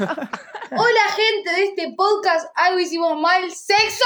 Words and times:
Hola 0.00 1.00
gente 1.16 1.50
de 1.52 1.64
este 1.64 1.94
podcast, 1.96 2.46
algo 2.54 2.78
hicimos 2.78 3.18
mal, 3.20 3.50
sexo. 3.50 4.04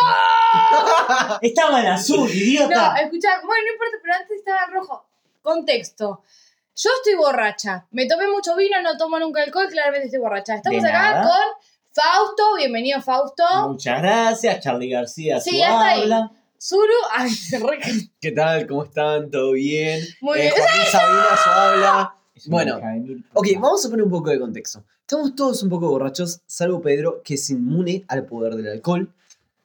Estaba 1.42 1.80
en 1.80 1.86
azul, 1.88 2.20
No, 2.20 2.26
idiota. 2.28 2.96
escucha, 2.96 3.28
bueno, 3.44 3.62
no 3.66 3.72
importa, 3.72 3.96
pero 4.02 4.14
antes 4.14 4.38
estaba 4.38 4.64
en 4.66 4.72
rojo. 4.74 5.06
Contexto. 5.42 6.22
Yo 6.76 6.90
estoy 6.96 7.14
borracha. 7.14 7.86
Me 7.90 8.06
tomé 8.06 8.26
mucho 8.28 8.56
vino, 8.56 8.80
no 8.82 8.96
tomo 8.96 9.18
nunca 9.18 9.42
alcohol, 9.42 9.68
claramente 9.70 10.06
estoy 10.06 10.20
borracha. 10.20 10.54
Estamos 10.56 10.82
De 10.82 10.88
acá 10.88 11.10
nada. 11.12 11.22
con 11.22 11.64
Fausto, 11.92 12.56
bienvenido 12.56 13.00
Fausto. 13.00 13.44
Muchas 13.68 14.00
gracias, 14.02 14.60
Charlie 14.60 14.90
García. 14.90 15.38
Sí, 15.40 15.50
su 15.50 15.56
ya 15.56 15.66
está 15.68 15.86
ahí. 15.86 16.02
habla. 16.02 16.30
Zuru, 16.60 16.94
ay, 17.12 17.30
se 17.30 17.58
re... 17.64 17.78
¿Qué 18.20 18.32
tal? 18.32 18.66
¿Cómo 18.66 18.84
están? 18.84 19.30
¿Todo 19.30 19.52
bien? 19.52 20.02
Muy 20.22 20.38
Eh, 20.40 20.42
bien. 20.42 20.54
Joaquín 20.56 20.82
Sabina, 20.90 21.36
su 21.44 21.50
habla. 21.50 22.14
Bueno, 22.46 22.80
mil 23.00 23.24
Ok, 23.32 23.46
vamos 23.60 23.84
a 23.86 23.88
poner 23.90 24.04
un 24.04 24.10
poco 24.10 24.30
de 24.30 24.40
contexto. 24.40 24.84
Estamos 25.00 25.34
todos 25.36 25.62
un 25.62 25.68
poco 25.70 25.88
borrachos, 25.88 26.40
salvo 26.46 26.80
Pedro, 26.80 27.22
que 27.22 27.34
es 27.34 27.50
inmune 27.50 28.04
al 28.08 28.24
poder 28.26 28.54
del 28.56 28.68
alcohol. 28.68 29.12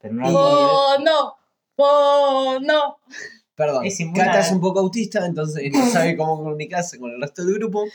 Pero 0.01 0.13
no 0.13 0.27
Oh, 0.27 0.95
no. 1.03 1.35
Oh, 1.77 2.59
no. 2.61 2.97
Perdón, 3.55 3.85
Es 3.85 3.97
Cata 4.15 4.33
a- 4.35 4.39
es 4.39 4.51
un 4.51 4.61
poco 4.61 4.79
autista, 4.79 5.25
entonces 5.25 5.63
no 5.73 5.85
sabe 5.89 6.15
cómo 6.15 6.37
comunicarse 6.37 6.97
con 6.99 7.11
el 7.11 7.19
resto 7.21 7.43
del 7.43 7.55
grupo. 7.55 7.85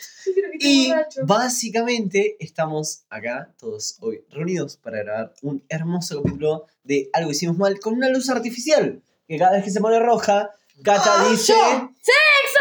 Y 0.61 0.89
borracho. 0.89 1.21
básicamente 1.25 2.37
estamos 2.39 3.05
acá, 3.09 3.51
todos 3.59 3.97
hoy 4.01 4.25
reunidos, 4.31 4.77
para 4.77 4.99
grabar 5.03 5.35
un 5.43 5.63
hermoso 5.69 6.23
capítulo 6.23 6.67
de 6.83 7.09
Algo 7.15 7.31
Hicimos 7.31 7.57
Mal 7.57 7.79
con 7.81 7.95
una 7.95 8.09
luz 8.11 8.29
artificial. 8.29 9.01
Que 9.27 9.39
cada 9.39 9.53
vez 9.53 9.65
que 9.65 9.71
se 9.71 9.81
pone 9.81 9.99
roja, 10.01 10.51
Cata 10.83 11.03
¡Ah, 11.23 11.29
dice... 11.31 11.53
yo! 11.53 11.91
¡Sexo! 12.03 12.61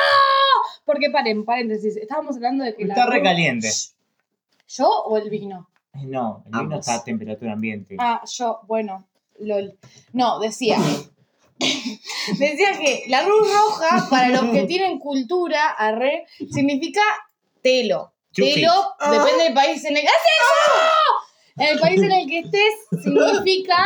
Porque 0.85 1.09
paren, 1.09 1.45
paréntesis. 1.45 1.95
Estábamos 1.97 2.35
hablando 2.35 2.63
de 2.63 2.75
que 2.75 2.85
la 2.85 2.93
Está 2.93 3.05
luz- 3.05 3.13
recaliente. 3.15 3.69
¿Yo 4.67 4.87
o 4.89 5.17
el 5.17 5.29
vino? 5.29 5.69
Eh, 5.93 6.05
No, 6.05 6.43
el 6.45 6.51
vino 6.51 6.59
Ambos. 6.59 6.79
está 6.79 6.95
a 6.95 7.03
temperatura 7.03 7.53
ambiente. 7.53 7.95
Ah, 7.99 8.21
yo, 8.25 8.59
bueno, 8.67 9.07
lol. 9.39 9.77
No, 10.11 10.39
decía. 10.39 10.77
decía 12.39 12.71
que 12.79 13.03
la 13.07 13.21
luz 13.23 13.47
roja, 13.53 14.07
para 14.09 14.29
los 14.29 14.45
que 14.51 14.63
tienen 14.65 14.99
cultura, 14.99 15.69
arre, 15.69 16.25
significa 16.51 17.01
telo. 17.61 18.13
Chupi. 18.31 18.55
Telo, 18.55 18.71
depende 19.11 19.43
del 19.43 19.53
país 19.53 19.83
en 19.85 19.95
el. 19.97 20.03
¡Haz 20.07 20.13
eso! 20.13 20.73
En 21.55 21.67
el 21.67 21.79
país 21.79 22.01
en 22.01 22.11
el 22.11 22.27
que 22.27 22.39
estés, 22.39 23.03
significa 23.03 23.77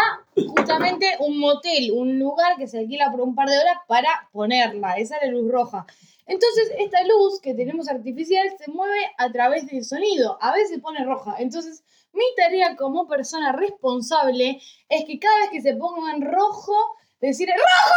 justamente 0.56 1.17
un 1.20 1.38
motel, 1.38 1.92
un 1.92 2.17
lugar 2.17 2.56
que 2.58 2.66
se 2.66 2.80
alquila 2.80 3.11
por 3.11 3.20
un 3.20 3.36
par 3.36 3.50
de 3.50 3.58
horas 3.59 3.78
para 3.88 4.30
ponerla. 4.32 4.94
Esa 4.98 5.17
es 5.17 5.23
la 5.28 5.32
luz 5.34 5.52
roja. 5.52 5.86
Entonces, 6.28 6.72
esta 6.78 7.03
luz 7.03 7.39
que 7.42 7.53
tenemos 7.53 7.88
artificial 7.89 8.47
se 8.58 8.70
mueve 8.72 9.00
a 9.17 9.31
través 9.31 9.66
del 9.67 9.83
sonido. 9.86 10.38
A 10.42 10.53
veces 10.53 10.70
se 10.70 10.80
pone 10.80 11.03
roja. 11.06 11.36
Entonces, 11.39 11.83
mi 12.14 12.23
tarea 12.36 12.75
como 12.75 13.08
persona 13.08 13.53
responsable 13.53 14.61
es 14.89 15.05
que 15.05 15.20
cada 15.20 15.38
vez 15.39 15.50
que 15.52 15.61
se 15.61 15.75
ponga 15.75 16.11
en 16.11 16.22
rojo, 16.22 16.75
decir 17.22 17.48
¡Rojo, 17.50 17.95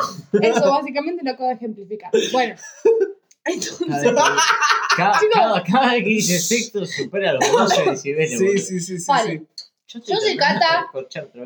tu 0.00 0.08
sexo! 0.12 0.38
Eso 0.58 0.70
básicamente 0.70 1.24
lo 1.24 1.32
acabo 1.32 1.48
de 1.48 1.56
ejemplificar. 1.56 2.10
Bueno. 2.32 2.54
Entonces, 3.44 4.14
Cada, 4.96 5.18
Chicos. 5.18 5.32
cada, 5.34 5.62
cada 5.64 5.92
vez 5.94 6.04
que 6.04 6.10
dice 6.10 6.38
sexto 6.38 6.84
supera 6.84 7.32
los 7.32 7.50
12 7.50 7.90
decibeles. 7.90 8.38
sí, 8.38 8.80
sí, 8.80 8.98
sí. 9.00 9.04
Vale. 9.08 9.46
Yo, 9.88 10.00
Yo 10.00 10.16
soy 10.16 10.36
Cata. 10.36 10.90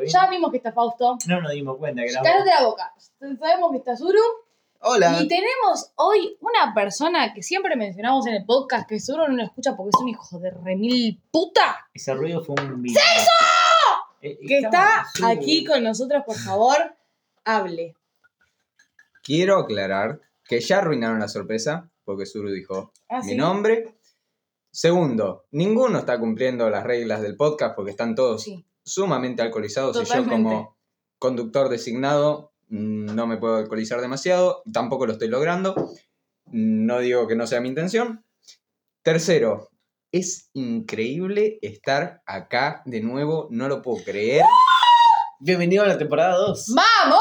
ya 0.07 0.29
vimos 0.29 0.51
que 0.51 0.57
está 0.59 0.73
Fausto. 0.73 1.17
No 1.27 1.41
nos 1.41 1.53
dimos 1.53 1.77
cuenta 1.79 2.03
que 2.03 2.11
era 2.11 2.23
Cállate 2.23 2.51
la 2.51 2.65
boca. 2.67 2.93
Sabemos 3.19 3.71
que 3.71 3.79
está 3.79 3.97
Zuru. 3.97 4.21
Hola. 4.81 5.21
Y 5.23 5.29
tenemos 5.29 5.93
hoy 5.97 6.37
una 6.41 6.73
persona 6.75 7.33
que 7.35 7.43
siempre 7.43 7.77
mencionamos 7.77 8.27
en 8.27 8.35
el 8.35 8.45
podcast, 8.45 8.89
que 8.89 9.01
seguro 9.01 9.29
no 9.29 9.37
lo 9.37 9.43
escucha 9.43 9.75
porque 9.77 9.91
es 9.95 10.01
un 10.03 10.09
hijo 10.09 10.39
de 10.39 10.51
remil 10.51 11.21
puta, 11.31 11.89
Ese 11.93 12.15
ruido 12.15 12.43
fue 12.45 12.55
un 12.63 12.83
vino. 12.83 12.99
Eh, 14.23 14.39
que 14.47 14.59
está 14.59 15.01
azul. 15.01 15.27
aquí 15.27 15.65
con 15.65 15.83
nosotros, 15.83 16.23
por 16.25 16.37
favor, 16.37 16.77
hable. 17.45 17.95
Quiero 19.23 19.59
aclarar 19.59 20.21
que 20.45 20.61
ya 20.61 20.79
arruinaron 20.79 21.19
la 21.19 21.29
sorpresa, 21.29 21.91
porque 22.05 22.27
Zuru 22.27 22.51
dijo 22.51 22.93
Ah, 23.09 23.21
mi 23.23 23.31
¿sí? 23.31 23.37
nombre. 23.37 23.95
Segundo, 24.71 25.47
ninguno 25.53 25.99
está 25.99 26.19
cumpliendo 26.19 26.69
las 26.71 26.85
reglas 26.85 27.23
del 27.23 27.37
podcast 27.37 27.75
porque 27.75 27.91
están 27.93 28.15
todos 28.15 28.43
Sí. 28.43 28.65
sumamente 28.85 29.43
alcoholizados 29.43 29.97
y 29.97 30.01
yo 30.01 30.05
Totalmente. 30.05 30.35
como 30.37 30.77
conductor 31.19 31.69
designado 31.69 32.53
no 32.69 33.27
me 33.27 33.37
puedo 33.37 33.57
alcoholizar 33.57 34.01
demasiado, 34.01 34.63
tampoco 34.73 35.07
lo 35.07 35.13
estoy 35.13 35.29
logrando. 35.29 35.75
No 36.47 37.01
digo 37.01 37.27
que 37.27 37.37
no 37.37 37.47
sea 37.47 37.61
mi 37.61 37.69
intención. 37.69 38.25
Tercero, 39.03 39.71
es 40.13 40.51
increíble 40.53 41.59
estar 41.63 42.23
acá 42.27 42.83
de 42.87 43.01
nuevo, 43.01 43.49
no 43.51 43.69
lo 43.69 43.83
puedo 43.83 44.03
creer. 44.05 44.43
Bienvenido 45.39 45.85
a 45.85 45.89
la 45.89 45.99
temporada 45.99 46.37
2. 46.37 46.75
¡Vamos! 46.75 47.21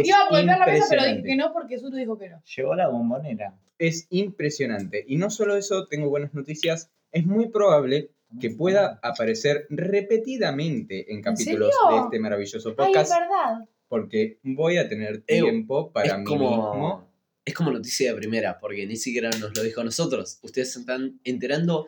Es 0.00 0.06
Iba 0.08 0.18
a 0.18 0.28
volver 0.28 0.58
la 0.58 0.66
mesa, 0.66 0.86
pero 0.88 1.02
dije 1.02 1.14
impresionante. 1.16 1.28
que 1.28 1.36
no 1.36 1.52
porque 1.52 1.78
Zuru 1.78 1.96
dijo 1.96 2.18
que 2.18 2.28
no. 2.28 2.42
Llegó 2.56 2.74
la 2.74 2.88
bombonera. 2.88 3.54
Es 3.78 4.06
impresionante. 4.10 5.04
Y 5.06 5.16
no 5.16 5.30
solo 5.30 5.56
eso, 5.56 5.86
tengo 5.86 6.08
buenas 6.10 6.34
noticias. 6.34 6.90
Es 7.12 7.24
muy 7.26 7.48
probable 7.48 8.10
que 8.40 8.50
pueda 8.50 8.98
aparecer 9.02 9.66
repetidamente 9.70 11.12
en 11.12 11.22
capítulos 11.22 11.70
serio? 11.82 11.96
de 11.96 12.04
este 12.04 12.18
maravilloso 12.20 12.68
Ay, 12.70 12.72
es 12.72 12.76
podcast. 12.86 13.12
verdad. 13.12 13.68
Porque 13.88 14.38
voy 14.42 14.78
a 14.78 14.88
tener 14.88 15.24
Eh, 15.26 15.40
tiempo 15.42 15.92
para 15.92 16.06
es 16.06 16.18
mí 16.18 16.24
como, 16.24 16.50
mismo. 16.50 17.10
es 17.44 17.54
como 17.54 17.70
noticia 17.70 18.10
de 18.12 18.16
primera, 18.18 18.58
porque 18.60 18.86
ni 18.86 18.96
siquiera 18.96 19.30
nos 19.38 19.56
lo 19.56 19.62
dijo 19.62 19.80
a 19.80 19.84
nosotros. 19.84 20.38
Ustedes 20.42 20.72
se 20.72 20.80
están 20.80 21.20
enterando 21.24 21.86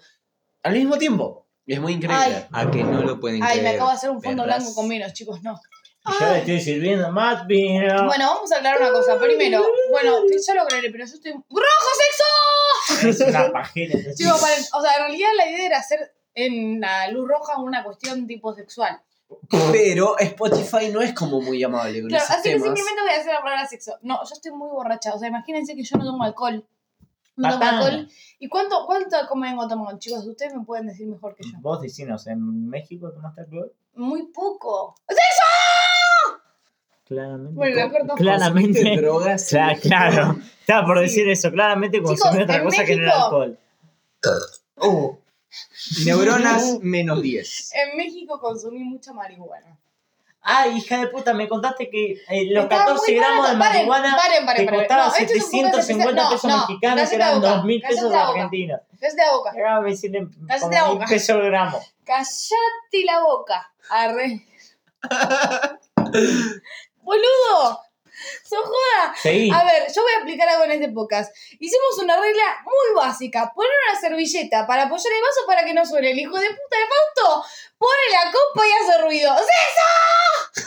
al 0.62 0.72
mismo 0.74 0.96
tiempo. 0.98 1.46
Y 1.66 1.74
es 1.74 1.80
muy 1.80 1.92
increíble. 1.92 2.46
Ay. 2.50 2.66
A 2.66 2.70
que 2.70 2.82
no 2.82 3.02
lo 3.02 3.20
pueden 3.20 3.42
Ay, 3.42 3.56
me 3.58 3.60
creer. 3.62 3.74
acabo 3.76 3.90
de 3.90 3.96
hacer 3.96 4.10
un 4.10 4.22
fondo 4.22 4.42
perras. 4.42 4.58
blanco 4.58 4.74
con 4.74 4.88
menos, 4.88 5.12
chicos, 5.12 5.42
no. 5.42 5.60
Y 6.06 6.12
yo 6.24 6.32
le 6.32 6.38
estoy 6.38 6.60
sirviendo 6.60 7.12
más 7.12 7.46
vino. 7.46 8.06
Bueno, 8.06 8.26
vamos 8.34 8.50
a 8.50 8.56
hablar 8.56 8.80
una 8.80 8.90
cosa. 8.90 9.18
Primero, 9.20 9.62
bueno, 9.90 10.16
ya 10.46 10.54
lo 10.54 10.62
aclaré, 10.62 10.90
pero 10.90 11.04
yo 11.04 11.14
estoy. 11.14 11.32
¡Rojo 11.32 11.90
sexo! 12.00 13.08
Es 13.08 13.20
una 13.28 13.52
pajera. 13.52 13.98
Chicos, 14.14 14.42
o 14.72 14.80
sea, 14.82 14.92
en 14.96 15.02
realidad 15.08 15.28
la 15.36 15.50
idea 15.50 15.66
era 15.66 15.78
hacer 15.78 16.12
en 16.34 16.80
la 16.80 17.08
luz 17.10 17.28
roja 17.28 17.58
una 17.60 17.84
cuestión 17.84 18.26
tipo 18.26 18.54
sexual. 18.54 18.98
Pero 19.72 20.18
Spotify 20.18 20.90
no 20.92 21.00
es 21.00 21.12
como 21.14 21.40
muy 21.40 21.62
amable 21.62 22.00
con 22.00 22.08
Claro, 22.10 22.24
esos 22.24 22.36
así 22.36 22.48
que 22.50 22.54
temas. 22.56 22.66
simplemente 22.66 23.00
voy 23.02 23.10
a 23.10 23.20
hacer 23.20 23.34
la 23.34 23.40
palabra 23.42 23.66
sexo. 23.66 23.92
No, 24.02 24.20
yo 24.24 24.32
estoy 24.34 24.52
muy 24.52 24.68
borracha. 24.68 25.12
O 25.14 25.18
sea, 25.18 25.28
imagínense 25.28 25.74
que 25.74 25.82
yo 25.82 25.96
no 25.98 26.04
tomo 26.04 26.22
alcohol. 26.24 26.64
No 27.36 27.50
tomo 27.58 27.64
alcohol. 27.64 28.08
¿Y 28.38 28.48
cuánto, 28.48 28.84
cuánto 28.86 29.16
convengo 29.28 29.66
toman, 29.68 29.98
chicos? 29.98 30.26
Ustedes 30.26 30.54
me 30.54 30.64
pueden 30.64 30.86
decir 30.86 31.06
mejor 31.06 31.34
que 31.34 31.44
yo. 31.44 31.58
Vos 31.60 31.80
decinos, 31.80 32.26
¿en 32.26 32.68
México 32.68 33.10
tomaste 33.12 33.42
alcohol? 33.42 33.72
Muy 33.94 34.26
poco. 34.28 34.94
Claramente. 37.06 37.54
Bueno, 37.54 37.76
la. 38.06 38.14
Claramente. 38.14 38.96
Drogas. 38.96 39.52
Cla- 39.52 39.80
claro. 39.80 40.36
Estaba 40.60 40.86
por 40.86 40.98
Sí. 40.98 41.02
decir 41.04 41.28
eso. 41.28 41.50
Claramente 41.50 42.00
consumí 42.02 42.42
otra 42.42 42.62
cosa 42.62 42.84
que 42.84 42.96
no 42.96 43.02
era 43.02 43.12
México- 43.16 43.24
alcohol. 43.24 43.58
Oh, 44.76 45.18
neuronas 46.04 46.78
menos 46.82 47.22
10. 47.22 47.70
En 47.74 47.96
México 47.96 48.40
consumí 48.40 48.80
mucha 48.84 49.12
marihuana. 49.12 49.78
Ah, 50.42 50.66
hija 50.68 50.98
de 51.00 51.08
puta, 51.08 51.34
me 51.34 51.46
contaste 51.48 51.90
que 51.90 52.12
eh, 52.28 52.46
los 52.50 52.64
Estaba 52.64 52.86
14 52.86 53.12
muy 53.12 53.20
gramos 53.20 53.36
de. 53.50 53.56
Paren, 53.58 53.58
marihuana 53.58 54.16
Paren, 54.16 54.46
paren, 54.46 54.64
te 54.66 54.72
paren. 54.72 54.80
costaba 54.80 55.06
No, 55.08 55.14
esto 55.14 55.34
es 55.34 55.44
un 55.44 55.60
podcast 55.62 55.86
750 55.86 56.22
especial. 56.22 56.30
pesos 56.32 56.44
No, 56.50 56.56
no, 56.56 56.66
mexicanos, 56.66 57.12
eran 57.12 57.28
la 57.28 57.34
boca, 57.54 57.62
2.000 57.62 57.88
pesos 57.88 58.12
argentinos. 58.14 58.80
Cállate 59.00 59.16
la 59.22 59.32
boca. 59.32 59.96
Sirven 59.96 60.30
Cállate 60.46 60.60
como 60.60 60.72
la 60.72 60.84
boca. 60.94 61.06
pesos 61.06 61.36
el 61.36 61.42
gramo. 61.42 61.80
Cállate 62.04 63.04
la 63.04 63.20
boca. 63.20 63.72
Arre. 63.90 64.46
Boludo. 67.02 67.80
¡So 68.44 68.56
joda! 68.62 69.14
Seguí. 69.20 69.50
A 69.50 69.64
ver, 69.64 69.86
yo 69.94 70.02
voy 70.02 70.12
a 70.12 70.16
explicar 70.16 70.48
algo 70.48 70.64
en 70.64 70.72
este 70.72 70.88
podcast. 70.88 71.34
Hicimos 71.58 71.98
una 72.02 72.20
regla 72.20 72.58
muy 72.64 72.96
básica. 72.96 73.52
Poner 73.54 73.72
una 73.88 74.00
servilleta 74.00 74.66
para 74.66 74.84
apoyar 74.84 75.12
el 75.12 75.22
vaso 75.22 75.46
para 75.46 75.64
que 75.64 75.74
no 75.74 75.84
suene. 75.84 76.10
El 76.10 76.18
hijo 76.18 76.38
de 76.38 76.48
puta 76.48 76.76
de 76.76 76.86
Fausto 76.86 77.48
pone 77.78 78.02
la 78.12 78.30
copa 78.30 78.66
y 78.66 78.70
hace 78.72 79.02
ruido. 79.02 79.36
¡Sí! 79.38 80.62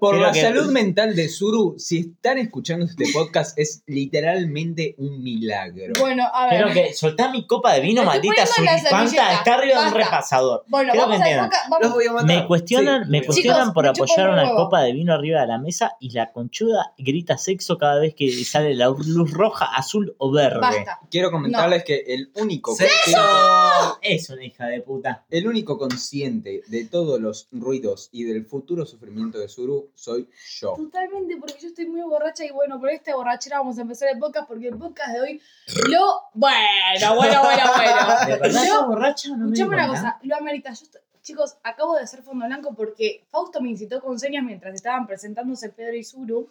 Por 0.00 0.14
Creo 0.14 0.26
la 0.26 0.32
que- 0.32 0.40
salud 0.42 0.70
mental 0.70 1.14
de 1.16 1.28
Zuru, 1.28 1.74
si 1.78 1.98
están 1.98 2.38
escuchando 2.38 2.84
este 2.86 3.04
podcast, 3.12 3.58
es 3.58 3.82
literalmente 3.86 4.94
un 4.98 5.22
milagro. 5.22 5.94
Bueno, 5.98 6.24
a 6.32 6.46
ver. 6.46 6.62
Creo 6.62 6.74
que 6.74 6.92
soltá 6.94 7.30
mi 7.30 7.46
copa 7.46 7.72
de 7.74 7.80
vino, 7.80 8.02
estoy 8.02 8.14
maldita 8.14 8.34
poniendo 8.34 8.72
la 8.72 8.78
suripanta. 8.78 9.08
servilleta. 9.10 9.32
Está 9.38 9.54
arriba 9.54 9.74
de 9.74 9.78
un 9.80 9.84
Basta. 9.94 9.98
repasador. 10.04 10.64
Bueno, 10.68 10.92
Creo 10.92 11.02
vamos 11.04 11.16
que 11.16 11.22
a 11.22 11.26
entiendan. 11.26 11.44
enfocar- 11.46 11.70
vamos- 11.80 11.94
voy 11.94 12.06
a 12.06 12.12
matar. 12.12 12.26
Me 12.26 12.46
cuestionan, 12.46 13.04
Sí, 13.04 13.10
me 13.10 13.18
muy 13.18 13.26
cuestionan 13.26 13.60
Chicos, 13.60 13.74
por 13.74 13.84
me 13.84 13.92
chupa 13.92 14.04
apoyar 14.04 14.28
un 14.28 14.34
una 14.34 14.42
huevo. 14.44 14.56
copa 14.56 14.82
de 14.82 14.92
vino 14.92 15.12
arriba 15.14 15.40
de 15.40 15.46
la 15.46 15.58
mesa 15.58 15.92
y 16.00 16.10
la 16.10 16.32
conchuda 16.32 16.92
grita 16.98 17.38
sexo 17.38 17.78
cada 17.78 17.98
vez 18.00 18.14
que 18.14 18.30
sale 18.44 18.74
la 18.74 18.86
luz 18.88 19.30
roja, 19.32 19.66
azul 19.74 20.14
o 20.18 20.30
verde. 20.30 20.60
Basta. 20.60 20.98
Quiero 21.10 21.30
comentarles 21.30 21.84
que 21.84 22.04
el 22.08 22.30
único, 22.36 22.74
¡Sexo! 22.74 22.92
consciente, 23.12 24.14
Es 24.14 24.30
una 24.30 24.44
hija 24.44 24.66
de 24.66 24.80
puta. 24.80 25.24
el 25.30 25.46
único 25.48 25.78
consciente 25.78 26.62
de 26.66 26.84
todos 26.84 27.20
los 27.20 27.48
ruidos 27.52 28.08
y 28.12 28.24
del 28.24 28.44
futuro 28.44 28.86
sufrimiento 28.98 29.38
de 29.38 29.48
Zuru 29.48 29.90
soy 29.94 30.28
yo. 30.60 30.74
Totalmente, 30.76 31.36
porque 31.38 31.54
yo 31.60 31.68
estoy 31.68 31.86
muy 31.86 32.02
borracha 32.02 32.44
y 32.44 32.50
bueno, 32.50 32.78
por 32.80 32.90
esta 32.90 33.14
borrachera 33.14 33.58
vamos 33.58 33.78
a 33.78 33.82
empezar 33.82 34.08
el 34.12 34.18
podcast 34.18 34.48
porque 34.48 34.68
el 34.68 34.76
podcast 34.76 35.12
de 35.12 35.20
hoy 35.20 35.40
lo... 35.88 36.22
Bueno, 36.34 37.14
bueno, 37.16 37.42
bueno, 37.42 37.62
¿De 38.26 38.36
bueno. 38.36 38.40
verdad 38.42 38.62
Yo- 38.64 38.72
estás 38.72 38.86
borracha? 38.86 39.28
No 39.36 39.44
Escuchame 39.46 39.74
una 39.74 39.88
cosa, 39.88 40.18
lo 40.22 40.36
amerita. 40.36 40.72
Yo 40.72 40.84
estoy- 40.84 41.00
chicos, 41.22 41.56
acabo 41.62 41.94
de 41.94 42.02
hacer 42.02 42.22
fondo 42.22 42.46
blanco 42.46 42.74
porque 42.74 43.24
Fausto 43.30 43.60
me 43.60 43.68
incitó 43.70 44.00
con 44.00 44.18
señas 44.18 44.42
mientras 44.44 44.74
estaban 44.74 45.06
presentándose 45.06 45.68
Pedro 45.68 45.94
y 45.94 46.02
Zuru. 46.04 46.48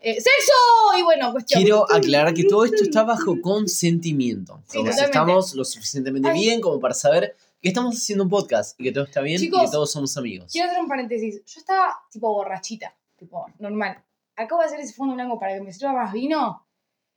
Eh, 0.00 0.14
¡Sexo! 0.16 0.98
Y 0.98 1.02
bueno, 1.02 1.32
cuestión. 1.32 1.62
Quiero 1.62 1.90
aclarar 1.90 2.34
que 2.34 2.44
todo 2.44 2.66
esto 2.66 2.82
está 2.82 3.04
bajo 3.04 3.36
consentimiento. 3.42 4.60
Sí, 4.68 4.78
estamos 4.86 5.54
lo 5.54 5.64
suficientemente 5.64 6.28
Ay. 6.28 6.38
bien 6.38 6.60
como 6.60 6.78
para 6.78 6.92
saber 6.92 7.34
que 7.64 7.70
estamos 7.70 7.96
haciendo 7.96 8.24
un 8.24 8.30
podcast 8.30 8.78
y 8.78 8.84
que 8.84 8.92
todo 8.92 9.04
está 9.04 9.22
bien 9.22 9.42
y 9.42 9.50
que 9.50 9.56
todos 9.72 9.90
somos 9.90 10.14
amigos. 10.18 10.52
Quiero 10.52 10.68
hacer 10.68 10.82
un 10.82 10.86
paréntesis. 10.88 11.42
Yo 11.46 11.60
estaba 11.60 11.96
tipo 12.10 12.30
borrachita, 12.30 12.94
tipo 13.16 13.46
normal. 13.58 14.04
Acabo 14.36 14.60
de 14.60 14.66
hacer 14.66 14.80
ese 14.80 14.92
fondo 14.92 15.14
blanco 15.14 15.38
para 15.40 15.54
que 15.54 15.62
me 15.62 15.72
sirva 15.72 15.94
más 15.94 16.12
vino 16.12 16.60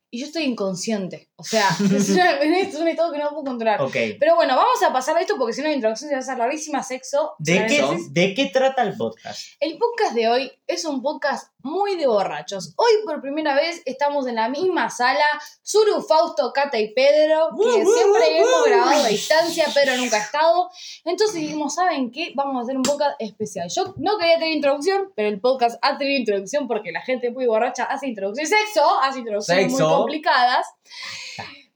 y 0.10 0.22
yo 0.22 0.26
estoy 0.26 0.44
inconsciente. 0.44 1.28
O 1.36 1.44
sea, 1.44 1.68
es, 1.94 2.10
una- 2.12 2.38
es 2.40 2.74
un 2.76 2.88
estado 2.88 3.12
que 3.12 3.20
no 3.20 3.30
puedo 3.32 3.44
controlar. 3.44 3.82
Pero 4.18 4.36
bueno, 4.36 4.56
vamos 4.56 4.82
a 4.88 4.94
pasar 4.94 5.18
a 5.18 5.20
esto 5.22 5.36
porque 5.38 5.52
si 5.52 5.62
no 5.62 5.68
la 5.68 5.74
introducción 5.74 6.08
se 6.08 6.16
va 6.16 6.20
a 6.20 6.24
hacer 6.24 6.38
larguísima. 6.38 6.82
Sexo. 6.82 7.34
¿De 7.40 7.66
qué. 7.66 7.84
¿De 8.12 8.34
qué 8.34 8.46
trata 8.46 8.84
el 8.84 8.96
podcast? 8.96 9.42
El 9.60 9.78
podcast 9.78 10.14
de 10.16 10.30
hoy 10.30 10.52
es 10.68 10.84
un 10.84 11.02
podcast 11.02 11.52
muy 11.60 11.96
de 11.96 12.08
borrachos. 12.08 12.74
Hoy 12.76 12.92
por 13.06 13.22
primera 13.22 13.56
vez 13.56 13.82
estamos 13.86 14.28
en 14.28 14.36
la 14.36 14.50
misma 14.50 14.90
sala, 14.90 15.26
Zuru, 15.66 16.02
Fausto, 16.02 16.52
Cata 16.54 16.78
y 16.78 16.94
Pedro, 16.94 17.52
que 17.58 17.86
siempre 17.86 18.40
hemos 18.40 18.66
grabado 18.66 19.06
a 19.06 19.08
distancia, 19.08 19.66
Pedro 19.74 19.96
nunca 19.96 20.18
ha 20.18 20.22
estado. 20.22 20.70
Entonces 21.06 21.36
dijimos, 21.36 21.76
¿saben 21.76 22.12
qué? 22.12 22.34
Vamos 22.36 22.58
a 22.58 22.64
hacer 22.64 22.76
un 22.76 22.84
podcast 22.84 23.16
especial. 23.20 23.70
Yo 23.74 23.94
no 23.98 24.18
quería 24.18 24.36
tener 24.36 24.56
introducción, 24.56 25.14
pero 25.16 25.30
el 25.30 25.40
podcast 25.40 25.80
ha 25.82 25.98
tenido 25.98 26.20
introducción 26.20 26.68
porque 26.68 26.92
la 26.92 27.02
gente 27.02 27.32
muy 27.32 27.48
borracha 27.48 27.86
hace 27.86 28.08
introducciones. 28.08 28.50
Sexo, 28.50 29.00
hace 29.02 29.20
introducciones 29.20 29.72
muy 29.72 29.82
complicadas. 29.82 30.68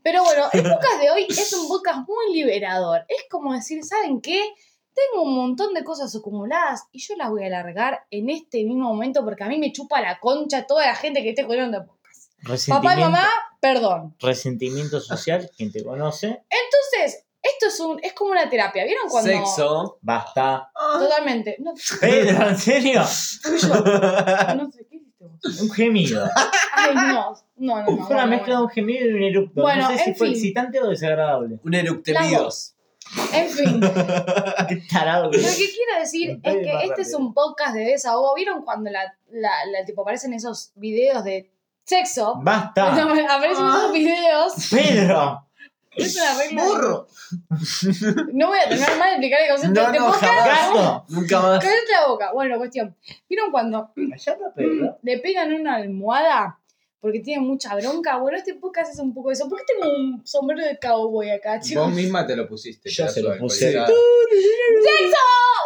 Pero 0.04 0.24
bueno, 0.24 0.50
el 0.52 0.64
podcast 0.64 1.00
de 1.00 1.12
hoy 1.12 1.28
es 1.30 1.54
un 1.54 1.68
podcast 1.68 2.00
muy 2.08 2.34
liberador. 2.34 3.06
Es 3.08 3.24
como 3.30 3.54
decir, 3.54 3.84
¿saben 3.86 4.20
qué? 4.20 4.42
Tengo 4.94 5.24
un 5.24 5.36
montón 5.36 5.74
de 5.74 5.84
cosas 5.84 6.16
acumuladas 6.16 6.84
y 6.92 7.00
yo 7.00 7.16
las 7.16 7.30
voy 7.30 7.46
a 7.46 7.50
largar 7.50 8.06
en 8.12 8.30
este 8.30 8.64
mismo 8.64 8.90
momento 8.90 9.24
porque 9.24 9.44
a 9.44 9.48
mí 9.48 9.58
me 9.58 9.72
chupa 9.72 10.02
la 10.02 10.20
concha 10.20 10.68
toda 10.68 10.86
la 10.86 10.96
gente 10.96 11.24
que 11.24 11.30
esté 11.30 11.42
escuchando 11.42 11.78
el 11.78 11.86
podcast. 11.86 12.70
Papá 12.70 12.96
y 12.96 13.00
mamá, 13.00 13.28
perdón. 13.60 14.16
resentimiento 14.20 15.00
social, 15.00 15.50
quien 15.56 15.72
te 15.72 15.84
conoce. 15.84 16.28
Entonces, 16.28 17.26
esto 17.42 17.68
es 17.68 17.80
un 17.80 18.00
es 18.04 18.14
como 18.14 18.32
una 18.32 18.50
terapia. 18.50 18.84
¿Vieron 18.84 19.08
cuando 19.10 19.30
Sexo. 19.30 19.98
Basta. 20.02 20.70
Totalmente. 21.00 21.58
No, 21.60 21.74
Pedro, 22.00 22.50
¿en 22.50 22.58
serio? 22.58 23.02
No 23.02 23.08
sé 24.72 24.88
qué 24.90 24.96
hiciste 24.98 25.26
vos. 25.28 25.62
Un 25.62 25.72
gemido. 25.72 26.28
Ay, 26.74 26.96
no. 26.96 27.02
No, 27.04 27.36
no, 27.58 27.80
no. 27.82 27.86
Fue 27.86 28.16
una 28.16 28.26
bueno, 28.26 28.28
mezcla 28.28 28.46
de 28.46 28.62
bueno. 28.62 28.64
un 28.66 28.70
gemido 28.70 29.06
y 29.06 29.14
un 29.14 29.24
erupto. 29.24 29.62
Bueno, 29.62 29.84
no 29.84 29.90
sé 29.90 30.04
si 30.04 30.10
en 30.12 30.16
fue 30.16 30.28
fin. 30.28 30.36
excitante 30.36 30.80
o 30.82 30.88
desagradable. 30.90 31.60
Un 31.64 31.74
eructemidos. 31.74 32.76
En 33.34 33.50
fin. 33.50 33.81
Qué 34.69 34.84
tarado. 34.92 35.25
Lo 35.25 35.31
que 35.31 35.38
quiero 35.40 36.00
decir 36.00 36.40
es 36.44 36.56
que 36.58 36.74
más 36.74 36.84
este 36.86 37.02
es 37.02 37.13
un 37.13 37.34
podcast 37.34 37.74
de 37.75 37.81
desahogo. 37.86 38.34
¿Vieron 38.36 38.63
cuando 38.63 38.90
la, 38.90 39.16
la, 39.31 39.50
la- 39.72 39.86
tipo 39.86 40.02
aparecen 40.04 40.34
esos 40.34 40.72
videos 40.75 41.24
de 41.24 41.52
sexo? 41.84 42.36
Basta. 42.42 42.88
Aparecen 42.94 43.66
esos 43.66 43.94
videos. 43.94 44.54
Pedro. 44.72 45.48
Es 45.94 46.16
una 46.16 46.38
regla. 46.38 46.63
de- 46.63 46.68
Burro. 46.69 47.08
No 48.34 48.48
voy 48.48 48.60
a 48.60 48.69
terminar 48.69 48.98
mal 48.98 49.10
de 49.10 49.16
explicar 49.16 49.42
el 49.42 49.50
concepto 49.50 49.81
No, 49.81 49.92
de 49.92 49.98
este 49.98 50.00
no, 50.00 50.12
jamás. 50.13 51.10
Nunca 51.10 51.40
más. 51.42 51.60
Cállate 51.60 51.92
la 52.02 52.08
boca. 52.08 52.31
Bueno, 52.34 52.58
cuestión. 52.58 52.96
¿Vieron 53.28 53.52
cuando 53.52 53.92
Pedro. 53.94 54.98
le 55.02 55.18
pegan 55.19 55.52
una 55.54 55.75
almohada 55.75 56.60
porque 57.01 57.19
tienen 57.19 57.45
mucha 57.45 57.75
bronca? 57.75 58.18
Bueno, 58.18 58.38
este 58.38 58.53
podcast 58.53 58.94
es 58.94 59.00
un 59.00 59.13
poco 59.13 59.31
eso. 59.31 59.50
¿Por 59.50 59.57
qué 59.59 59.65
tengo 59.74 59.92
un 59.94 60.25
sombrero 60.25 60.63
de 60.63 60.77
cowboy 60.77 61.31
acá, 61.31 61.59
chicos? 61.59 61.88
Vos 61.88 61.94
misma 61.95 62.25
te 62.27 62.36
lo 62.36 62.48
pusiste. 62.48 62.89
Yo 62.92 63.07
se 63.07 63.24
lo 63.24 63.36
puse. 63.38 63.77
Ah, 63.77 63.88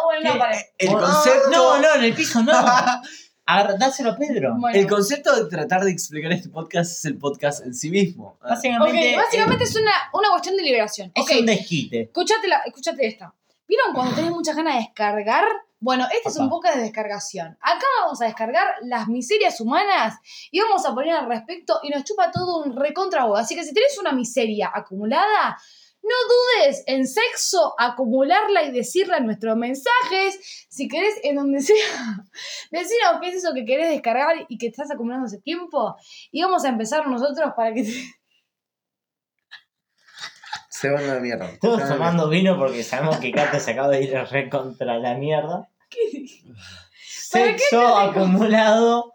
Bueno, 0.04 0.32
no, 0.32 0.38
paré. 0.38 0.70
El 0.78 0.88
concepto. 0.88 1.50
No, 1.50 1.78
no, 1.78 1.94
en 1.94 2.04
el 2.04 2.14
piso 2.14 2.42
no. 2.42 2.52
Dáselo 3.78 4.10
a 4.12 4.16
Pedro. 4.16 4.56
Bueno. 4.58 4.76
El 4.76 4.88
concepto 4.88 5.36
de 5.36 5.48
tratar 5.48 5.84
de 5.84 5.92
explicar 5.92 6.32
este 6.32 6.48
podcast 6.48 6.90
es 6.90 7.04
el 7.04 7.18
podcast 7.18 7.64
en 7.64 7.74
sí 7.74 7.90
mismo. 7.90 8.38
Básicamente, 8.42 9.14
básicamente 9.14 9.64
es 9.64 9.76
una, 9.76 9.92
una 10.14 10.30
cuestión 10.30 10.56
de 10.56 10.62
liberación. 10.62 11.12
es 11.14 11.38
un 11.38 11.46
desquite. 11.46 12.00
escúchate, 12.02 12.48
la, 12.48 12.62
escúchate 12.66 13.06
esta. 13.06 13.34
¿Vieron 13.68 13.92
cuando 13.94 14.14
tenés 14.14 14.30
muchas 14.30 14.56
ganas 14.56 14.74
de 14.74 14.80
descargar? 14.80 15.44
Bueno, 15.78 16.06
este 16.10 16.30
es 16.30 16.36
un 16.38 16.48
podcast 16.48 16.76
de 16.76 16.84
descargación. 16.84 17.58
Acá 17.60 17.84
vamos 18.00 18.22
a 18.22 18.24
descargar 18.24 18.66
las 18.82 19.08
miserias 19.08 19.60
humanas 19.60 20.14
y 20.50 20.58
vamos 20.60 20.86
a 20.86 20.94
poner 20.94 21.14
al 21.14 21.28
respecto 21.28 21.80
y 21.82 21.90
nos 21.90 22.02
chupa 22.04 22.30
todo 22.30 22.62
un 22.64 22.74
recontra. 22.74 23.26
Así 23.36 23.54
que 23.54 23.62
si 23.62 23.74
tenés 23.74 23.98
una 23.98 24.12
miseria 24.12 24.70
acumulada, 24.72 25.58
no 26.02 26.14
dudes 26.64 26.82
en 26.86 27.06
sexo 27.06 27.74
acumularla 27.78 28.62
y 28.62 28.72
decirla 28.72 29.18
en 29.18 29.26
nuestros 29.26 29.54
mensajes. 29.56 30.66
Si 30.70 30.88
querés, 30.88 31.14
en 31.22 31.36
donde 31.36 31.60
sea, 31.60 31.74
decinos 32.70 33.20
qué 33.20 33.28
es 33.28 33.36
eso 33.36 33.52
que 33.52 33.66
querés 33.66 33.90
descargar 33.90 34.46
y 34.48 34.56
que 34.56 34.68
estás 34.68 34.90
acumulando 34.90 35.26
hace 35.26 35.40
tiempo. 35.40 35.96
Y 36.30 36.42
vamos 36.42 36.64
a 36.64 36.70
empezar 36.70 37.06
nosotros 37.06 37.52
para 37.54 37.74
que 37.74 37.82
te... 37.82 37.92
Se 40.78 40.90
van 40.90 41.04
a 41.08 41.14
la 41.14 41.20
mierda. 41.20 41.50
La 41.62 41.88
tomando 41.88 42.28
vino 42.28 42.58
porque 42.58 42.82
sabemos 42.82 43.16
que 43.16 43.32
Cata 43.32 43.58
se 43.60 43.70
acaba 43.70 43.88
de 43.88 44.02
ir 44.02 44.12
re 44.14 44.50
contra 44.50 44.98
la 44.98 45.14
mierda. 45.14 45.68
¿Para 47.32 47.46
qué 47.54 47.58
Sexo 47.58 47.80
te- 47.80 48.02
acumulado, 48.10 49.14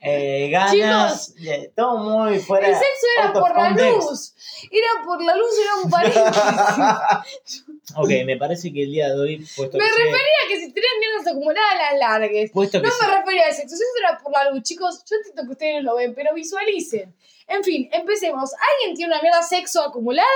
eh, 0.00 0.48
ganas, 0.50 1.34
eh, 1.46 1.72
todo 1.76 1.98
muy 1.98 2.38
fuera. 2.38 2.68
El 2.68 2.74
sexo 2.74 3.06
era 3.18 3.32
por 3.32 3.54
la 3.54 3.70
luz. 3.70 4.34
Era 4.70 5.04
por 5.04 5.22
la 5.22 5.36
luz, 5.36 5.50
era 5.62 5.74
un 5.82 5.90
paréntesis. 5.90 7.64
Ok, 7.96 8.08
me 8.24 8.38
parece 8.38 8.72
que 8.72 8.84
el 8.84 8.92
día 8.92 9.10
de 9.10 9.20
hoy, 9.20 9.36
puesto 9.56 9.76
Me 9.76 9.84
que, 9.84 9.90
refería 9.90 10.38
a 10.44 10.48
que 10.48 10.56
si 10.58 10.72
tenés 10.72 10.90
mierdas 10.98 11.26
acumuladas, 11.32 11.74
las 11.78 11.98
largues. 12.00 12.50
puesto 12.50 12.80
que 12.80 12.88
No 12.88 12.94
me 12.98 13.14
refería 13.18 13.46
al 13.46 13.52
sexo, 13.54 13.74
eso 13.74 13.84
era 14.00 14.18
por 14.18 14.32
la 14.32 14.50
luz, 14.50 14.62
chicos. 14.62 15.04
Yo 15.08 15.16
entiendo 15.16 15.42
que 15.44 15.52
ustedes 15.52 15.74
no 15.84 15.90
lo 15.90 15.96
ven, 15.96 16.14
pero 16.14 16.34
visualicen. 16.34 17.14
En 17.46 17.62
fin, 17.62 17.88
empecemos. 17.92 18.52
¿Alguien 18.54 18.96
tiene 18.96 19.12
una 19.12 19.22
mierda 19.22 19.42
sexo 19.42 19.82
acumulada? 19.82 20.26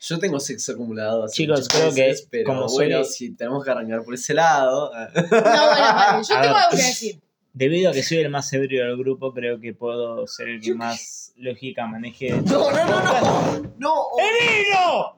Yo 0.00 0.18
tengo 0.18 0.40
sexo 0.40 0.72
acumulado. 0.72 1.24
hace 1.24 1.34
Chicos, 1.34 1.68
creo 1.68 1.92
que 1.92 2.14
pero 2.30 2.44
como 2.46 2.66
bueno, 2.68 3.04
si 3.04 3.30
tenemos 3.34 3.62
que 3.64 3.70
arrancar 3.70 4.02
por 4.02 4.14
ese 4.14 4.32
lado. 4.34 4.90
ah. 4.94 5.08
No, 5.14 5.22
bueno, 5.28 5.44
vale, 5.44 6.24
yo 6.26 6.34
A 6.36 6.40
tengo 6.42 6.54
ver. 6.54 6.62
algo 6.64 6.70
que 6.70 6.76
decir. 6.78 7.20
debido 7.52 7.90
a 7.90 7.92
que 7.92 8.02
soy 8.02 8.18
el 8.18 8.30
más 8.30 8.50
ebrio 8.52 8.84
del 8.86 8.96
grupo, 8.96 9.32
creo 9.34 9.60
que 9.60 9.74
puedo 9.74 10.26
ser 10.26 10.48
el 10.48 10.60
que 10.62 10.74
más 10.74 11.32
lógica 11.36 11.86
maneje. 11.86 12.30
No, 12.30 12.70
no, 12.70 12.84
no, 12.86 13.02
no. 13.02 13.72
No. 13.78 13.94
¡Enino! 14.18 15.16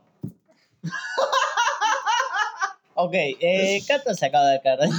ok, 2.94 3.12
eh, 3.14 3.82
Cata 3.86 4.14
se 4.14 4.26
acaba 4.26 4.48
de 4.50 4.60
caer. 4.62 4.80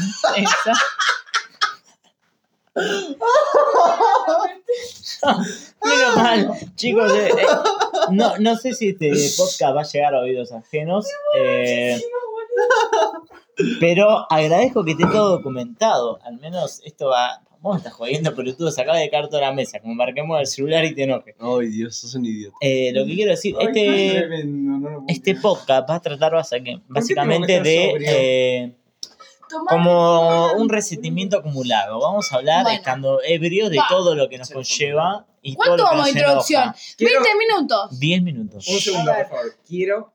Menos 5.83 6.15
mal, 6.17 6.75
chicos. 6.75 7.11
eh, 7.13 7.29
eh, 7.29 7.45
no, 8.11 8.37
no 8.37 8.55
sé 8.57 8.73
si 8.73 8.89
este 8.89 9.09
podcast 9.37 9.75
va 9.75 9.81
a 9.81 9.83
llegar 9.85 10.15
a 10.15 10.19
oídos 10.21 10.51
ajenos. 10.51 11.05
eh, 11.37 11.99
pero 13.79 14.25
agradezco 14.31 14.83
que 14.83 14.91
esté 14.91 15.05
todo 15.05 15.31
documentado. 15.37 16.19
Al 16.23 16.39
menos 16.39 16.81
esto 16.85 17.07
va. 17.09 17.41
Vos 17.61 17.77
estás 17.77 17.93
jodiendo, 17.93 18.35
pero 18.35 18.53
tú 18.57 18.69
se 18.71 18.81
acaba 18.81 18.97
de 18.97 19.09
caer 19.09 19.29
toda 19.29 19.41
la 19.43 19.53
mesa. 19.53 19.79
Como 19.79 19.95
marquemos 19.95 20.37
el 20.37 20.47
celular 20.47 20.83
y 20.83 20.93
te 20.93 21.03
enoje. 21.03 21.33
Ay, 21.39 21.67
Dios, 21.67 21.95
sos 21.95 22.13
un 22.15 22.25
idiota. 22.25 22.57
Eh, 22.59 22.91
lo 22.93 23.05
que 23.05 23.13
quiero 23.15 23.31
decir, 23.31 23.55
Ay, 23.57 23.67
este, 23.67 24.11
tremendo, 24.19 24.71
no 24.79 24.89
lo 24.89 24.95
puedo 24.97 25.05
este 25.07 25.35
podcast 25.35 25.89
va 25.89 25.95
a 25.95 26.01
tratar 26.01 26.33
básicamente 26.89 27.61
de 27.61 27.93
eh, 28.05 28.75
como 29.69 30.51
un 30.53 30.67
resentimiento 30.67 31.37
acumulado. 31.37 31.99
Vamos 32.01 32.33
a 32.33 32.35
hablar 32.35 32.63
Bueno. 32.63 32.77
estando 32.77 33.19
ebrios 33.23 33.69
de 33.69 33.77
Va. 33.77 33.85
todo 33.87 34.13
lo 34.15 34.27
que 34.27 34.37
nos 34.39 34.49
conlleva 34.49 35.25
y 35.43 35.55
¿Cuánto 35.55 35.83
vamos 35.83 36.05
de 36.05 36.11
introducción? 36.11 36.63
enoja. 36.63 36.79
Quiero 36.97 37.21
20 37.21 37.37
minutos. 37.37 37.99
10 37.99 38.23
minutos. 38.23 38.67
un 38.67 38.79
segundo, 38.79 39.13
por 39.13 39.27
favor. 39.29 39.55
Quiero 39.67 40.13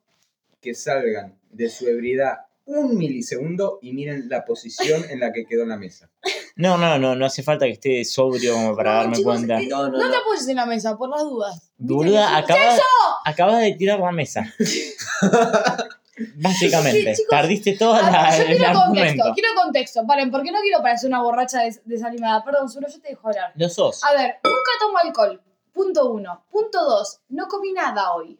que 0.60 0.74
salgan 0.74 1.38
de 1.50 1.70
su 1.70 1.86
ebriedad 1.86 2.38
un 2.64 2.98
milisegundo 2.98 3.78
y 3.80 3.92
miren 3.94 4.28
la 4.28 4.44
posición 4.44 5.02
en 5.08 5.20
la 5.20 5.32
que 5.32 5.46
quedó 5.46 5.62
en 5.62 5.70
la 5.70 5.76
mesa. 5.78 6.10
No, 6.56 6.76
no, 6.76 6.98
no, 6.98 7.14
no 7.14 7.24
hace 7.24 7.42
falta 7.42 7.64
que 7.64 7.72
esté 7.72 8.04
sobrio 8.04 8.52
como 8.54 8.76
para 8.76 8.90
No, 8.90 8.96
darme 8.98 9.16
chicos, 9.16 9.36
cuenta. 9.36 9.60
eh, 9.60 9.68
No, 9.70 9.88
no, 9.88 9.96
No 9.96 10.10
te 10.10 10.16
apoyes 10.16 10.48
en 10.48 10.56
la 10.56 10.66
mesa, 10.66 10.96
por 10.98 11.08
las 11.08 11.22
dudas. 11.22 11.70
Boluda, 11.78 12.36
acabas, 12.36 12.78
acabas 13.24 13.60
de 13.62 13.72
tirar 13.74 14.00
la 14.00 14.12
mesa. 14.12 14.52
Básicamente, 16.36 17.14
Sí, 17.14 17.76
todo 17.78 17.94
Ah, 17.94 18.10
la- 18.10 18.36
yo 18.36 18.42
el 18.44 18.56
quiero 18.56 18.64
contexto, 18.74 18.80
argumento. 18.82 19.24
quiero 19.34 19.48
contexto. 19.62 20.06
Paren, 20.06 20.30
porque 20.30 20.50
no 20.52 20.60
quiero 20.60 20.82
parecer 20.82 21.08
una 21.08 21.22
borracha 21.22 21.60
des- 21.62 21.80
desanimada. 21.84 22.44
Perdón, 22.44 22.68
solo 22.68 22.88
yo 22.88 23.00
te 23.00 23.08
dejo 23.10 23.28
hablar. 23.28 23.52
Lo 23.54 23.68
sos. 23.68 24.02
A 24.04 24.12
ver, 24.14 24.36
nunca 24.42 24.70
tomo 24.80 24.98
alcohol. 24.98 25.42
Punto 25.72 26.10
uno. 26.10 26.44
Punto 26.50 26.84
dos, 26.84 27.20
no 27.28 27.46
comí 27.48 27.72
nada 27.72 28.12
hoy. 28.14 28.38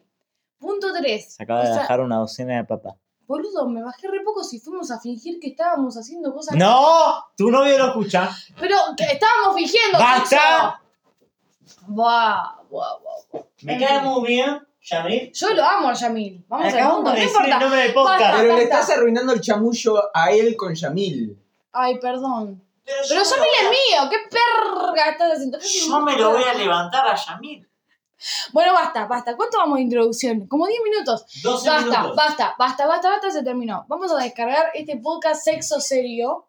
Punto 0.57 0.87
tres. 0.93 1.35
Se 1.35 1.43
acaba 1.43 1.61
de 1.61 1.67
sea, 1.67 1.81
dejar 1.81 2.01
una 2.01 2.17
docena 2.17 2.57
de 2.57 2.65
papas. 2.65 2.95
Boludo, 3.27 3.67
me 3.69 3.81
bajé 3.83 4.07
re 4.07 4.21
poco 4.25 4.43
si 4.43 4.59
fuimos 4.59 4.89
a 4.91 4.99
fingir 4.99 5.39
que 5.39 5.49
estábamos 5.49 5.95
haciendo 5.95 6.33
cosas. 6.33 6.55
¡No! 6.55 7.23
Tu 7.37 7.49
novio 7.51 7.77
lo 7.77 7.87
escucha. 7.89 8.29
Pero 8.59 8.75
que 8.97 9.03
estábamos 9.05 9.55
fingiendo. 9.55 9.99
¡Basta! 9.99 10.81
Buah, 11.87 12.61
buah, 12.69 12.97
buah, 12.99 13.15
buah. 13.31 13.43
Me 13.61 13.77
cae 13.79 14.01
muy 14.01 14.27
bien, 14.27 14.59
Yamil. 14.89 15.31
Yo 15.33 15.49
lo 15.53 15.63
amo 15.63 15.89
a 15.89 15.93
Yamil. 15.93 16.43
Vamos 16.47 16.67
al 16.73 16.79
Acabamos 16.79 17.03
de 17.03 17.09
no 17.09 17.15
decir 17.15 17.27
el 17.27 17.45
importa. 17.45 17.59
nombre 17.59 17.81
del 17.81 17.93
podcast. 17.93 18.19
Basta. 18.21 18.37
Pero 18.37 18.43
le 18.55 18.61
basta. 18.65 18.79
estás 18.81 18.97
arruinando 18.97 19.33
el 19.33 19.41
chamullo 19.41 20.01
a 20.13 20.31
él 20.31 20.55
con 20.57 20.73
Yamil. 20.75 21.37
Ay, 21.71 21.99
perdón. 21.99 22.61
Pero 22.85 22.97
Pero 23.07 23.23
yo, 23.23 23.29
Yamil 23.29 23.49
es 23.61 23.69
mío. 23.69 24.09
¿Qué 24.09 24.17
perga 24.29 25.09
estás 25.11 25.31
haciendo? 25.33 25.59
¿Qué 25.59 25.67
yo 25.87 25.99
me 26.01 26.15
lo 26.17 26.31
voy 26.31 26.43
a 26.43 26.53
levantar 26.53 27.07
a 27.07 27.15
Yamil. 27.15 27.65
Bueno, 28.51 28.73
basta, 28.73 29.05
basta. 29.05 29.35
¿Cuánto 29.37 29.57
vamos 29.59 29.77
de 29.77 29.83
introducción? 29.83 30.45
Como 30.47 30.67
10 30.67 30.81
minutos. 30.83 31.25
12 31.41 31.69
Basta, 31.69 31.85
minutos. 32.01 32.15
basta, 32.17 32.55
basta, 32.59 32.85
basta, 32.87 33.09
basta, 33.11 33.31
se 33.31 33.43
terminó. 33.43 33.85
Vamos 33.87 34.11
a 34.11 34.17
descargar 34.17 34.71
este 34.73 34.97
podcast 34.97 35.41
sexo 35.43 35.79
serio. 35.79 36.45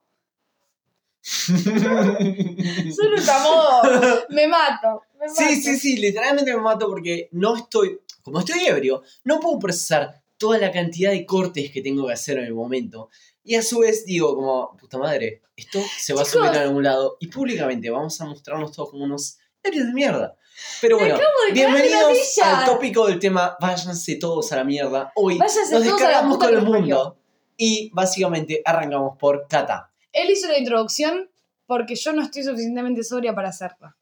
Un 1.49 3.25
modo. 3.45 3.83
Me 4.31 4.49
mato. 4.49 5.03
Me 5.19 5.27
mato. 5.29 5.35
Sí, 5.37 5.63
sí, 5.63 5.79
sí, 5.79 5.97
literalmente 5.99 6.53
me 6.55 6.61
mato 6.61 6.89
porque 6.89 7.29
no 7.33 7.55
estoy, 7.57 8.01
como 8.23 8.41
estoy 8.41 8.67
ebrio, 8.67 9.03
no 9.25 9.41
puedo 9.41 9.59
procesar 9.59 10.23
toda 10.37 10.59
la 10.59 10.73
cantidad 10.73 11.11
de 11.11 11.27
cortes 11.27 11.71
que 11.71 11.83
tengo 11.83 12.07
que 12.07 12.15
hacer 12.15 12.39
en 12.39 12.45
el 12.45 12.55
momento. 12.55 13.11
Y 13.45 13.55
a 13.57 13.63
su 13.63 13.81
vez 13.81 14.05
digo 14.05 14.35
como, 14.35 14.77
puta 14.77 14.99
madre, 14.99 15.43
esto 15.57 15.81
se 15.99 16.15
va 16.15 16.23
a 16.23 16.25
subir 16.25 16.51
a 16.51 16.63
algún 16.63 16.83
lado 16.83 17.17
y 17.21 17.27
públicamente 17.27 17.91
vamos 17.91 18.21
a 18.21 18.27
mostrarnos 18.27 18.73
todos 18.73 18.91
como 18.91 19.05
unos 19.05 19.39
ebrios 19.63 19.87
de 19.87 19.93
mierda. 19.93 20.37
Pero 20.81 20.99
bueno, 20.99 21.19
bienvenidos 21.53 22.39
al 22.43 22.65
tópico 22.65 23.07
del 23.07 23.19
tema 23.19 23.57
Váyanse 23.61 24.17
todos 24.17 24.51
a 24.53 24.57
la 24.57 24.65
mierda. 24.65 25.13
Hoy 25.15 25.39
Váyanse 25.39 25.75
nos 25.75 25.85
descargamos 25.85 26.39
con 26.39 26.55
el 26.55 26.63
mundo 26.63 27.19
y 27.57 27.91
básicamente 27.93 28.63
arrancamos 28.65 29.17
por 29.19 29.47
Kata. 29.49 29.93
Él 30.13 30.31
hizo 30.31 30.49
la 30.49 30.59
introducción 30.59 31.31
porque 31.67 31.95
yo 31.95 32.13
no 32.13 32.23
estoy 32.23 32.43
suficientemente 32.43 33.05
sobria 33.05 33.35
para 33.35 33.51
hacerla. 33.51 33.97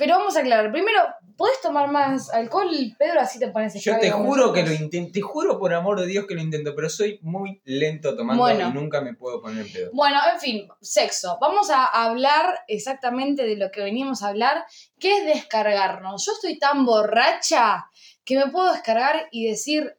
Pero 0.00 0.16
vamos 0.16 0.34
a 0.34 0.40
aclarar. 0.40 0.72
Primero, 0.72 0.98
¿puedes 1.36 1.60
tomar 1.60 1.90
más 1.92 2.32
alcohol, 2.32 2.70
Pedro? 2.98 3.20
Así 3.20 3.38
te 3.38 3.48
pones 3.48 3.74
Yo 3.84 3.98
te 3.98 4.10
juro 4.10 4.50
que 4.50 4.62
lo 4.62 4.72
intento, 4.72 5.12
te 5.12 5.20
juro 5.20 5.58
por 5.58 5.74
amor 5.74 6.00
de 6.00 6.06
Dios 6.06 6.24
que 6.26 6.34
lo 6.34 6.40
intento, 6.40 6.74
pero 6.74 6.88
soy 6.88 7.18
muy 7.20 7.60
lento 7.66 8.16
tomando 8.16 8.42
Bueno. 8.42 8.70
y 8.70 8.72
nunca 8.72 9.02
me 9.02 9.12
puedo 9.12 9.42
poner 9.42 9.70
pedo. 9.70 9.90
Bueno, 9.92 10.18
en 10.32 10.40
fin, 10.40 10.68
sexo. 10.80 11.36
Vamos 11.38 11.68
a 11.68 11.84
hablar 11.84 12.60
exactamente 12.66 13.44
de 13.44 13.58
lo 13.58 13.70
que 13.70 13.82
veníamos 13.82 14.22
a 14.22 14.28
hablar, 14.28 14.64
que 14.98 15.18
es 15.18 15.26
descargarnos. 15.26 16.24
Yo 16.24 16.32
estoy 16.32 16.58
tan 16.58 16.86
borracha 16.86 17.84
que 18.24 18.38
me 18.38 18.50
puedo 18.50 18.72
descargar 18.72 19.28
y 19.30 19.48
decir, 19.50 19.98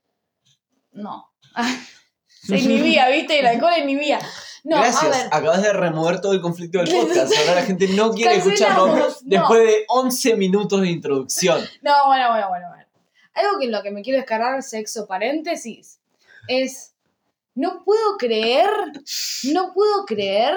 no. 0.93 1.31
Se 2.41 2.57
inhibía, 2.59 3.07
¿viste? 3.09 3.39
El 3.39 3.47
alcohol 3.47 3.73
inhibía. 3.77 4.19
No, 4.63 4.77
a 4.77 4.81
Gracias, 4.81 5.09
ver. 5.09 5.27
acabas 5.31 5.61
de 5.61 5.73
remover 5.73 6.21
todo 6.21 6.33
el 6.33 6.41
conflicto 6.41 6.79
del 6.79 6.89
podcast. 6.91 7.33
Ahora 7.35 7.55
la 7.55 7.63
gente 7.63 7.87
no 7.89 8.11
quiere 8.11 8.35
escucharlo 8.35 8.95
no. 8.95 9.07
después 9.23 9.61
de 9.61 9.85
11 9.87 10.35
minutos 10.35 10.81
de 10.81 10.89
introducción. 10.89 11.59
No, 11.81 11.93
bueno, 12.07 12.29
bueno, 12.29 12.49
bueno, 12.49 12.67
bueno. 12.69 12.85
Algo 13.33 13.59
que 13.59 13.65
en 13.65 13.71
lo 13.71 13.81
que 13.81 13.91
me 13.91 14.01
quiero 14.01 14.19
descargar, 14.19 14.61
sexo 14.61 15.07
paréntesis, 15.07 15.99
es. 16.47 16.93
No 17.53 17.83
puedo 17.83 18.17
creer. 18.17 18.69
No 19.51 19.73
puedo 19.73 20.05
creer 20.05 20.55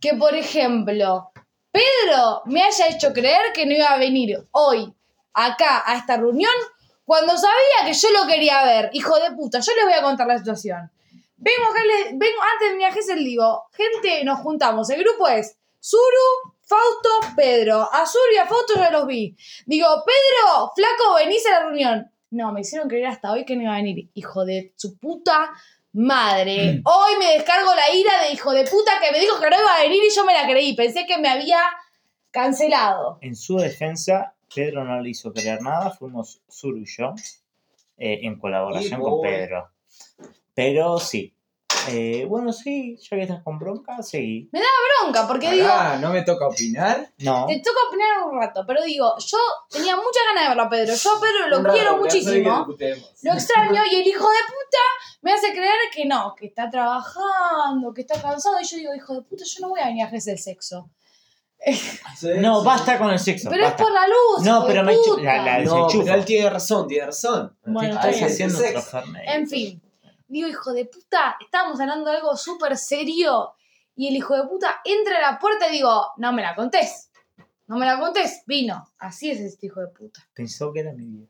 que, 0.00 0.14
por 0.14 0.34
ejemplo, 0.34 1.30
Pedro 1.70 2.42
me 2.46 2.62
haya 2.62 2.88
hecho 2.88 3.12
creer 3.12 3.52
que 3.54 3.66
no 3.66 3.74
iba 3.74 3.88
a 3.88 3.98
venir 3.98 4.46
hoy 4.52 4.94
acá 5.34 5.82
a 5.84 5.96
esta 5.96 6.16
reunión 6.16 6.52
cuando 7.10 7.36
sabía 7.36 7.86
que 7.86 7.92
yo 7.92 8.08
lo 8.12 8.24
quería 8.28 8.62
ver. 8.64 8.90
Hijo 8.92 9.18
de 9.18 9.32
puta, 9.32 9.58
yo 9.58 9.72
les 9.74 9.84
voy 9.84 9.94
a 9.94 10.02
contar 10.02 10.28
la 10.28 10.38
situación. 10.38 10.92
Vengo 11.36 11.64
acá, 11.70 11.80
les- 11.84 12.10
vengo 12.16 12.40
antes 12.52 12.68
de 12.68 12.72
mi 12.74 12.78
viaje, 12.78 13.00
les 13.16 13.24
digo, 13.24 13.64
gente, 13.72 14.22
nos 14.24 14.38
juntamos. 14.38 14.88
El 14.90 15.02
grupo 15.02 15.26
es 15.26 15.56
Suru, 15.80 16.54
Fausto, 16.62 17.34
Pedro. 17.34 17.88
A 17.92 18.06
Suru 18.06 18.32
y 18.32 18.36
a 18.38 18.46
Fausto 18.46 18.74
ya 18.76 18.90
los 18.92 19.08
vi. 19.08 19.36
Digo, 19.66 19.88
Pedro, 20.06 20.70
flaco, 20.76 21.14
venís 21.16 21.44
a 21.48 21.50
la 21.50 21.60
reunión. 21.64 22.08
No, 22.30 22.52
me 22.52 22.60
hicieron 22.60 22.88
creer 22.88 23.08
hasta 23.08 23.32
hoy 23.32 23.44
que 23.44 23.56
no 23.56 23.62
iba 23.62 23.72
a 23.72 23.78
venir. 23.78 24.08
Hijo 24.14 24.44
de 24.44 24.72
su 24.76 24.96
puta 24.96 25.50
madre. 25.92 26.80
Hoy 26.84 27.12
me 27.18 27.32
descargo 27.32 27.74
la 27.74 27.90
ira 27.92 28.22
de 28.22 28.32
hijo 28.34 28.52
de 28.52 28.62
puta 28.66 28.92
que 29.02 29.10
me 29.10 29.18
dijo 29.18 29.40
que 29.40 29.50
no 29.50 29.56
iba 29.60 29.74
a 29.74 29.82
venir 29.82 30.00
y 30.04 30.14
yo 30.14 30.24
me 30.24 30.32
la 30.34 30.46
creí. 30.46 30.76
Pensé 30.76 31.06
que 31.06 31.18
me 31.18 31.28
había 31.28 31.60
cancelado. 32.30 33.18
En 33.20 33.34
su 33.34 33.56
defensa, 33.56 34.34
Pedro 34.54 34.84
no 34.84 35.00
le 35.00 35.10
hizo 35.10 35.32
creer 35.32 35.62
nada, 35.62 35.90
fuimos 35.90 36.42
Suru 36.48 36.78
y 36.78 36.86
yo, 36.86 37.14
eh, 37.96 38.20
en 38.22 38.38
colaboración 38.38 39.00
con. 39.00 39.20
Pedro. 39.22 39.70
Pero 40.54 40.98
sí. 40.98 41.34
Eh, 41.88 42.26
bueno, 42.28 42.52
sí, 42.52 42.98
ya 42.98 43.16
que 43.16 43.22
estás 43.22 43.42
con 43.42 43.58
bronca, 43.58 44.02
seguí. 44.02 44.50
Bronca, 45.00 45.26
porque 45.26 45.50
digo, 45.50 45.66
Ah, 45.70 45.96
¿no 45.98 46.10
me 46.10 46.22
toca 46.22 46.46
opinar? 46.46 47.10
No. 47.18 47.46
te 47.46 47.58
toca 47.60 47.78
opinar 47.88 48.22
un 48.30 48.38
rato, 48.38 48.64
pero 48.66 48.82
digo, 48.82 49.14
yo 49.18 49.38
tenía 49.70 49.96
muchas 49.96 50.22
ganas 50.28 50.44
de 50.44 50.48
verlo 50.48 50.62
a 50.64 50.68
Pedro. 50.68 50.94
Yo 50.94 51.16
a 51.16 51.20
Pedro 51.20 51.48
lo 51.48 51.72
quiero 51.72 51.96
muchísimo. 51.96 52.66
Lo 53.22 53.32
extraño 53.32 53.82
y 53.90 53.94
el 53.96 54.06
hijo 54.06 54.28
de 54.28 54.38
puta 54.46 54.78
me 55.22 55.32
hace 55.32 55.52
creer 55.52 55.78
que 55.94 56.04
no, 56.04 56.34
que 56.34 56.46
está 56.46 56.68
trabajando, 56.68 57.94
que 57.94 58.02
está 58.02 58.20
cansado. 58.20 58.60
Y 58.60 58.64
yo 58.64 58.76
digo, 58.76 58.94
hijo 58.94 59.14
de 59.14 59.22
puta, 59.22 59.44
yo 59.44 59.60
no 59.60 59.70
voy 59.70 59.80
a 59.80 59.86
venir 59.86 60.04
a 60.04 60.08
ejercer 60.08 60.38
sexo. 60.38 60.90
No, 62.40 62.62
basta 62.64 62.98
con 62.98 63.10
el 63.10 63.18
sexo. 63.18 63.48
Pero 63.50 63.62
es 63.64 63.68
basta. 63.70 63.82
por 63.82 63.92
la 63.92 64.06
luz. 64.06 64.44
No, 64.44 64.66
pero 64.66 64.82
me 64.82 64.92
la- 65.22 65.44
la- 65.44 65.58
No, 65.64 65.88
pero 65.88 66.14
él 66.14 66.24
tiene 66.24 66.50
razón, 66.50 66.86
tiene 66.88 67.06
razón. 67.06 67.56
Bueno, 67.64 67.94
Estás 67.94 68.14
está 68.16 68.26
haciendo. 68.26 68.58
En 69.26 69.48
fin, 69.48 69.82
digo, 70.28 70.48
hijo 70.48 70.72
de 70.72 70.86
puta, 70.86 71.36
estábamos 71.40 71.80
hablando 71.80 72.10
de 72.10 72.16
algo 72.16 72.36
súper 72.36 72.76
serio 72.76 73.54
y 73.96 74.08
el 74.08 74.16
hijo 74.16 74.36
de 74.36 74.44
puta 74.48 74.80
entra 74.84 75.18
a 75.18 75.32
la 75.32 75.38
puerta 75.38 75.68
y 75.68 75.72
digo, 75.72 76.06
no 76.16 76.32
me 76.32 76.42
la 76.42 76.54
contés. 76.54 77.10
No 77.66 77.76
me 77.76 77.86
la 77.86 77.98
contés. 78.00 78.42
Vino. 78.46 78.84
Así 78.98 79.30
es 79.30 79.40
este 79.40 79.66
hijo 79.66 79.80
de 79.80 79.88
puta. 79.88 80.20
Pensó 80.34 80.72
que 80.72 80.80
era 80.80 80.92
mi 80.92 81.04
vida. 81.06 81.28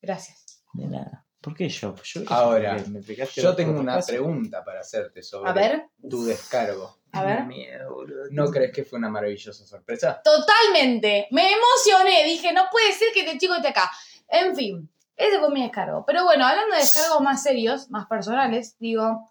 Gracias. 0.00 0.62
De 0.74 0.86
nada. 0.86 1.24
¿Por 1.40 1.54
qué 1.54 1.68
yo? 1.68 1.94
Yo- 2.02 2.22
Ahora, 2.28 2.76
me 2.88 2.98
explicaste 2.98 3.40
Yo 3.40 3.54
tengo 3.54 3.78
una 3.78 4.00
pregunta 4.00 4.64
para 4.64 4.80
hacerte 4.80 5.22
sobre 5.22 5.50
A 5.50 5.52
ver, 5.52 5.84
tu 6.08 6.24
descargo. 6.24 6.98
a 7.12 7.24
ver. 7.24 7.44
Miedo, 7.44 7.94
boludo. 7.94 8.24
¿No 8.32 8.46
crees 8.50 8.72
que 8.72 8.84
fue 8.84 8.98
una 8.98 9.08
maravillosa 9.08 9.64
sorpresa? 9.64 10.20
Totalmente. 10.24 11.28
Me 11.30 11.48
emocioné. 11.52 12.24
Dije, 12.24 12.52
no 12.52 12.64
puede 12.72 12.92
ser 12.92 13.08
que 13.14 13.20
este 13.20 13.38
chico 13.38 13.54
esté 13.54 13.68
acá. 13.68 13.90
En 14.28 14.54
fin, 14.56 14.90
ese 15.16 15.38
fue 15.38 15.50
mi 15.50 15.62
descargo. 15.62 16.04
Pero 16.04 16.24
bueno, 16.24 16.44
hablando 16.44 16.74
de 16.74 16.80
descargos 16.80 17.20
más 17.20 17.42
serios, 17.42 17.88
más 17.90 18.06
personales, 18.08 18.76
digo, 18.80 19.30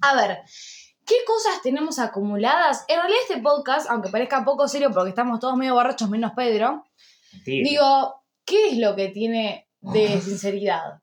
a 0.00 0.14
ver, 0.16 0.38
¿qué 1.04 1.16
cosas 1.26 1.60
tenemos 1.62 1.98
acumuladas? 1.98 2.84
En 2.88 2.96
realidad 2.96 3.20
este 3.28 3.42
podcast, 3.42 3.90
aunque 3.90 4.08
parezca 4.08 4.42
poco 4.44 4.66
serio 4.68 4.90
porque 4.90 5.10
estamos 5.10 5.38
todos 5.38 5.56
medio 5.56 5.74
borrachos 5.74 6.08
menos 6.08 6.32
Pedro, 6.34 6.84
Mentira. 7.34 7.68
digo, 7.68 8.24
¿qué 8.46 8.68
es 8.70 8.78
lo 8.78 8.96
que 8.96 9.08
tiene 9.08 9.68
de 9.80 10.18
sinceridad? 10.22 11.00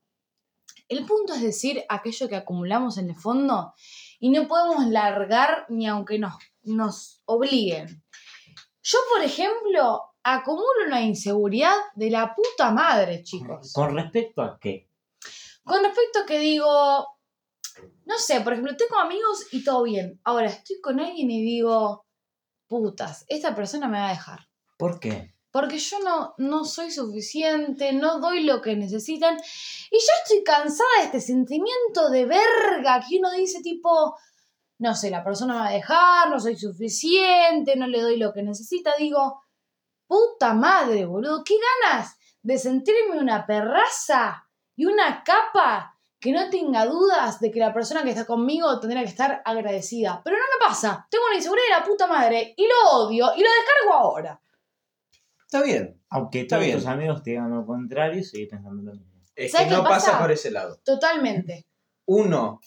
El 0.90 1.06
punto 1.06 1.32
es 1.34 1.40
decir 1.40 1.84
aquello 1.88 2.28
que 2.28 2.34
acumulamos 2.34 2.98
en 2.98 3.10
el 3.10 3.16
fondo 3.16 3.74
y 4.18 4.28
no 4.30 4.48
podemos 4.48 4.86
largar 4.88 5.64
ni 5.68 5.86
aunque 5.86 6.18
nos, 6.18 6.34
nos 6.64 7.22
obliguen. 7.26 8.02
Yo, 8.82 8.98
por 9.14 9.24
ejemplo, 9.24 10.02
acumulo 10.24 10.86
una 10.88 11.00
inseguridad 11.00 11.76
de 11.94 12.10
la 12.10 12.34
puta 12.34 12.72
madre, 12.72 13.22
chicos. 13.22 13.72
¿Con 13.72 13.94
respecto 13.94 14.42
a 14.42 14.58
qué? 14.58 14.90
Con 15.62 15.84
respecto 15.84 16.18
a 16.18 16.26
que 16.26 16.40
digo, 16.40 17.06
no 18.04 18.18
sé, 18.18 18.40
por 18.40 18.54
ejemplo, 18.54 18.76
tengo 18.76 18.98
amigos 18.98 19.46
y 19.52 19.62
todo 19.62 19.84
bien. 19.84 20.20
Ahora 20.24 20.48
estoy 20.48 20.80
con 20.80 20.98
alguien 20.98 21.30
y 21.30 21.40
digo, 21.40 22.04
putas, 22.66 23.24
esta 23.28 23.54
persona 23.54 23.86
me 23.86 24.00
va 24.00 24.08
a 24.08 24.12
dejar. 24.12 24.48
¿Por 24.76 24.98
qué? 24.98 25.36
Porque 25.50 25.78
yo 25.78 25.98
no, 26.00 26.34
no 26.38 26.64
soy 26.64 26.90
suficiente, 26.90 27.92
no 27.92 28.20
doy 28.20 28.44
lo 28.44 28.60
que 28.60 28.76
necesitan. 28.76 29.36
Y 29.90 29.98
ya 29.98 30.12
estoy 30.22 30.44
cansada 30.44 30.88
de 30.98 31.04
este 31.06 31.20
sentimiento 31.20 32.10
de 32.10 32.26
verga 32.26 33.04
que 33.08 33.18
uno 33.18 33.30
dice 33.32 33.60
tipo, 33.60 34.16
no 34.78 34.94
sé, 34.94 35.10
la 35.10 35.24
persona 35.24 35.54
me 35.54 35.60
va 35.60 35.68
a 35.68 35.72
dejar, 35.72 36.30
no 36.30 36.38
soy 36.38 36.56
suficiente, 36.56 37.76
no 37.76 37.86
le 37.86 38.00
doy 38.00 38.16
lo 38.16 38.32
que 38.32 38.42
necesita. 38.42 38.92
Digo, 38.98 39.42
puta 40.06 40.54
madre, 40.54 41.04
boludo, 41.04 41.42
qué 41.44 41.54
ganas 41.82 42.16
de 42.42 42.58
sentirme 42.58 43.18
una 43.18 43.46
perraza 43.46 44.48
y 44.76 44.86
una 44.86 45.22
capa 45.22 45.98
que 46.18 46.32
no 46.32 46.50
tenga 46.50 46.86
dudas 46.86 47.40
de 47.40 47.50
que 47.50 47.60
la 47.60 47.72
persona 47.72 48.02
que 48.02 48.10
está 48.10 48.26
conmigo 48.26 48.78
tendrá 48.78 49.00
que 49.00 49.08
estar 49.08 49.42
agradecida. 49.44 50.20
Pero 50.22 50.36
no 50.36 50.42
me 50.42 50.66
pasa. 50.66 51.06
Tengo 51.10 51.24
una 51.26 51.36
inseguridad 51.36 51.64
de 51.66 51.80
la 51.80 51.84
puta 51.84 52.06
madre 52.06 52.54
y 52.56 52.66
lo 52.66 52.90
odio 52.90 53.32
y 53.36 53.42
lo 53.42 53.48
descargo 53.50 53.94
ahora. 53.94 54.40
Está 55.52 55.64
bien. 55.64 56.00
Aunque 56.10 56.42
Está 56.42 56.56
todos 56.56 56.66
bien. 56.66 56.78
tus 56.78 56.86
amigos 56.86 57.22
te 57.24 57.30
digan 57.30 57.50
lo 57.50 57.66
contrario, 57.66 58.22
sigue 58.22 58.46
pensando 58.46 58.84
lo 58.84 58.92
mismo. 58.92 59.20
Es 59.34 59.50
¿Sabes 59.50 59.66
que 59.66 59.74
no 59.74 59.82
pasa? 59.82 60.12
pasa? 60.12 60.18
por 60.20 60.30
ese 60.30 60.52
lado. 60.52 60.78
Totalmente. 60.84 61.66
Uno 62.06 62.60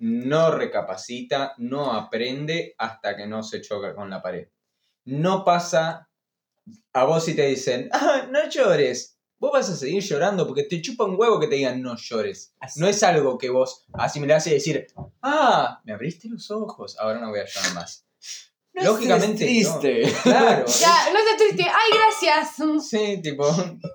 no 0.00 0.50
recapacita, 0.50 1.54
no 1.58 1.92
aprende 1.92 2.74
hasta 2.76 3.16
que 3.16 3.28
no 3.28 3.44
se 3.44 3.60
choca 3.60 3.94
con 3.94 4.10
la 4.10 4.20
pared. 4.20 4.48
No 5.04 5.44
pasa 5.44 6.08
a 6.92 7.04
vos 7.04 7.24
si 7.24 7.36
te 7.36 7.46
dicen, 7.46 7.88
ah, 7.92 8.26
no 8.28 8.48
llores. 8.48 9.16
vos 9.38 9.52
vas 9.52 9.70
a 9.70 9.76
seguir 9.76 10.02
llorando 10.02 10.44
porque 10.46 10.64
te 10.64 10.82
chupa 10.82 11.04
un 11.04 11.14
huevo 11.16 11.38
que 11.38 11.46
te 11.46 11.54
digan 11.54 11.80
no 11.82 11.94
llores. 11.96 12.52
Así. 12.58 12.80
No 12.80 12.88
es 12.88 13.00
algo 13.04 13.38
que 13.38 13.50
vos 13.50 13.84
asimilás 13.92 14.44
y 14.48 14.54
decir, 14.54 14.88
ah, 15.22 15.80
me 15.84 15.92
abriste 15.92 16.28
los 16.28 16.50
ojos, 16.50 16.98
ahora 16.98 17.20
no 17.20 17.30
voy 17.30 17.38
a 17.38 17.44
llorar 17.46 17.74
más. 17.74 18.04
Lógicamente, 18.74 19.44
no. 19.44 19.78
triste. 19.78 20.02
Claro. 20.22 20.64
Ya, 20.80 21.12
no 21.12 21.18
estés 21.18 21.36
triste. 21.38 21.62
¡Ay, 21.64 21.98
gracias! 21.98 22.88
Sí, 22.88 23.20
tipo, 23.22 23.46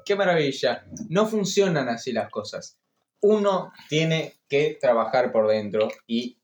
qué 0.06 0.16
maravilla. 0.16 0.86
No 1.10 1.28
funcionan 1.28 1.90
así 1.90 2.12
las 2.14 2.30
cosas. 2.30 2.78
Uno 3.22 3.74
tiene 3.90 4.40
que 4.48 4.78
trabajar 4.80 5.32
por 5.32 5.48
dentro 5.48 5.90
y 6.08 6.40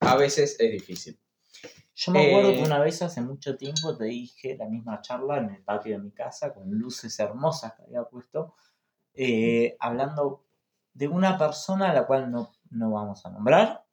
a 0.00 0.16
veces 0.16 0.56
es 0.58 0.72
difícil. 0.72 1.18
Yo 1.94 2.12
me 2.12 2.28
acuerdo 2.28 2.50
Eh, 2.50 2.56
que 2.56 2.62
una 2.62 2.78
vez 2.80 3.02
hace 3.02 3.20
mucho 3.20 3.56
tiempo 3.56 3.96
te 3.96 4.04
dije 4.04 4.56
la 4.56 4.66
misma 4.66 5.00
charla 5.00 5.38
en 5.38 5.50
el 5.50 5.62
patio 5.64 5.96
de 5.96 6.02
mi 6.02 6.10
casa 6.12 6.52
con 6.54 6.70
luces 6.70 7.18
hermosas 7.18 7.74
que 7.74 7.82
había 7.82 8.04
puesto, 8.04 8.54
eh, 9.14 9.76
hablando 9.80 10.44
de 10.92 11.08
una 11.08 11.36
persona 11.38 11.90
a 11.90 11.94
la 11.94 12.06
cual 12.06 12.30
no, 12.30 12.52
no 12.70 12.90
vamos 12.92 13.24
a 13.26 13.30
nombrar. 13.30 13.84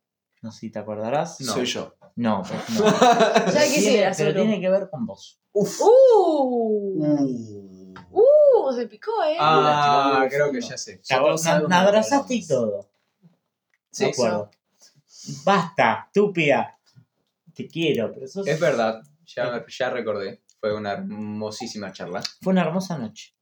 No 0.46 0.52
sé 0.52 0.60
si 0.60 0.70
te 0.70 0.78
acordarás. 0.78 1.42
No. 1.42 1.54
Soy 1.54 1.66
yo. 1.66 1.96
No, 2.18 2.44
pues 2.48 2.80
no. 2.80 2.86
Ya 2.92 3.44
Pero 3.46 3.60
quisiera, 3.66 4.12
tiene, 4.12 4.16
pero 4.16 4.30
solo. 4.30 4.42
tiene 4.44 4.62
que 4.62 4.70
ver 4.70 4.90
con 4.92 5.08
vos. 5.08 5.40
Uf. 5.54 5.82
¡Uh! 5.82 7.04
Uh. 7.04 7.94
¡Uh! 8.12 8.74
Se 8.76 8.86
picó, 8.86 9.12
¿eh? 9.28 9.38
Ah, 9.40 10.28
creo 10.30 10.52
que 10.52 10.62
ya 10.62 10.78
sé. 10.78 11.02
Ya 11.04 11.20
Me- 11.20 11.68
de 11.68 11.76
abrazaste 11.76 12.36
y 12.36 12.46
todo. 12.46 12.88
Sí, 13.90 14.04
me 14.06 14.12
acuerdo. 14.12 14.52
Basta, 15.44 16.04
estúpida. 16.14 16.78
Te 17.56 17.68
quiero, 17.68 18.12
pero 18.14 18.28
sos- 18.28 18.46
Es 18.48 18.60
verdad, 18.60 19.02
ya, 19.26 19.66
ya 19.68 19.90
recordé. 19.90 20.44
Fue 20.60 20.76
una 20.76 20.92
hermosísima 20.92 21.92
charla. 21.92 22.22
fue 22.40 22.54
una 22.54 22.62
hermosa 22.62 23.00
noche. 23.00 23.34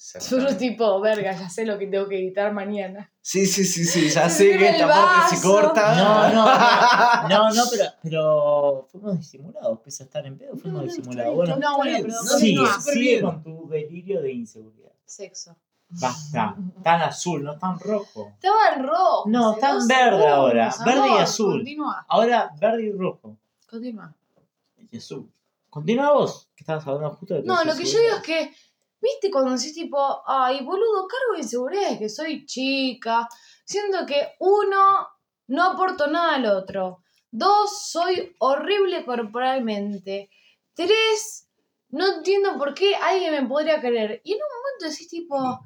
Solo 0.00 0.56
tipo, 0.56 1.00
verga, 1.00 1.32
ya 1.32 1.48
sé 1.50 1.66
lo 1.66 1.76
que 1.76 1.88
tengo 1.88 2.06
que 2.06 2.16
editar 2.20 2.52
mañana. 2.52 3.10
Sí, 3.20 3.44
sí, 3.46 3.64
sí, 3.64 3.84
sí, 3.84 4.08
ya 4.08 4.30
sé 4.30 4.56
que 4.56 4.68
esta 4.68 4.84
el 4.84 4.88
parte 4.88 5.36
se 5.36 5.42
corta. 5.42 5.94
No, 5.96 6.32
no, 6.32 7.28
no, 7.28 7.50
no, 7.52 7.62
pero, 7.70 7.84
pero 8.00 8.88
fuimos 8.92 9.18
disimulados, 9.18 9.80
pese 9.80 10.04
a 10.04 10.06
estar 10.06 10.24
en 10.24 10.38
pedo, 10.38 10.56
fuimos 10.56 10.84
disimulados. 10.84 11.34
Bueno, 11.34 11.56
No, 11.56 11.78
bueno, 11.78 11.98
pero 12.00 12.14
no, 12.14 12.38
sigue, 12.38 12.64
sigue 12.80 13.20
con 13.22 13.42
tu 13.42 13.68
delirio 13.68 14.22
de 14.22 14.32
inseguridad. 14.32 14.92
Sexo. 15.04 15.56
Basta, 15.88 16.54
tan 16.84 17.02
azul, 17.02 17.42
no 17.42 17.58
tan 17.58 17.80
rojo. 17.80 18.30
Estaba 18.34 18.76
en 18.76 18.86
rojo. 18.86 19.24
No, 19.26 19.50
hace 19.50 19.54
está 19.56 19.68
en 19.70 19.74
dos 19.78 19.86
verde 19.88 20.28
ahora, 20.28 20.74
verde 20.86 21.08
y 21.08 21.18
azul. 21.18 21.52
Continúa, 21.54 22.06
Ahora 22.08 22.50
verde 22.60 22.84
y 22.84 22.92
rojo. 22.92 23.36
continúa. 23.68 24.14
Y 24.92 24.96
azul. 24.98 25.28
Continúa 25.70 26.12
vos, 26.12 26.48
que 26.54 26.62
estabas 26.62 26.86
hablando 26.86 27.10
justo 27.16 27.34
de 27.34 27.40
tu 27.42 27.46
No, 27.46 27.62
lo 27.64 27.74
que 27.76 27.84
yo 27.84 27.98
digo 27.98 28.16
es 28.16 28.22
que, 28.22 28.54
viste, 29.00 29.30
cuando 29.30 29.52
decís 29.52 29.74
tipo, 29.74 30.22
ay, 30.26 30.64
boludo, 30.64 31.06
cargo 31.08 31.34
de 31.34 31.40
inseguridades, 31.40 31.98
que 31.98 32.08
soy 32.08 32.46
chica. 32.46 33.28
Siento 33.64 34.06
que 34.06 34.34
uno, 34.40 35.08
no 35.48 35.62
aporto 35.64 36.06
nada 36.06 36.36
al 36.36 36.46
otro. 36.46 37.02
Dos, 37.30 37.90
soy 37.90 38.34
horrible 38.38 39.04
corporalmente. 39.04 40.30
Tres, 40.74 41.48
no 41.90 42.16
entiendo 42.16 42.56
por 42.58 42.74
qué 42.74 42.94
alguien 42.94 43.32
me 43.32 43.48
podría 43.48 43.80
querer. 43.80 44.20
Y 44.24 44.32
en 44.32 44.38
un 44.38 44.48
momento 44.48 44.90
decís 44.90 45.08
tipo, 45.08 45.60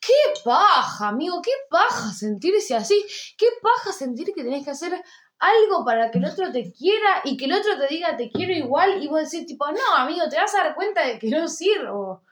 qué 0.00 0.40
paja, 0.44 1.08
amigo, 1.08 1.40
qué 1.42 1.52
paja 1.70 2.12
sentirse 2.12 2.74
así. 2.74 3.02
Qué 3.36 3.46
paja 3.62 3.92
sentir 3.92 4.32
que 4.34 4.42
tenés 4.42 4.64
que 4.64 4.70
hacer 4.70 5.02
algo 5.38 5.84
para 5.84 6.10
que 6.10 6.18
el 6.18 6.24
otro 6.24 6.50
te 6.50 6.72
quiera 6.72 7.22
y 7.24 7.36
que 7.36 7.44
el 7.44 7.52
otro 7.52 7.78
te 7.78 7.86
diga 7.94 8.16
te 8.16 8.30
quiero 8.30 8.52
igual 8.52 9.02
y 9.02 9.06
vos 9.06 9.30
decís 9.30 9.46
tipo, 9.46 9.66
no, 9.70 9.96
amigo, 9.96 10.28
te 10.28 10.36
vas 10.36 10.54
a 10.54 10.64
dar 10.64 10.74
cuenta 10.74 11.06
de 11.06 11.18
que 11.18 11.28
no 11.28 11.48
sirvo. 11.48 12.24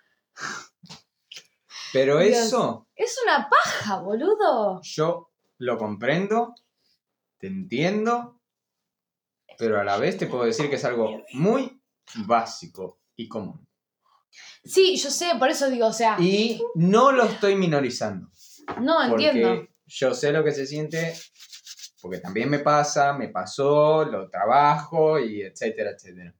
Pero 1.92 2.18
Dios. 2.18 2.36
eso 2.38 2.88
Es 2.94 3.16
una 3.24 3.48
paja, 3.48 4.00
boludo. 4.00 4.80
yo 4.82 5.30
lo 5.58 5.78
comprendo, 5.78 6.54
te 7.38 7.46
entiendo, 7.46 8.40
pero 9.58 9.80
a 9.80 9.84
la 9.84 9.96
vez 9.96 10.18
te 10.18 10.26
puedo 10.26 10.44
decir 10.44 10.68
que 10.68 10.76
es 10.76 10.84
algo 10.84 11.22
muy 11.32 11.80
básico 12.26 13.00
y 13.16 13.28
común. 13.28 13.66
Sí, 14.64 14.96
yo 14.96 15.10
sé, 15.10 15.32
por 15.38 15.48
eso 15.48 15.70
digo, 15.70 15.86
o 15.86 15.92
sea, 15.92 16.16
Y 16.20 16.62
no 16.74 17.12
lo 17.12 17.24
estoy 17.24 17.54
minorizando. 17.54 18.28
no 18.80 19.02
entiendo. 19.04 19.66
Yo 19.86 20.12
sé 20.12 20.32
lo 20.32 20.42
que 20.42 20.52
se 20.52 20.66
siente, 20.66 21.14
porque 22.02 22.18
también 22.18 22.50
me 22.50 22.58
pasa, 22.58 23.12
me 23.12 23.28
pasó, 23.28 24.04
lo 24.04 24.28
trabajo 24.28 25.18
y 25.18 25.42
etcétera, 25.42 25.92
etcétera. 25.92 26.34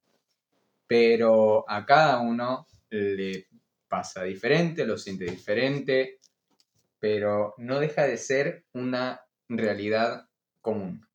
Pero 0.87 1.65
a 1.69 1.87
cada 1.87 2.19
uno 2.21 2.67
le 2.91 3.47
pasa 3.89 4.23
diferente, 4.23 4.85
lo 4.85 4.99
siente 4.99 5.25
diferente, 5.25 6.19
pero 6.99 7.55
no 7.59 7.79
deja 7.79 8.07
de 8.07 8.17
ser 8.17 8.65
una 8.73 9.21
realidad 9.49 10.27
común. 10.61 11.07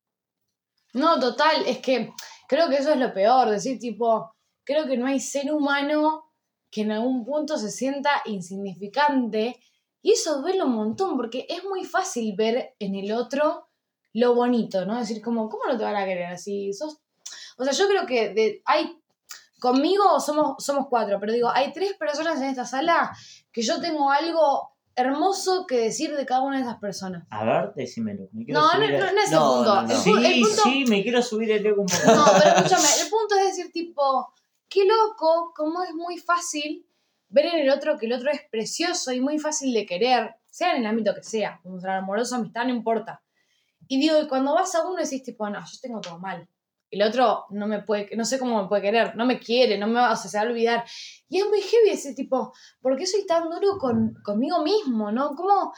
No, 0.94 1.18
total, 1.18 1.64
es 1.66 1.78
que 1.78 2.12
creo 2.48 2.68
que 2.68 2.76
eso 2.76 2.92
es 2.92 2.98
lo 2.98 3.12
peor, 3.12 3.50
decir 3.50 3.78
tipo, 3.78 4.34
creo 4.64 4.86
que 4.86 4.96
no 4.96 5.06
hay 5.06 5.20
ser 5.20 5.52
humano 5.52 6.32
que 6.70 6.82
en 6.82 6.92
algún 6.92 7.24
punto 7.24 7.58
se 7.58 7.70
sienta 7.70 8.22
insignificante 8.26 9.60
y 10.00 10.12
eso 10.12 10.40
duele 10.40 10.62
un 10.62 10.72
montón 10.72 11.16
porque 11.16 11.46
es 11.48 11.64
muy 11.64 11.84
fácil 11.84 12.34
ver 12.36 12.74
en 12.78 12.94
el 12.94 13.12
otro 13.12 13.68
lo 14.14 14.34
bonito, 14.34 14.84
¿no? 14.84 14.98
Decir 14.98 15.22
como, 15.22 15.48
¿cómo 15.48 15.64
no 15.66 15.78
te 15.78 15.84
van 15.84 15.96
a 15.96 16.04
querer 16.04 16.26
así? 16.26 16.72
Sos... 16.72 16.98
O 17.56 17.64
sea, 17.64 17.72
yo 17.72 17.88
creo 17.88 18.06
que 18.06 18.62
hay, 18.64 18.98
conmigo 19.62 20.18
somos, 20.20 20.62
somos 20.62 20.88
cuatro, 20.90 21.18
pero 21.20 21.32
digo, 21.32 21.48
hay 21.48 21.72
tres 21.72 21.94
personas 21.94 22.36
en 22.42 22.48
esta 22.48 22.64
sala 22.66 23.16
que 23.52 23.62
yo 23.62 23.80
tengo 23.80 24.10
algo 24.10 24.72
hermoso 24.94 25.66
que 25.66 25.76
decir 25.78 26.14
de 26.14 26.26
cada 26.26 26.42
una 26.42 26.56
de 26.58 26.64
esas 26.64 26.78
personas. 26.78 27.24
A 27.30 27.44
ver, 27.44 27.72
decímelo. 27.74 28.28
Me 28.32 28.44
No, 28.48 28.72
no, 28.74 28.78
no, 28.78 28.84
el- 28.84 28.98
no 29.14 29.20
es 29.22 29.30
No, 29.30 29.54
punto. 29.54 29.74
no, 29.74 29.82
no. 29.82 29.90
El, 29.90 29.96
Sí, 29.96 30.10
pu- 30.10 30.26
el 30.26 30.40
punto 30.40 30.62
sí, 30.64 30.84
me 30.88 31.02
quiero 31.02 31.22
subir 31.22 31.50
el 31.52 31.64
ego 31.64 31.80
un 31.82 31.86
poco. 31.88 32.12
no, 32.14 32.24
pero 32.38 32.56
escúchame, 32.56 32.88
el 33.02 33.08
punto 33.08 33.36
es 33.36 33.44
decir, 33.56 33.72
tipo, 33.72 34.34
qué 34.68 34.84
loco, 34.84 35.52
cómo 35.56 35.82
es 35.84 35.94
muy 35.94 36.18
fácil 36.18 36.84
ver 37.30 37.46
en 37.46 37.60
el 37.60 37.70
otro 37.70 37.96
que 37.96 38.04
el 38.06 38.12
otro 38.12 38.30
es 38.30 38.42
precioso 38.50 39.12
y 39.12 39.20
muy 39.20 39.38
fácil 39.38 39.72
de 39.72 39.86
querer, 39.86 40.34
sea 40.50 40.72
en 40.72 40.82
el 40.82 40.86
ámbito 40.86 41.14
que 41.14 41.22
sea, 41.22 41.58
como 41.62 41.80
ser 41.80 41.90
amoroso, 41.90 42.34
amistad, 42.36 42.64
no 42.64 42.70
importa. 42.74 43.22
Y 43.88 43.98
digo, 43.98 44.18
y 44.20 44.28
cuando 44.28 44.52
vas 44.54 44.74
a 44.74 44.86
uno 44.86 44.96
decís, 45.02 45.22
tipo, 45.22 45.48
no, 45.48 45.58
yo 45.60 45.78
tengo 45.80 46.00
todo 46.02 46.18
mal. 46.18 46.46
El 46.92 47.02
otro 47.02 47.46
no 47.50 47.66
me 47.66 47.82
puede, 47.82 48.14
no 48.16 48.24
sé 48.26 48.38
cómo 48.38 48.62
me 48.62 48.68
puede 48.68 48.82
querer, 48.82 49.16
no 49.16 49.24
me 49.24 49.40
quiere, 49.40 49.78
no 49.78 49.86
me 49.86 49.94
va, 49.94 50.12
o 50.12 50.16
sea, 50.16 50.30
se 50.30 50.36
va 50.36 50.44
a 50.44 50.46
olvidar. 50.46 50.84
Y 51.26 51.38
es 51.38 51.46
muy 51.46 51.62
heavy 51.62 51.88
ese 51.88 52.14
tipo, 52.14 52.52
¿por 52.82 52.96
qué 52.98 53.06
soy 53.06 53.24
tan 53.26 53.44
duro 53.44 53.78
con, 53.80 54.14
conmigo 54.22 54.62
mismo, 54.62 55.10
no? 55.10 55.34
¿Cómo 55.34 55.72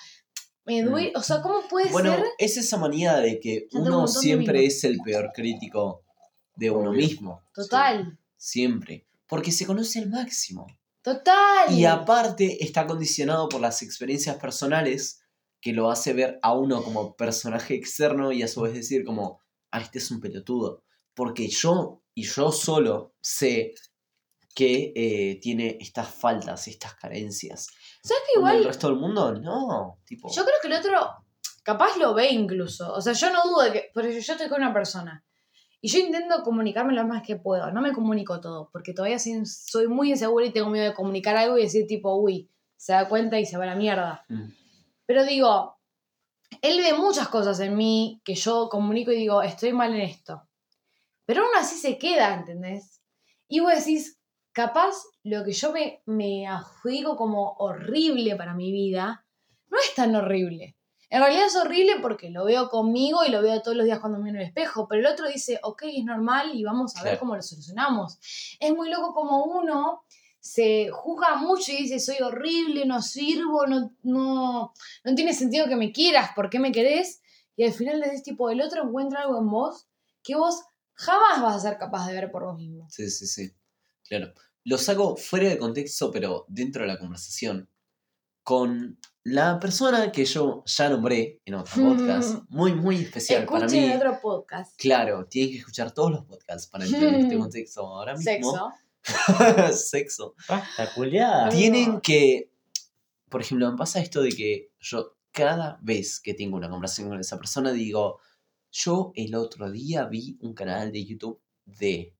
me 0.64 0.82
duele? 0.82 1.12
O 1.14 1.22
sea, 1.22 1.40
¿cómo 1.40 1.60
puede 1.70 1.88
Bueno, 1.90 2.16
ser? 2.16 2.24
es 2.36 2.56
esa 2.56 2.78
manía 2.78 3.18
de 3.18 3.38
que 3.38 3.68
uno 3.74 4.08
siempre 4.08 4.66
es 4.66 4.82
el 4.82 4.98
peor 5.04 5.30
crítico 5.32 6.02
de 6.56 6.70
uno 6.70 6.90
mismo. 6.92 7.42
Total, 7.54 8.18
Siempre. 8.36 9.06
Porque 9.28 9.52
se 9.52 9.66
conoce 9.66 10.00
al 10.00 10.10
máximo. 10.10 10.66
total. 11.00 11.70
Y 11.70 11.84
aparte 11.84 12.62
está 12.64 12.86
condicionado 12.86 13.48
por 13.48 13.60
las 13.60 13.82
experiencias 13.82 14.36
personales 14.36 15.22
que 15.60 15.72
lo 15.72 15.90
hace 15.90 16.12
ver 16.12 16.40
a 16.42 16.52
uno 16.54 16.82
como 16.82 17.14
personaje 17.14 17.74
externo 17.74 18.32
y 18.32 18.42
a 18.42 18.48
su 18.48 18.62
vez 18.62 18.74
decir 18.74 19.04
como, 19.04 19.40
ah, 19.70 19.80
este 19.80 19.98
es 19.98 20.10
un 20.10 20.20
pelotudo. 20.20 20.82
Porque 21.14 21.48
yo 21.48 22.02
y 22.14 22.24
yo 22.24 22.52
solo 22.52 23.14
sé 23.20 23.74
que 24.54 24.92
eh, 24.94 25.40
tiene 25.40 25.78
estas 25.80 26.08
faltas, 26.08 26.68
estas 26.68 26.94
carencias. 26.94 27.68
¿Sabes 28.02 28.22
que 28.26 28.38
igual 28.38 28.56
el 28.58 28.64
resto 28.64 28.88
del 28.88 28.96
mundo, 28.96 29.32
no. 29.34 29.98
Tipo, 30.04 30.30
Yo 30.32 30.44
creo 30.44 30.56
que 30.62 30.68
el 30.68 30.74
otro 30.74 31.24
capaz 31.64 31.96
lo 31.96 32.14
ve 32.14 32.30
incluso. 32.30 32.92
O 32.92 33.00
sea, 33.00 33.14
yo 33.14 33.32
no 33.32 33.42
dudo 33.42 33.62
de 33.62 33.72
que. 33.72 33.90
Porque 33.92 34.20
yo 34.20 34.32
estoy 34.32 34.48
con 34.48 34.62
una 34.62 34.72
persona. 34.72 35.24
Y 35.80 35.88
yo 35.88 35.98
intento 35.98 36.42
comunicarme 36.42 36.94
lo 36.94 37.06
más 37.06 37.22
que 37.22 37.36
puedo. 37.36 37.70
No 37.72 37.82
me 37.82 37.92
comunico 37.92 38.40
todo. 38.40 38.70
Porque 38.72 38.94
todavía 38.94 39.18
soy, 39.18 39.44
soy 39.44 39.88
muy 39.88 40.10
insegura 40.10 40.46
y 40.46 40.52
tengo 40.52 40.70
miedo 40.70 40.86
de 40.86 40.94
comunicar 40.94 41.36
algo 41.36 41.58
y 41.58 41.62
decir, 41.62 41.86
tipo, 41.86 42.14
uy, 42.14 42.48
se 42.76 42.92
da 42.92 43.08
cuenta 43.08 43.38
y 43.38 43.44
se 43.44 43.58
va 43.58 43.64
a 43.64 43.68
la 43.68 43.74
mierda. 43.74 44.24
Mm. 44.28 44.50
Pero 45.06 45.24
digo, 45.24 45.76
él 46.62 46.80
ve 46.80 46.94
muchas 46.94 47.28
cosas 47.28 47.60
en 47.60 47.76
mí 47.76 48.22
que 48.24 48.34
yo 48.34 48.68
comunico 48.70 49.12
y 49.12 49.16
digo, 49.16 49.42
estoy 49.42 49.72
mal 49.72 49.94
en 49.94 50.02
esto. 50.02 50.42
Pero 51.26 51.42
aún 51.42 51.52
así 51.58 51.76
se 51.76 51.98
queda, 51.98 52.34
¿entendés? 52.34 53.02
Y 53.48 53.60
vos 53.60 53.74
decís, 53.74 54.20
capaz 54.52 54.94
lo 55.22 55.44
que 55.44 55.52
yo 55.52 55.72
me, 55.72 56.02
me 56.06 56.46
adjudico 56.46 57.16
como 57.16 57.54
horrible 57.58 58.36
para 58.36 58.54
mi 58.54 58.72
vida, 58.72 59.26
no 59.68 59.78
es 59.78 59.94
tan 59.94 60.14
horrible. 60.14 60.76
En 61.10 61.20
realidad 61.20 61.46
es 61.46 61.56
horrible 61.56 61.92
porque 62.02 62.30
lo 62.30 62.44
veo 62.44 62.68
conmigo 62.68 63.24
y 63.24 63.30
lo 63.30 63.42
veo 63.42 63.62
todos 63.62 63.76
los 63.76 63.86
días 63.86 64.00
cuando 64.00 64.18
me 64.18 64.24
miro 64.24 64.36
en 64.36 64.42
el 64.42 64.48
espejo, 64.48 64.88
pero 64.88 65.00
el 65.00 65.06
otro 65.06 65.28
dice, 65.28 65.60
ok, 65.62 65.82
es 65.86 66.04
normal 66.04 66.50
y 66.54 66.64
vamos 66.64 66.96
a 66.96 67.04
ver 67.04 67.18
cómo 67.18 67.36
lo 67.36 67.42
solucionamos. 67.42 68.18
Es 68.58 68.74
muy 68.74 68.90
loco 68.90 69.14
como 69.14 69.44
uno 69.44 70.04
se 70.40 70.90
juzga 70.90 71.36
mucho 71.36 71.72
y 71.72 71.76
dice, 71.76 72.00
soy 72.00 72.16
horrible, 72.20 72.84
no 72.84 73.00
sirvo, 73.00 73.66
no, 73.66 73.92
no, 74.02 74.72
no 75.04 75.14
tiene 75.14 75.32
sentido 75.32 75.68
que 75.68 75.76
me 75.76 75.90
quieras, 75.90 76.32
¿por 76.34 76.50
qué 76.50 76.58
me 76.58 76.72
querés? 76.72 77.22
Y 77.56 77.64
al 77.64 77.72
final 77.72 78.00
de 78.00 78.08
ese 78.08 78.22
tipo, 78.22 78.50
el 78.50 78.60
otro 78.60 78.82
encuentra 78.82 79.22
algo 79.22 79.38
en 79.38 79.48
vos 79.48 79.88
que 80.22 80.34
vos 80.34 80.64
jamás 80.94 81.42
vas 81.42 81.56
a 81.56 81.60
ser 81.68 81.78
capaz 81.78 82.06
de 82.08 82.14
ver 82.14 82.30
por 82.30 82.44
vos 82.44 82.56
mismo. 82.56 82.86
Sí, 82.90 83.10
sí, 83.10 83.26
sí. 83.26 83.52
Claro. 84.08 84.32
Lo 84.64 84.78
saco 84.78 85.16
fuera 85.16 85.48
de 85.48 85.58
contexto, 85.58 86.10
pero 86.10 86.44
dentro 86.48 86.82
de 86.82 86.88
la 86.88 86.98
conversación. 86.98 87.68
con 88.42 88.98
la 89.22 89.58
persona 89.58 90.12
que 90.12 90.26
yo 90.26 90.62
ya 90.66 90.90
nombré 90.90 91.40
en 91.46 91.54
otro 91.54 91.72
podcast, 91.82 92.42
muy, 92.50 92.74
muy 92.74 92.96
especial 92.96 93.46
para 93.46 93.64
Escuchen 93.64 93.88
mí. 93.88 93.94
otro 93.96 94.20
podcast. 94.20 94.78
Claro, 94.78 95.24
tienen 95.26 95.52
que 95.52 95.58
escuchar 95.60 95.92
todos 95.92 96.10
los 96.10 96.24
podcasts 96.26 96.66
para 96.66 96.84
entender 96.84 97.14
este 97.20 97.38
contexto 97.38 97.80
ahora 97.86 98.14
mismo. 98.14 98.32
Sexo. 98.32 98.72
Sexo. 99.74 100.34
Basta. 100.46 101.48
Tienen 101.50 102.00
que, 102.02 102.50
por 103.30 103.40
ejemplo, 103.40 103.70
me 103.70 103.78
pasa 103.78 104.00
esto 104.00 104.20
de 104.22 104.30
que 104.30 104.72
yo 104.78 105.16
cada 105.32 105.78
vez 105.82 106.20
que 106.20 106.34
tengo 106.34 106.56
una 106.56 106.68
conversación 106.68 107.08
con 107.08 107.18
esa 107.20 107.38
persona 107.38 107.72
digo, 107.72 108.20
yo 108.74 109.12
el 109.14 109.36
otro 109.36 109.70
día 109.70 110.06
vi 110.06 110.36
un 110.40 110.52
canal 110.52 110.90
de 110.90 111.04
YouTube 111.04 111.40
de... 111.64 112.16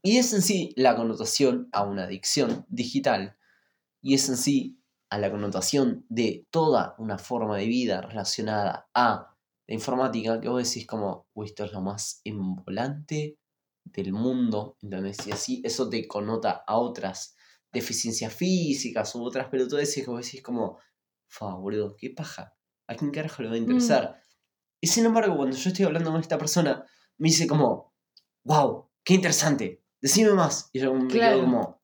Y 0.00 0.16
es 0.18 0.32
en 0.32 0.42
sí 0.42 0.72
la 0.76 0.94
connotación 0.94 1.68
a 1.72 1.82
una 1.82 2.04
adicción 2.04 2.64
digital. 2.68 3.36
Y 4.00 4.14
es 4.14 4.28
en 4.28 4.36
sí 4.36 4.80
a 5.10 5.18
la 5.18 5.30
connotación 5.30 6.06
de 6.08 6.46
toda 6.50 6.94
una 6.98 7.18
forma 7.18 7.58
de 7.58 7.66
vida 7.66 8.00
relacionada 8.00 8.88
a 8.94 9.36
la 9.66 9.74
informática 9.74 10.40
que 10.40 10.48
vos 10.48 10.62
decís 10.64 10.86
como, 10.86 11.26
uy, 11.34 11.46
esto 11.46 11.64
es 11.64 11.72
lo 11.72 11.80
más 11.80 12.20
embolante 12.24 13.38
del 13.84 14.12
mundo, 14.12 14.76
¿entendés? 14.82 15.26
Y 15.26 15.32
así 15.32 15.62
eso 15.64 15.88
te 15.88 16.06
connota 16.06 16.62
a 16.64 16.78
otras 16.78 17.34
deficiencias 17.72 18.32
físicas 18.32 19.14
u 19.16 19.24
otras 19.24 19.48
pelotudeces 19.48 20.04
que 20.04 20.10
vos 20.10 20.24
decís 20.24 20.42
como, 20.42 20.78
fa, 21.26 21.54
boludo, 21.54 21.96
qué 21.96 22.10
paja, 22.10 22.56
¿a 22.86 22.94
quién 22.94 23.10
carajo 23.10 23.42
le 23.42 23.48
va 23.48 23.54
a 23.54 23.58
interesar? 23.58 24.21
Y 24.84 24.88
sin 24.88 25.06
embargo, 25.06 25.36
cuando 25.36 25.56
yo 25.56 25.68
estoy 25.70 25.84
hablando 25.84 26.10
con 26.10 26.20
esta 26.20 26.36
persona, 26.38 26.84
me 27.16 27.28
dice 27.28 27.46
como, 27.46 27.94
wow, 28.42 28.90
qué 29.04 29.14
interesante, 29.14 29.80
decime 30.00 30.32
más. 30.34 30.70
Y 30.72 30.80
yo 30.80 30.92
me 30.92 31.06
Claro. 31.06 31.36
quedo 31.36 31.44
como, 31.44 31.82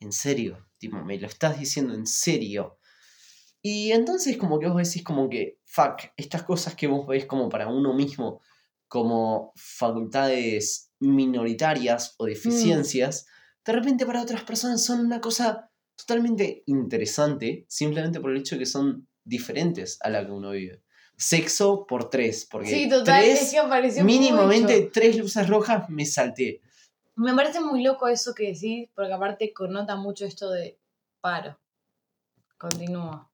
¿en 0.00 0.10
serio? 0.10 0.66
Tipo, 0.78 1.04
me 1.04 1.20
lo 1.20 1.28
estás 1.28 1.60
diciendo 1.60 1.94
en 1.94 2.08
serio. 2.08 2.80
Y 3.62 3.92
entonces 3.92 4.36
como 4.38 4.58
que 4.58 4.66
vos 4.66 4.82
decís 4.82 5.04
como 5.04 5.28
que, 5.30 5.60
fuck, 5.64 6.00
estas 6.16 6.42
cosas 6.42 6.74
que 6.74 6.88
vos 6.88 7.06
veis 7.06 7.26
como 7.26 7.48
para 7.48 7.68
uno 7.68 7.94
mismo, 7.94 8.40
como 8.88 9.52
facultades 9.54 10.90
minoritarias 10.98 12.16
o 12.18 12.26
deficiencias, 12.26 13.26
de 13.64 13.72
repente 13.72 14.04
para 14.04 14.22
otras 14.22 14.42
personas 14.42 14.82
son 14.84 14.98
una 15.06 15.20
cosa 15.20 15.70
totalmente 15.94 16.64
interesante, 16.66 17.66
simplemente 17.68 18.18
por 18.18 18.32
el 18.32 18.38
hecho 18.38 18.56
de 18.56 18.60
que 18.60 18.66
son 18.66 19.06
diferentes 19.22 19.98
a 20.00 20.10
la 20.10 20.26
que 20.26 20.32
uno 20.32 20.50
vive. 20.50 20.82
Sexo 21.20 21.84
por 21.86 22.08
tres, 22.08 22.48
porque 22.50 22.68
Sí, 22.68 22.88
total, 22.88 23.20
tres, 23.22 23.42
es 23.42 23.50
que 23.50 23.58
apareció 23.58 24.04
mínimamente 24.04 24.78
mucho. 24.80 24.90
tres 24.90 25.18
luces 25.18 25.48
rojas 25.48 25.90
me 25.90 26.06
salté. 26.06 26.62
Me 27.14 27.34
parece 27.34 27.60
muy 27.60 27.82
loco 27.82 28.08
eso 28.08 28.34
que 28.34 28.52
decís, 28.54 28.88
porque 28.94 29.12
aparte 29.12 29.52
connota 29.52 29.96
mucho 29.96 30.24
esto 30.24 30.50
de 30.50 30.78
paro. 31.20 31.58
Continúa. 32.56 33.30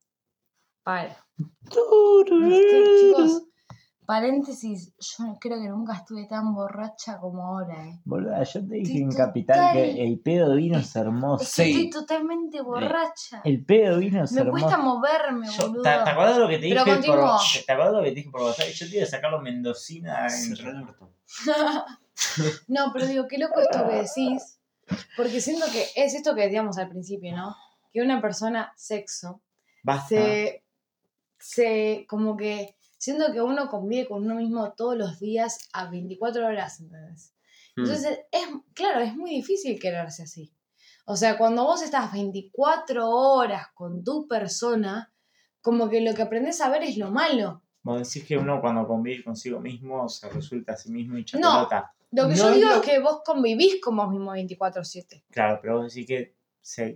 Paro. 0.82 1.14
No 1.40 2.60
chicos, 3.00 3.42
paréntesis, 4.06 4.94
yo 4.98 5.36
creo 5.40 5.60
que 5.60 5.68
nunca 5.68 5.94
estuve 5.94 6.26
tan 6.26 6.54
borracha 6.54 7.18
como 7.18 7.44
ahora, 7.44 7.86
eh. 7.88 8.00
Boluda, 8.04 8.42
yo 8.44 8.60
te 8.66 8.74
dije 8.76 8.92
Estoy 8.92 9.02
en 9.02 9.10
Capital 9.12 9.56
total- 9.56 9.72
que 9.74 10.04
el 10.04 10.18
pedo 10.20 10.50
de 10.50 10.56
vino 10.56 10.78
es 10.78 10.96
hermoso. 10.96 11.42
Es 11.44 11.54
que 11.56 11.64
Sí. 11.64 11.70
estoy 11.72 11.90
totalmente 11.90 12.62
borracha. 12.62 13.40
El 13.44 13.64
pedo 13.64 13.94
de 13.96 14.00
vino 14.00 14.24
es 14.24 14.32
Me 14.32 14.40
hermoso. 14.42 14.64
cuesta 14.64 14.78
moverme, 14.82 15.46
Yo- 15.48 15.68
boludo. 15.68 15.82
¿te, 15.82 15.90
te 15.90 16.10
acuerdas 16.10 16.38
lo 16.38 16.48
que 16.48 16.58
te 16.58 16.66
dije 16.66 16.76
por. 16.84 16.94
¿Te 17.66 17.72
acuerdas 17.72 17.94
lo 17.94 18.02
que 18.02 18.08
te 18.10 18.14
dije 18.14 18.30
por 18.30 18.42
WhatsApp? 18.42 18.68
Yo 18.68 18.88
te 18.88 18.96
iba 18.96 19.04
a 19.04 19.08
sacar 19.08 19.30
los 19.30 19.42
mendocina 19.42 20.24
en 20.24 20.30
Cerrá 20.30 20.70
el 20.70 20.82
orto. 20.84 21.10
No, 22.68 22.90
pero 22.92 23.06
digo, 23.06 23.26
qué 23.28 23.38
loco 23.38 23.60
esto 23.60 23.86
que 23.88 23.96
decís, 23.96 24.58
porque 25.16 25.40
siento 25.40 25.66
que 25.70 25.84
es 25.96 26.14
esto 26.14 26.34
que 26.34 26.42
decíamos 26.42 26.78
al 26.78 26.88
principio, 26.88 27.36
¿no? 27.36 27.54
Que 27.92 28.00
una 28.00 28.20
persona 28.22 28.72
sexo 28.76 29.42
Basta. 29.82 30.08
se, 30.08 30.64
se 31.38 32.06
como 32.08 32.36
que 32.36 32.75
siento 32.98 33.32
que 33.32 33.40
uno 33.40 33.68
convive 33.68 34.06
con 34.08 34.24
uno 34.24 34.34
mismo 34.36 34.72
todos 34.72 34.96
los 34.96 35.18
días 35.20 35.68
a 35.72 35.90
24 35.90 36.46
horas, 36.46 36.80
¿entendés? 36.80 37.34
Mm. 37.76 37.80
Entonces, 37.82 38.20
es, 38.32 38.48
claro, 38.74 39.00
es 39.00 39.14
muy 39.16 39.30
difícil 39.30 39.78
quererse 39.78 40.22
así. 40.24 40.52
O 41.04 41.16
sea, 41.16 41.38
cuando 41.38 41.64
vos 41.64 41.82
estás 41.82 42.12
24 42.12 43.08
horas 43.08 43.68
con 43.74 44.02
tu 44.02 44.26
persona, 44.26 45.12
como 45.60 45.88
que 45.88 46.00
lo 46.00 46.14
que 46.14 46.22
aprendes 46.22 46.60
a 46.60 46.68
ver 46.68 46.82
es 46.82 46.96
lo 46.96 47.10
malo. 47.10 47.62
Vos 47.82 47.98
decís 48.12 48.26
que 48.26 48.36
uno 48.36 48.60
cuando 48.60 48.86
convive 48.86 49.22
consigo 49.22 49.60
mismo 49.60 50.08
se 50.08 50.28
resulta 50.28 50.72
a 50.72 50.76
sí 50.76 50.90
mismo 50.90 51.16
hincha 51.16 51.38
No. 51.38 51.68
Lo 52.12 52.28
que 52.28 52.34
No 52.34 52.36
yo 52.36 52.50
digo 52.54 52.68
lo- 52.68 52.74
es 52.76 52.80
que 52.82 52.98
vos 53.00 53.20
convivís 53.24 53.80
con 53.80 53.96
vos 53.96 54.08
mismo 54.10 54.32
24/7. 54.32 55.24
Claro, 55.30 55.58
pero 55.60 55.78
vos 55.82 55.92
decís 55.94 56.06
que 56.06 56.34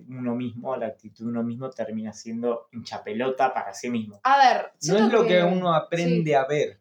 uno 0.09 0.35
mismo, 0.35 0.77
la 0.77 0.87
actitud 0.87 1.25
de 1.25 1.31
uno 1.31 1.43
mismo 1.43 1.71
termina 1.71 2.13
siendo 2.13 2.69
hincha 2.73 3.03
pelota 3.05 3.53
para 3.55 3.73
sí 3.73 3.91
mismo. 3.91 4.21
A 4.25 4.37
ver, 4.39 4.73
No 4.89 4.97
es 4.97 5.13
lo 5.13 5.25
que 5.25 5.43
uno 5.43 5.73
aprende 5.75 6.31
sí. 6.31 6.35
a 6.35 6.45
ver. 6.47 6.81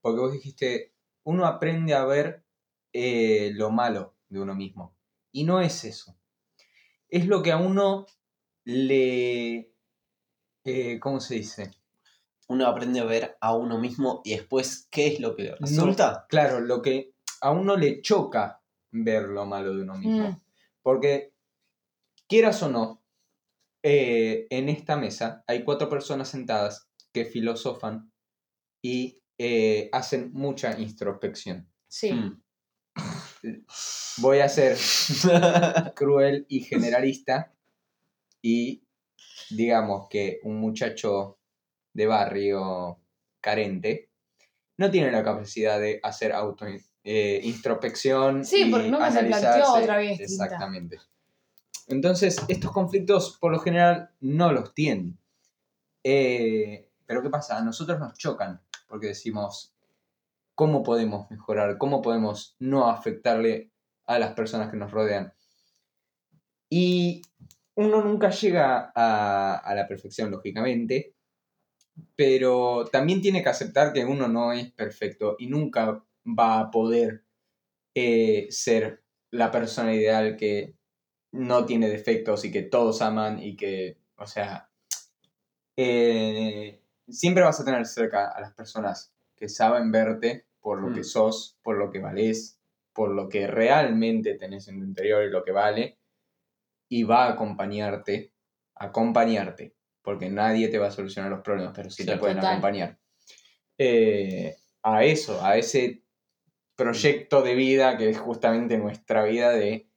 Porque 0.00 0.20
vos 0.20 0.32
dijiste, 0.32 0.92
uno 1.24 1.44
aprende 1.46 1.94
a 1.94 2.04
ver 2.04 2.44
eh, 2.92 3.50
lo 3.54 3.70
malo 3.70 4.14
de 4.28 4.40
uno 4.40 4.54
mismo. 4.54 4.94
Y 5.32 5.44
no 5.44 5.60
es 5.60 5.84
eso. 5.84 6.16
Es 7.08 7.26
lo 7.26 7.42
que 7.42 7.52
a 7.52 7.56
uno 7.56 8.06
le... 8.64 9.72
eh, 10.64 10.98
¿Cómo 11.00 11.20
se 11.20 11.34
dice? 11.36 11.70
Uno 12.48 12.66
aprende 12.66 13.00
a 13.00 13.04
ver 13.04 13.36
a 13.40 13.54
uno 13.54 13.78
mismo 13.78 14.22
y 14.24 14.36
después 14.36 14.86
qué 14.90 15.08
es 15.08 15.20
lo 15.20 15.34
que 15.36 15.54
resulta. 15.58 16.26
Claro, 16.28 16.60
lo 16.60 16.80
que 16.80 17.12
a 17.40 17.50
uno 17.50 17.76
le 17.76 18.00
choca 18.00 18.62
ver 18.90 19.24
lo 19.24 19.44
malo 19.44 19.74
de 19.74 19.82
uno 19.82 19.94
mismo. 19.96 20.30
Mm. 20.30 20.40
Porque, 20.82 21.32
quieras 22.28 22.62
o 22.62 22.68
no, 22.68 23.02
eh, 23.82 24.46
en 24.50 24.68
esta 24.68 24.96
mesa 24.96 25.44
hay 25.46 25.64
cuatro 25.64 25.88
personas 25.88 26.28
sentadas 26.28 26.88
que 27.12 27.24
filosofan 27.24 28.12
y 28.82 29.22
eh, 29.38 29.88
hacen 29.92 30.32
mucha 30.32 30.78
introspección. 30.78 31.68
Sí. 31.88 32.12
Mm. 32.12 32.42
Voy 34.18 34.40
a 34.40 34.48
ser 34.48 34.76
cruel 35.94 36.44
y 36.48 36.60
generalista 36.60 37.54
y 38.42 38.82
digamos 39.50 40.08
que 40.10 40.40
un 40.42 40.56
muchacho 40.56 41.38
de 41.92 42.06
barrio 42.06 43.00
carente 43.40 44.10
no 44.76 44.90
tiene 44.90 45.12
la 45.12 45.22
capacidad 45.22 45.80
de 45.80 46.00
hacer 46.02 46.32
auto 46.32 46.66
eh, 47.04 47.40
introspección 47.44 48.44
Sí, 48.44 48.64
y 48.66 48.70
porque 48.70 48.90
no 48.90 49.00
me 49.00 49.10
se 49.10 49.24
planteó 49.24 49.72
otra 49.72 49.98
distinta. 49.98 50.24
exactamente 50.24 50.98
entonces 51.88 52.38
estos 52.48 52.72
conflictos 52.72 53.36
por 53.40 53.52
lo 53.52 53.60
general 53.60 54.10
no 54.20 54.52
los 54.52 54.74
tienen. 54.74 55.18
Eh, 56.04 56.88
pero 57.06 57.22
qué 57.22 57.30
pasa 57.30 57.58
a 57.58 57.64
nosotros 57.64 57.98
nos 57.98 58.16
chocan 58.16 58.60
porque 58.86 59.08
decimos 59.08 59.74
cómo 60.54 60.82
podemos 60.82 61.30
mejorar 61.30 61.76
cómo 61.76 62.00
podemos 62.00 62.56
no 62.60 62.88
afectarle 62.88 63.72
a 64.06 64.18
las 64.18 64.32
personas 64.32 64.70
que 64.70 64.76
nos 64.76 64.92
rodean 64.92 65.34
y 66.70 67.22
uno 67.74 68.02
nunca 68.02 68.30
llega 68.30 68.92
a, 68.94 69.56
a 69.56 69.74
la 69.74 69.86
perfección, 69.86 70.30
lógicamente, 70.30 71.14
pero 72.16 72.84
también 72.90 73.20
tiene 73.20 73.42
que 73.42 73.48
aceptar 73.48 73.92
que 73.92 74.04
uno 74.04 74.28
no 74.28 74.52
es 74.52 74.70
perfecto 74.72 75.36
y 75.38 75.46
nunca 75.46 76.04
va 76.26 76.60
a 76.60 76.70
poder 76.70 77.24
eh, 77.94 78.46
ser 78.50 79.02
la 79.30 79.50
persona 79.50 79.94
ideal 79.94 80.36
que 80.36 80.77
no 81.32 81.64
tiene 81.66 81.88
defectos 81.88 82.44
y 82.44 82.50
que 82.50 82.62
todos 82.62 83.02
aman 83.02 83.38
y 83.42 83.56
que, 83.56 83.98
o 84.16 84.26
sea, 84.26 84.70
eh, 85.76 86.80
siempre 87.08 87.42
vas 87.44 87.60
a 87.60 87.64
tener 87.64 87.86
cerca 87.86 88.28
a 88.28 88.40
las 88.40 88.52
personas 88.54 89.12
que 89.36 89.48
saben 89.48 89.92
verte 89.92 90.46
por 90.60 90.80
lo 90.80 90.92
que 90.92 91.00
Mm. 91.00 91.04
sos, 91.04 91.58
por 91.62 91.76
lo 91.78 91.90
que 91.90 92.00
valés, 92.00 92.58
por 92.92 93.10
lo 93.10 93.28
que 93.28 93.46
realmente 93.46 94.34
tenés 94.34 94.68
en 94.68 94.78
tu 94.80 94.84
interior 94.84 95.24
y 95.24 95.30
lo 95.30 95.44
que 95.44 95.52
vale, 95.52 95.98
y 96.88 97.04
va 97.04 97.26
a 97.26 97.32
acompañarte, 97.32 98.32
acompañarte, 98.74 99.74
porque 100.02 100.28
nadie 100.30 100.68
te 100.68 100.78
va 100.78 100.88
a 100.88 100.90
solucionar 100.90 101.30
los 101.30 101.42
problemas, 101.42 101.72
pero 101.76 101.90
sí 101.90 102.04
te 102.04 102.16
pueden 102.16 102.38
acompañar. 102.38 102.98
Eh, 103.76 104.56
a 104.82 105.04
eso, 105.04 105.44
a 105.44 105.56
ese 105.56 106.02
proyecto 106.74 107.42
de 107.42 107.54
vida 107.54 107.96
que 107.96 108.08
es 108.08 108.18
justamente 108.18 108.78
nuestra 108.78 109.24
vida 109.24 109.50
de 109.50 109.87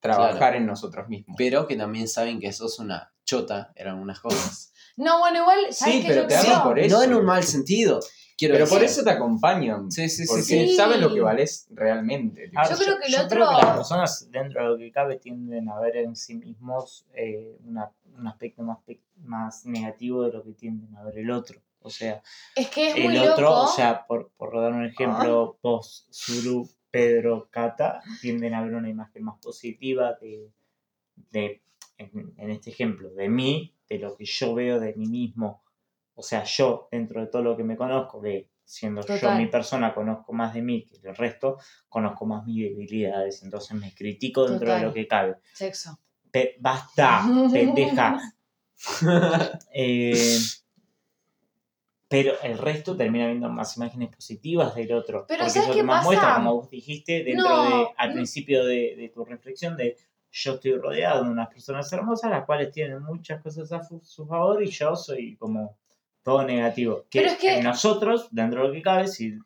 trabajar 0.00 0.36
Claro. 0.38 0.56
en 0.56 0.66
nosotros 0.66 1.08
mismos. 1.08 1.34
Pero 1.38 1.66
que 1.66 1.76
también 1.76 2.08
saben 2.08 2.40
que 2.40 2.52
sos 2.52 2.78
una 2.78 3.12
chota 3.24 3.72
en 3.76 3.88
algunas 3.88 4.20
cosas. 4.20 4.72
No, 4.96 5.18
bueno, 5.20 5.38
igual, 5.40 5.58
¿sabes 5.70 5.94
Sí, 5.96 6.02
qué 6.02 6.08
pero 6.08 6.22
yo 6.22 6.28
te 6.28 6.36
aman 6.36 6.62
por 6.62 6.78
eso. 6.78 6.96
No 6.96 7.02
en 7.04 7.14
un 7.14 7.24
mal 7.24 7.42
sentido. 7.44 8.00
Quiero 8.36 8.54
Pero 8.54 8.66
por 8.68 8.82
eso 8.82 9.04
te 9.04 9.10
acompañan, 9.10 9.90
Sí, 9.90 10.08
sí, 10.08 10.22
sí, 10.24 10.28
porque 10.28 10.42
sí. 10.42 10.74
saben 10.74 11.00
lo 11.02 11.12
que 11.12 11.20
valés 11.20 11.66
realmente. 11.70 12.50
Ahora, 12.56 12.70
Yo 12.70 12.76
creo 12.78 12.98
que 12.98 13.06
el 13.06 13.12
yo 13.12 13.18
otro- 13.24 13.28
creo 13.46 13.48
que 13.60 13.66
las 13.66 13.76
personas, 13.76 14.30
dentro 14.30 14.62
de 14.62 14.68
lo 14.70 14.78
que 14.78 14.90
cabe, 14.90 15.16
tienden 15.16 15.68
a 15.68 15.78
ver 15.78 15.96
en 15.98 16.16
sí 16.16 16.34
mismos 16.36 17.04
eh, 17.14 17.58
una- 17.66 17.90
un 18.18 18.26
aspecto 18.26 18.62
más, 18.62 18.78
pe- 18.86 19.02
más 19.22 19.66
negativo 19.66 20.24
de 20.24 20.32
lo 20.32 20.42
que 20.42 20.52
tienden 20.52 20.96
a 20.96 21.02
ver 21.04 21.18
el 21.18 21.30
otro. 21.30 21.60
O 21.82 21.90
sea, 21.90 22.22
Es 22.56 22.68
que 22.68 22.90
es 22.90 23.04
muy 23.04 23.16
el 23.16 23.28
otro, 23.28 23.42
loco. 23.50 23.62
o 23.62 23.68
sea, 23.68 24.06
por, 24.06 24.30
por 24.38 24.58
dar 24.58 24.72
un 24.72 24.86
ejemplo, 24.86 25.58
vos, 25.62 26.06
Zuru, 26.12 26.66
Pedro, 26.90 27.48
Cata, 27.50 28.02
tienden 28.20 28.54
a 28.54 28.62
ver 28.62 28.74
una 28.74 28.88
imagen 28.88 29.24
más 29.24 29.38
positiva 29.40 30.14
de, 30.20 30.50
de 31.30 31.62
en, 31.98 32.34
en 32.36 32.50
este 32.50 32.70
ejemplo, 32.70 33.10
de 33.10 33.28
mí, 33.28 33.74
de 33.88 33.98
lo 33.98 34.16
que 34.16 34.24
yo 34.24 34.54
veo 34.54 34.80
de 34.80 34.94
mí 34.94 35.06
mismo, 35.06 35.62
o 36.14 36.22
sea, 36.22 36.44
yo 36.44 36.88
dentro 36.90 37.20
de 37.20 37.28
todo 37.28 37.42
lo 37.42 37.56
que 37.56 37.64
me 37.64 37.76
conozco, 37.76 38.20
que 38.20 38.50
siendo 38.64 39.00
yo 39.06 39.32
mi 39.34 39.46
persona, 39.46 39.94
conozco 39.94 40.32
más 40.32 40.54
de 40.54 40.62
mí 40.62 40.84
que 40.84 40.96
el 41.08 41.16
resto, 41.16 41.58
conozco 41.88 42.26
más 42.26 42.46
mis 42.46 42.62
debilidades, 42.62 43.42
entonces 43.42 43.76
me 43.76 43.94
critico 43.94 44.48
dentro 44.48 44.72
de 44.74 44.80
lo 44.82 44.92
que 44.92 45.06
cabe. 45.08 45.36
Sexo. 45.54 45.98
Pe- 46.30 46.56
basta, 46.60 47.22
pendeja. 47.52 48.20
Eh, 49.74 50.38
pero 52.10 52.34
el 52.42 52.58
resto 52.58 52.96
termina 52.96 53.28
viendo 53.28 53.48
más 53.48 53.76
imágenes 53.76 54.08
positivas 54.14 54.74
del 54.74 54.92
otro. 54.92 55.24
Pero 55.28 55.44
porque 55.44 55.50
¿sabes 55.52 55.68
eso 55.68 55.72
qué 55.74 55.78
que 55.80 55.86
más 55.86 55.98
pasa? 55.98 56.06
muestra, 56.08 56.34
como 56.34 56.54
vos 56.56 56.68
dijiste, 56.68 57.22
dentro 57.22 57.48
No, 57.48 57.62
de, 57.78 57.86
al 57.96 58.08
no. 58.08 58.14
principio 58.16 58.64
de, 58.66 58.96
de 58.96 59.08
tu 59.14 59.24
reflexión, 59.24 59.76
de 59.76 59.96
yo 60.32 60.54
estoy 60.54 60.72
rodeado 60.76 61.22
de 61.24 61.30
unas 61.30 61.48
personas 61.48 61.92
hermosas, 61.92 62.30
las 62.32 62.44
cuales 62.44 62.72
tienen 62.72 63.00
muchas 63.02 63.40
cosas 63.40 63.70
a 63.72 63.82
su 64.02 64.26
favor, 64.26 64.60
y 64.62 64.70
yo 64.70 64.96
soy 64.96 65.36
como 65.36 65.78
todo 66.24 66.42
negativo. 66.44 67.06
Que, 67.08 67.20
Pero 67.20 67.32
es 67.32 67.38
que- 67.38 67.58
en 67.58 67.64
nosotros, 67.64 68.28
dentro 68.32 68.62
de 68.62 68.68
lo 68.68 68.74
que 68.74 68.82
cabe, 68.82 69.06
si, 69.08 69.38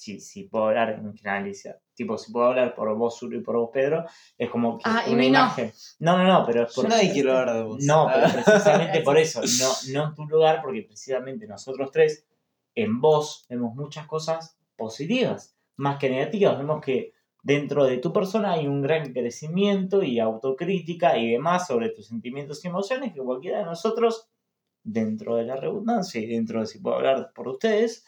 si, 0.00 0.18
si 0.18 0.44
puedo 0.44 0.64
hablar 0.66 0.90
en 0.94 1.14
generaliza, 1.14 1.76
tipo, 1.94 2.16
si 2.16 2.32
puedo 2.32 2.46
hablar 2.46 2.74
por 2.74 2.94
vos, 2.96 3.18
Zulu, 3.18 3.36
y 3.38 3.42
por 3.42 3.56
vos, 3.56 3.68
Pedro, 3.70 4.06
es 4.38 4.48
como 4.48 4.78
que 4.78 4.84
Ah, 4.86 5.02
una 5.08 5.16
no. 5.18 5.22
imagen. 5.24 5.72
No, 5.98 6.16
no, 6.16 6.24
no, 6.26 6.46
pero 6.46 6.62
es 6.64 6.74
Yo 6.74 6.82
por 6.82 6.90
nadie 6.90 7.12
quiero 7.12 7.36
hablar 7.36 7.56
de 7.56 7.62
vos. 7.64 7.84
no, 7.84 8.08
pero 8.12 8.26
Ah. 8.26 8.30
precisamente 8.32 9.00
por 9.02 9.18
eso, 9.18 9.40
no, 9.42 9.92
no 9.92 10.08
en 10.08 10.14
tu 10.14 10.24
lugar, 10.26 10.62
porque 10.62 10.82
precisamente 10.84 11.46
nosotros 11.46 11.90
tres, 11.92 12.26
en 12.74 12.98
vos, 13.00 13.44
vemos 13.50 13.74
muchas 13.74 14.06
cosas 14.06 14.56
positivas, 14.76 15.54
más 15.76 15.98
que 15.98 16.08
negativas. 16.08 16.56
Vemos 16.56 16.80
que 16.82 17.12
dentro 17.42 17.84
de 17.84 17.98
tu 17.98 18.10
persona 18.12 18.52
hay 18.52 18.66
un 18.66 18.80
gran 18.80 19.12
crecimiento 19.12 20.02
y 20.02 20.18
autocrítica 20.18 21.18
y 21.18 21.32
demás 21.32 21.66
sobre 21.66 21.90
tus 21.90 22.06
sentimientos 22.06 22.64
y 22.64 22.68
emociones 22.68 23.12
que 23.12 23.20
cualquiera 23.20 23.58
de 23.58 23.64
nosotros, 23.66 24.30
dentro 24.82 25.36
de 25.36 25.44
la 25.44 25.56
redundancia 25.56 26.18
y 26.22 26.26
dentro 26.26 26.60
de, 26.60 26.66
si 26.66 26.78
puedo 26.78 26.96
hablar 26.96 27.32
por 27.34 27.48
ustedes, 27.48 28.06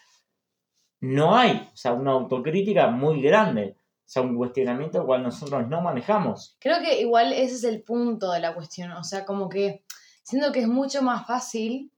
no 1.03 1.37
hay, 1.37 1.69
o 1.73 1.77
sea, 1.77 1.95
una 1.95 2.13
autocrítica 2.13 2.87
muy 2.89 3.21
grande, 3.21 3.77
o 3.77 4.05
sea, 4.05 4.23
un 4.23 4.37
cuestionamiento 4.37 5.01
al 5.01 5.07
cual 5.07 5.25
nosotros 5.25 5.67
no 5.69 5.81
manejamos. 5.83 6.57
Creo 6.61 6.81
que 6.81 7.01
igual 7.01 7.33
ese 7.33 7.57
es 7.57 7.65
el 7.65 7.83
punto 7.83 8.31
de 8.31 8.39
la 8.39 8.55
cuestión. 8.55 8.93
O 8.93 9.03
sea, 9.03 9.25
como 9.25 9.49
que 9.49 9.85
siento 10.23 10.53
que 10.53 10.61
es 10.61 10.69
mucho 10.69 11.03
más 11.03 11.27
fácil 11.27 11.91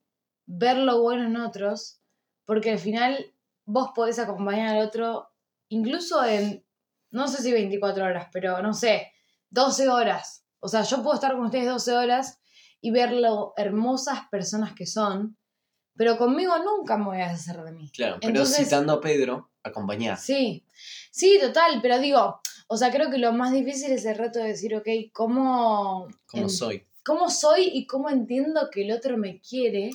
ver 0.47 0.79
lo 0.79 1.03
bueno 1.03 1.27
en 1.27 1.37
otros, 1.37 2.01
porque 2.47 2.71
al 2.71 2.79
final 2.79 3.33
vos 3.67 3.90
podés 3.95 4.19
acompañar 4.19 4.75
al 4.75 4.87
otro, 4.87 5.29
incluso 5.69 6.25
en, 6.25 6.64
no 7.11 7.29
sé 7.29 7.43
si 7.43 7.53
24 7.53 8.07
horas, 8.07 8.29
pero 8.33 8.62
no 8.62 8.73
sé, 8.73 9.12
12 9.51 9.90
horas. 9.90 10.47
O 10.61 10.69
sea, 10.69 10.81
yo 10.81 11.03
puedo 11.03 11.14
estar 11.14 11.33
con 11.35 11.45
ustedes 11.45 11.69
12 11.69 11.93
horas 11.93 12.40
y 12.81 12.90
ver 12.90 13.12
lo 13.12 13.53
hermosas 13.59 14.21
personas 14.31 14.73
que 14.73 14.87
son, 14.87 15.37
pero 15.97 16.17
conmigo 16.19 16.53
nunca 16.59 16.97
me 16.97 17.05
voy 17.07 17.21
a 17.21 17.29
deshacer 17.29 17.63
de 17.63 17.73
mí. 17.73 17.91
Claro, 17.95 18.17
pero 18.21 18.31
Entonces- 18.31 18.65
citando 18.65 18.93
a 18.95 19.01
Pedro, 19.01 19.51
acompañar. 19.63 20.19
Sí, 20.19 20.65
sí, 21.11 21.39
total, 21.41 21.81
pero 21.83 21.99
digo, 21.99 22.41
o 22.69 22.77
sea, 22.77 22.91
creo 22.91 23.11
que 23.11 23.19
lo 23.19 23.33
más 23.33 23.53
difícil 23.53 23.93
es 23.93 24.05
el 24.05 24.17
reto 24.17 24.39
de 24.39 24.47
decir, 24.49 24.75
ok, 24.77 24.87
¿cómo, 25.13 26.09
Como 26.27 26.43
en- 26.45 26.51
soy. 26.51 26.87
cómo 27.05 27.31
soy 27.31 27.71
y 27.73 27.87
cómo 27.87 28.11
entiendo 28.11 28.69
que 28.71 28.83
el 28.85 28.93
otro 28.93 29.17
me 29.17 29.41
quiere 29.41 29.91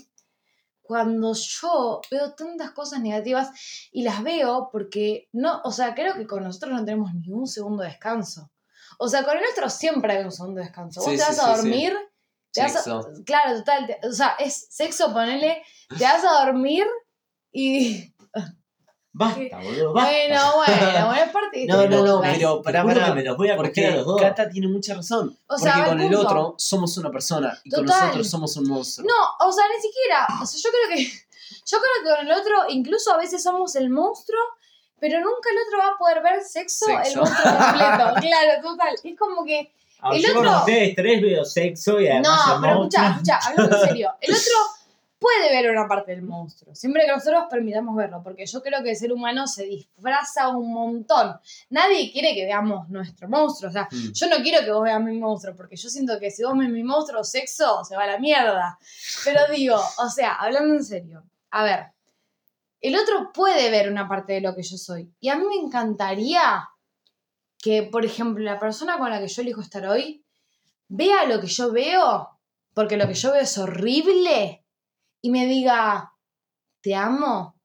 cuando 0.82 1.34
yo 1.36 2.02
veo 2.10 2.34
tantas 2.34 2.72
cosas 2.72 3.00
negativas 3.02 3.50
y 3.92 4.02
las 4.04 4.24
veo 4.24 4.70
porque 4.72 5.28
no, 5.32 5.62
o 5.64 5.72
sea, 5.72 5.94
creo 5.94 6.16
que 6.16 6.26
con 6.26 6.44
nosotros 6.44 6.72
no 6.80 6.86
tenemos 6.86 7.14
ni 7.14 7.32
un 7.32 7.46
segundo 7.48 7.84
de 7.84 7.90
descanso. 7.90 8.52
O 8.98 9.08
sea, 9.08 9.24
con 9.24 9.38
el 9.38 9.44
otro 9.52 9.70
siempre 9.70 10.14
hay 10.18 10.24
un 10.26 10.32
segundo 10.32 10.60
de 10.60 10.66
descanso. 10.66 11.02
Vos 11.02 11.12
Sí, 11.12 11.18
te 11.18 11.24
sí, 11.24 11.30
vas 11.30 11.40
a 11.40 11.62
sí. 11.62 11.70
Te 12.68 12.74
vas 12.74 12.76
a- 12.76 12.82
Sexo. 13.04 13.24
claro, 13.26 13.58
total, 13.60 13.88
te- 13.88 14.08
o 14.08 14.12
sea, 14.14 14.36
es 14.40 14.68
sexo, 14.70 15.12
ponele, 15.14 15.64
te 15.98 16.04
vas 16.04 16.24
a 16.24 16.46
dormir 16.46 16.86
y 17.52 18.14
Basta, 19.12 19.58
boludo, 19.58 19.92
basta. 19.92 20.12
Bueno, 20.12 20.52
bueno, 20.56 21.08
bueno, 21.08 21.14
es 21.16 21.30
parte 21.32 21.60
de 21.60 21.66
No, 21.66 21.88
no, 21.88 22.06
no, 22.06 22.22
pero 22.22 22.62
pará, 22.62 22.86
pará. 22.86 23.14
me 23.14 23.24
los 23.24 23.36
voy 23.36 23.50
a 23.50 23.58
Porque 23.58 23.90
los 23.92 24.06
dos. 24.06 24.22
Cata 24.22 24.48
tiene 24.48 24.68
mucha 24.68 24.94
razón. 24.94 25.36
O 25.48 25.58
sea, 25.58 25.74
porque 25.74 25.90
con 25.90 26.00
el 26.02 26.08
punto. 26.10 26.28
otro 26.28 26.56
somos 26.58 26.96
una 26.98 27.10
persona 27.12 27.60
y 27.64 27.70
con 27.72 27.86
Total. 27.86 28.02
nosotros 28.02 28.30
somos 28.30 28.56
un 28.56 28.68
monstruo. 28.70 29.08
No, 29.10 29.48
o 29.48 29.52
sea, 29.52 29.66
ni 29.76 29.82
siquiera. 29.82 30.28
O 30.42 30.46
sea, 30.46 30.62
yo 30.64 30.70
creo 30.70 30.96
que. 30.96 31.12
Yo 31.66 31.78
creo 31.80 31.92
que 32.04 32.10
con 32.18 32.28
el 32.28 32.32
otro, 32.40 32.70
incluso 32.70 33.12
a 33.14 33.18
veces 33.18 33.42
somos 33.44 33.76
el 33.76 33.90
monstruo, 33.90 34.40
pero 35.00 35.20
nunca 35.20 35.50
el 35.52 35.58
otro 35.68 35.80
va 35.80 35.96
a 35.96 35.98
poder 35.98 36.22
ver 36.24 36.44
sexo, 36.44 36.86
el 36.90 37.04
Sexo. 37.06 37.20
monstruo 37.22 37.44
completo. 37.52 38.14
claro, 38.22 38.62
total. 38.62 38.96
Es 39.04 39.18
como 39.20 39.44
que. 39.44 39.74
Ah, 40.02 40.12
el 40.16 40.22
yo 40.24 40.30
otro- 40.30 40.44
con 40.44 40.60
ustedes 40.60 40.96
tres 40.96 41.22
veo 41.22 41.46
sexo 41.46 42.00
y 42.00 42.08
además 42.08 42.40
No, 42.48 42.62
pero 42.62 42.74
escucha, 42.84 43.10
escucha, 43.12 43.40
hablando 43.44 43.78
en 43.82 43.88
serio. 43.88 44.12
El 44.22 44.34
otro 44.34 44.54
puede 45.20 45.50
ver 45.52 45.70
una 45.70 45.86
parte 45.86 46.12
del 46.12 46.22
monstruo, 46.22 46.74
siempre 46.74 47.02
que 47.06 47.12
nosotros 47.12 47.44
permitamos 47.50 47.94
verlo, 47.98 48.22
porque 48.24 48.46
yo 48.46 48.62
creo 48.62 48.82
que 48.82 48.92
el 48.92 48.96
ser 48.96 49.12
humano 49.12 49.46
se 49.48 49.66
disfraza 49.66 50.48
un 50.48 50.72
montón. 50.72 51.36
Nadie 51.70 52.10
quiere 52.14 52.34
que 52.34 52.46
veamos 52.46 52.88
nuestro 52.88 53.28
monstruo. 53.28 53.70
O 53.70 53.74
sea, 53.74 53.90
Mm. 53.92 54.12
yo 54.14 54.28
no 54.30 54.38
quiero 54.38 54.64
que 54.64 54.72
vos 54.72 54.84
veas 54.84 55.02
mi 55.02 55.20
monstruo, 55.20 55.54
porque 55.58 55.76
yo 55.76 55.90
siento 55.90 56.18
que 56.22 56.32
si 56.32 56.44
vos 56.44 56.58
ves 56.58 56.70
mi 56.70 56.84
monstruo 56.84 57.22
sexo, 57.26 57.84
se 57.84 57.98
va 57.98 58.04
a 58.04 58.08
la 58.08 58.18
mierda. 58.20 58.78
Pero 59.26 59.42
digo, 59.54 59.76
o 59.98 60.10
sea, 60.10 60.36
hablando 60.36 60.76
en 60.76 60.86
serio, 60.86 61.24
a 61.52 61.64
ver, 61.66 61.88
el 62.80 62.96
otro 62.96 63.34
puede 63.34 63.70
ver 63.70 63.92
una 63.92 64.08
parte 64.08 64.32
de 64.32 64.40
lo 64.42 64.56
que 64.56 64.64
yo 64.64 64.78
soy. 64.78 65.12
Y 65.20 65.28
a 65.28 65.36
mí 65.36 65.44
me 65.46 65.56
encantaría 65.56 66.66
que, 67.62 67.84
por 67.84 68.06
ejemplo, 68.06 68.44
la 68.44 68.60
persona 68.60 68.98
con 68.98 69.10
la 69.10 69.20
que 69.20 69.28
yo 69.28 69.42
elijo 69.42 69.62
estar 69.62 69.86
hoy 69.88 70.26
vea 70.88 71.26
lo 71.26 71.40
que 71.40 71.48
yo 71.48 71.72
veo, 71.72 72.40
porque 72.74 72.98
lo 72.98 73.08
que 73.08 73.14
yo 73.14 73.32
veo 73.32 73.42
es 73.42 73.58
horrible, 73.58 74.66
y 75.22 75.30
me 75.30 75.46
diga, 75.46 76.14
te 76.82 76.96
amo 76.96 77.60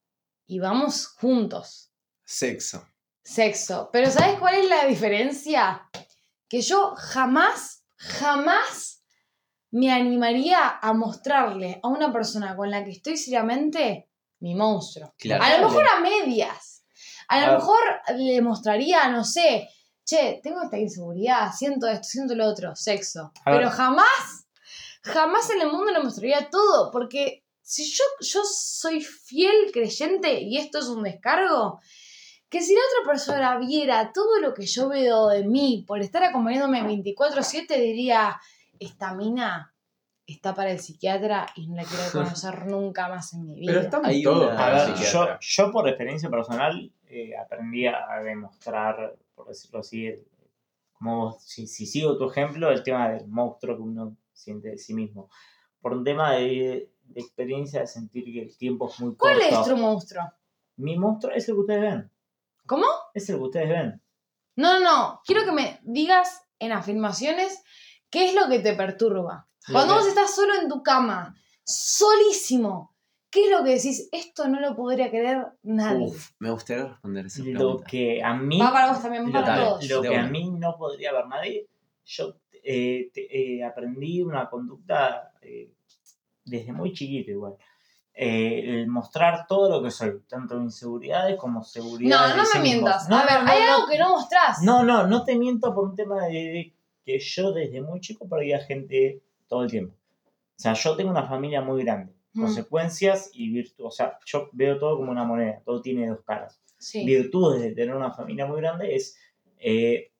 y 0.46 0.58
vamos 0.58 1.06
juntos 1.06 1.92
Sexo. 2.24 2.86
sexo. 3.22 3.90
Pero 3.92 4.10
¿sabes 4.10 4.38
cuál 4.38 4.56
es 4.56 4.68
la 4.68 4.86
diferencia? 4.86 5.88
Que 6.48 6.60
yo 6.60 6.94
jamás, 6.96 7.84
jamás 7.96 9.02
me 9.70 9.92
animaría 9.92 10.78
a 10.80 10.92
mostrarle 10.92 11.80
a 11.82 11.88
una 11.88 12.12
persona 12.12 12.56
con 12.56 12.70
la 12.70 12.84
que 12.84 12.90
estoy 12.90 13.16
seriamente 13.16 14.08
mi 14.40 14.54
monstruo. 14.54 15.14
Claro. 15.18 15.42
A 15.44 15.58
lo 15.58 15.68
mejor 15.68 15.84
a 15.88 16.00
medias. 16.00 16.84
A 17.28 17.40
lo 17.40 17.52
A 17.52 17.54
mejor 17.56 17.80
le 18.16 18.40
mostraría, 18.42 19.08
no 19.08 19.24
sé, 19.24 19.68
che, 20.04 20.40
tengo 20.42 20.62
esta 20.62 20.76
inseguridad, 20.78 21.52
siento 21.52 21.86
esto, 21.88 22.04
siento 22.08 22.34
lo 22.34 22.46
otro, 22.46 22.74
sexo. 22.76 23.32
Pero 23.44 23.70
jamás, 23.70 24.46
jamás 25.02 25.48
en 25.50 25.62
el 25.62 25.70
mundo 25.72 25.90
le 25.92 26.00
mostraría 26.02 26.48
todo, 26.50 26.90
porque 26.90 27.44
si 27.62 27.84
yo, 27.90 28.04
yo 28.20 28.40
soy 28.44 29.00
fiel 29.02 29.70
creyente 29.72 30.40
y 30.40 30.58
esto 30.58 30.78
es 30.78 30.86
un 30.86 31.02
descargo, 31.02 31.80
que 32.50 32.60
si 32.60 32.74
la 32.74 32.80
otra 33.00 33.10
persona 33.12 33.58
viera 33.58 34.12
todo 34.12 34.38
lo 34.40 34.52
que 34.54 34.66
yo 34.66 34.88
veo 34.88 35.28
de 35.28 35.44
mí 35.44 35.84
por 35.88 36.00
estar 36.00 36.22
acompañándome 36.22 36.82
24/7, 36.82 37.66
diría, 37.80 38.38
esta 38.78 39.14
mina 39.14 39.74
está 40.26 40.54
para 40.54 40.70
el 40.70 40.78
psiquiatra 40.80 41.46
y 41.56 41.66
no 41.68 41.76
la 41.76 41.84
quiero 41.84 42.04
conocer 42.12 42.66
nunca 42.66 43.08
más 43.08 43.32
en 43.34 43.44
mi 43.46 43.54
vida. 43.60 43.72
Pero 43.72 43.84
estamos 43.84 44.08
Hay 44.08 44.22
todos 44.22 44.44
una- 44.46 44.54
A 44.54 44.56
para 44.56 44.84
el 44.84 44.90
ver, 44.92 44.98
yo, 45.00 45.04
psiquiatra. 45.06 45.38
yo 45.40 45.70
por 45.72 45.88
experiencia 45.88 46.30
personal 46.30 46.92
eh, 47.08 47.36
aprendí 47.36 47.86
a 47.86 48.20
demostrar, 48.22 49.14
por 49.34 49.48
decirlo 49.48 49.80
así, 49.80 50.06
el- 50.06 50.26
como 50.92 51.32
si, 51.40 51.66
si 51.66 51.86
sigo 51.86 52.16
tu 52.16 52.30
ejemplo, 52.30 52.70
el 52.70 52.82
tema 52.82 53.10
del 53.10 53.26
monstruo 53.28 53.76
que 53.76 53.82
uno 53.82 54.16
siente 54.32 54.68
de 54.70 54.78
sí 54.78 54.94
mismo. 54.94 55.28
Por 55.80 55.92
un 55.92 56.04
tema 56.04 56.32
de, 56.32 56.90
de 57.02 57.20
experiencia 57.20 57.80
de 57.80 57.86
sentir 57.86 58.24
que 58.24 58.42
el 58.42 58.56
tiempo 58.56 58.88
es 58.88 58.98
muy 59.00 59.14
¿Cuál 59.16 59.38
corto. 59.40 59.60
es 59.60 59.68
tu 59.68 59.76
monstruo? 59.76 60.22
Mi 60.76 60.96
monstruo 60.98 61.32
es 61.34 61.48
el 61.48 61.54
que 61.56 61.60
ustedes 61.60 61.80
ven. 61.82 62.10
¿Cómo? 62.66 62.86
Es 63.12 63.28
el 63.28 63.36
que 63.36 63.42
ustedes 63.42 63.68
ven. 63.68 64.02
No, 64.56 64.78
no, 64.78 64.80
no. 64.80 65.20
Quiero 65.26 65.44
que 65.44 65.52
me 65.52 65.80
digas 65.82 66.42
en 66.58 66.72
afirmaciones 66.72 67.62
qué 68.08 68.28
es 68.28 68.34
lo 68.34 68.48
que 68.48 68.60
te 68.60 68.74
perturba. 68.74 69.48
Cuando 69.70 69.94
vos 69.94 70.06
estás 70.06 70.34
solo 70.34 70.54
en 70.54 70.68
tu 70.68 70.82
cama, 70.82 71.34
solísimo, 71.64 72.93
¿qué 73.34 73.44
es 73.46 73.50
lo 73.50 73.64
que 73.64 73.70
decís? 73.74 74.08
Esto 74.12 74.48
no 74.48 74.60
lo 74.60 74.74
podría 74.76 75.10
creer 75.10 75.44
nadie. 75.64 76.06
Uf, 76.06 76.30
me 76.38 76.50
gustaría 76.50 76.84
responder 76.86 77.26
esa 77.26 77.42
Lo 77.42 77.52
pregunta. 77.52 77.84
que 77.90 78.22
a 78.22 78.32
mí 78.34 78.58
Va 78.60 78.72
para 78.72 78.92
vos 78.92 79.02
también, 79.02 79.24
va 79.26 79.40
lo, 79.40 79.44
para 79.44 79.56
todos. 79.56 79.90
lo 79.90 80.02
que 80.02 80.16
a 80.16 80.26
mí 80.28 80.50
no 80.50 80.76
podría 80.78 81.12
ver 81.12 81.26
nadie, 81.26 81.66
yo 82.04 82.36
eh, 82.62 83.10
te- 83.12 83.56
eh, 83.58 83.64
aprendí 83.64 84.22
una 84.22 84.48
conducta 84.48 85.32
eh, 85.42 85.72
desde 86.44 86.72
muy 86.72 86.92
chiquito 86.92 87.30
igual. 87.32 87.56
Eh, 88.16 88.62
el 88.82 88.86
mostrar 88.86 89.44
todo 89.48 89.68
lo 89.68 89.82
que 89.82 89.90
soy, 89.90 90.20
tanto 90.28 90.56
inseguridades 90.60 91.36
como 91.36 91.58
No, 91.58 91.64
seguridades. 91.64 92.36
no 92.36 92.44
sí 92.44 92.58
me 92.58 92.62
mientas. 92.62 93.08
No, 93.08 93.16
a 93.16 93.24
ver, 93.26 93.42
no, 93.42 93.50
hay 93.50 93.60
no, 93.64 93.74
algo 93.74 93.88
que 93.88 93.98
no 93.98 94.10
mostrás. 94.10 94.62
No, 94.62 94.84
no, 94.84 95.06
no 95.08 95.24
te 95.24 95.36
miento 95.36 95.74
por 95.74 95.88
un 95.88 95.96
tema 95.96 96.24
de, 96.26 96.32
de 96.32 96.74
que 97.04 97.18
yo 97.18 97.52
desde 97.52 97.80
muy 97.82 98.00
chico 98.00 98.28
perdía 98.28 98.60
gente 98.60 99.20
todo 99.48 99.64
el 99.64 99.70
tiempo. 99.70 99.96
O 99.96 100.62
sea, 100.62 100.74
yo 100.74 100.94
tengo 100.96 101.10
una 101.10 101.26
familia 101.26 101.60
muy 101.60 101.82
grande. 101.82 102.13
Mm. 102.34 102.42
Consecuencias 102.42 103.30
y 103.32 103.50
virtudes. 103.52 103.86
O 103.86 103.90
sea, 103.90 104.18
yo 104.26 104.48
veo 104.52 104.78
todo 104.78 104.96
como 104.98 105.10
una 105.10 105.24
moneda, 105.24 105.62
todo 105.64 105.80
tiene 105.80 106.08
dos 106.08 106.22
caras 106.24 106.60
Sí. 106.78 107.04
virtudes 107.06 107.62
de 107.62 107.72
tener 107.72 107.94
una 107.94 108.12
familia 108.12 108.44
muy 108.46 108.60
grande 108.60 108.94
es 108.94 109.16
eh, 109.58 110.12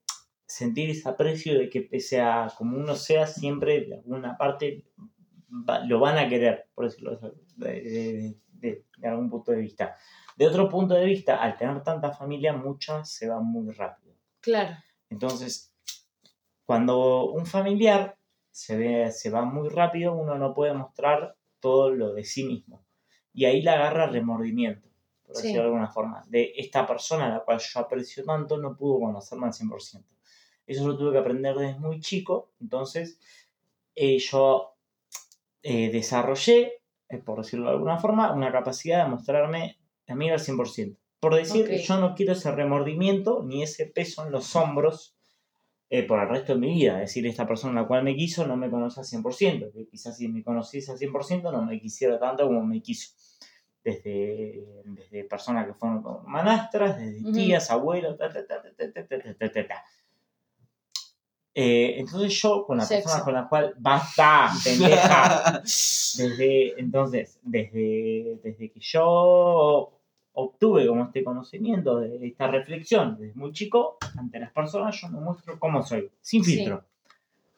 sentir 0.46 0.90
ese 0.90 1.08
aprecio 1.08 1.58
de 1.58 1.68
que 1.68 1.82
pese 1.82 2.20
a 2.20 2.50
como 2.56 2.76
uno 2.78 2.94
sea, 2.94 3.26
siempre 3.26 3.80
de 3.86 3.96
alguna 3.96 4.38
parte 4.38 4.84
va- 5.50 5.84
lo 5.84 5.98
van 6.00 6.16
a 6.18 6.28
querer, 6.28 6.68
por 6.74 6.84
decirlo 6.86 7.16
de, 7.16 7.32
de- 7.56 7.82
de- 7.82 8.36
de- 8.52 8.84
de 8.96 9.08
algún 9.08 9.28
punto 9.28 9.52
de 9.52 9.58
vista. 9.58 9.96
De 10.36 10.46
otro 10.46 10.68
punto 10.68 10.94
de 10.94 11.04
vista, 11.04 11.36
al 11.42 11.56
tener 11.58 11.82
tanta 11.82 12.12
familia, 12.12 12.52
muchas 12.54 13.10
se 13.10 13.28
van 13.28 13.44
muy 13.44 13.70
rápido. 13.72 14.14
Claro. 14.40 14.76
Entonces, 15.10 15.74
cuando 16.64 17.26
un 17.30 17.44
familiar 17.46 18.16
se, 18.50 18.76
ve, 18.76 19.12
se 19.12 19.30
va 19.30 19.44
muy 19.44 19.68
rápido, 19.68 20.14
uno 20.14 20.36
no 20.38 20.54
puede 20.54 20.72
mostrar 20.74 21.36
todo 21.64 21.90
lo 21.90 22.12
de 22.12 22.24
sí 22.24 22.44
mismo. 22.44 22.84
Y 23.32 23.46
ahí 23.46 23.62
le 23.62 23.70
agarra 23.70 24.06
remordimiento, 24.06 24.86
por 25.24 25.34
Sí. 25.36 25.42
decirlo 25.44 25.62
de 25.62 25.68
alguna 25.68 25.88
forma, 25.88 26.22
de 26.28 26.52
esta 26.58 26.86
persona 26.86 27.24
a 27.24 27.30
la 27.30 27.40
cual 27.42 27.58
yo 27.58 27.80
aprecio 27.80 28.22
tanto, 28.22 28.58
no 28.58 28.76
pudo 28.76 29.00
conocerme 29.00 29.46
al 29.46 29.54
100%. 29.54 30.14
Eso 30.66 30.86
lo 30.86 30.98
tuve 30.98 31.12
que 31.12 31.18
aprender 31.18 31.56
desde 31.56 31.80
muy 31.80 32.00
chico, 32.00 32.52
entonces 32.60 33.18
eh, 33.94 34.18
yo 34.18 34.76
eh, 35.62 35.90
desarrollé, 35.90 36.82
eh, 37.08 37.18
por 37.24 37.38
decirlo 37.38 37.64
de 37.66 37.72
alguna 37.72 37.96
forma, 37.96 38.30
una 38.34 38.52
capacidad 38.52 39.02
de 39.04 39.10
mostrarme 39.10 39.78
a 40.06 40.14
mí 40.14 40.28
al 40.30 40.40
100%. 40.40 40.98
Por 41.18 41.34
decir, 41.34 41.64
Ok. 41.64 41.80
yo 41.80 41.96
no 41.98 42.14
quiero 42.14 42.34
ese 42.34 42.52
remordimiento 42.52 43.42
ni 43.42 43.62
ese 43.62 43.86
peso 43.86 44.26
en 44.26 44.32
los 44.32 44.54
hombros 44.54 45.13
eh, 45.90 46.02
por 46.04 46.20
el 46.20 46.28
resto 46.28 46.54
de 46.54 46.60
mi 46.60 46.74
vida. 46.74 47.02
Es 47.02 47.10
decir, 47.10 47.26
esta 47.26 47.46
persona 47.46 47.82
la 47.82 47.86
cual 47.86 48.02
me 48.02 48.16
quiso 48.16 48.46
no 48.46 48.56
me 48.56 48.70
conoce 48.70 49.00
al 49.00 49.06
100%, 49.06 49.72
que 49.72 49.86
quizás 49.86 50.16
si 50.16 50.28
me 50.28 50.42
conociese 50.42 50.92
al 50.92 50.98
100% 50.98 51.52
no 51.52 51.62
me 51.64 51.80
quisiera 51.80 52.18
tanto 52.18 52.46
como 52.46 52.64
me 52.64 52.80
quiso. 52.82 53.12
Desde, 53.82 54.64
desde 54.86 55.24
personas 55.24 55.66
que 55.66 55.74
fueron 55.74 56.02
manastras, 56.26 56.96
desde 56.98 57.32
tías, 57.32 57.68
uh 57.68 57.72
-huh. 57.72 57.76
abuelos, 57.76 58.16
ta, 58.16 58.32
ta, 58.32 58.46
ta, 58.46 59.52
ta 59.52 59.84
eh, 61.56 62.00
entonces 62.00 62.32
yo, 62.42 62.66
con 62.66 62.78
la 62.78 62.84
Sexo. 62.84 63.04
persona 63.04 63.24
con 63.24 63.34
la 63.34 63.48
cual, 63.48 63.74
basta, 63.78 64.50
pendeja. 64.64 65.60
desde, 65.62 66.80
entonces, 66.80 67.38
desde, 67.42 68.40
desde 68.42 68.72
que 68.72 68.80
yo 68.80 69.93
obtuve 70.34 70.86
como 70.86 71.04
este 71.04 71.24
conocimiento, 71.24 72.00
de 72.00 72.26
esta 72.26 72.48
reflexión, 72.48 73.16
desde 73.18 73.34
muy 73.34 73.52
chico, 73.52 73.98
ante 74.18 74.38
las 74.38 74.52
personas 74.52 75.00
yo 75.00 75.08
me 75.08 75.20
muestro 75.20 75.58
como 75.58 75.82
soy, 75.82 76.10
sin 76.20 76.44
Sí. 76.44 76.56
filtro. 76.56 76.84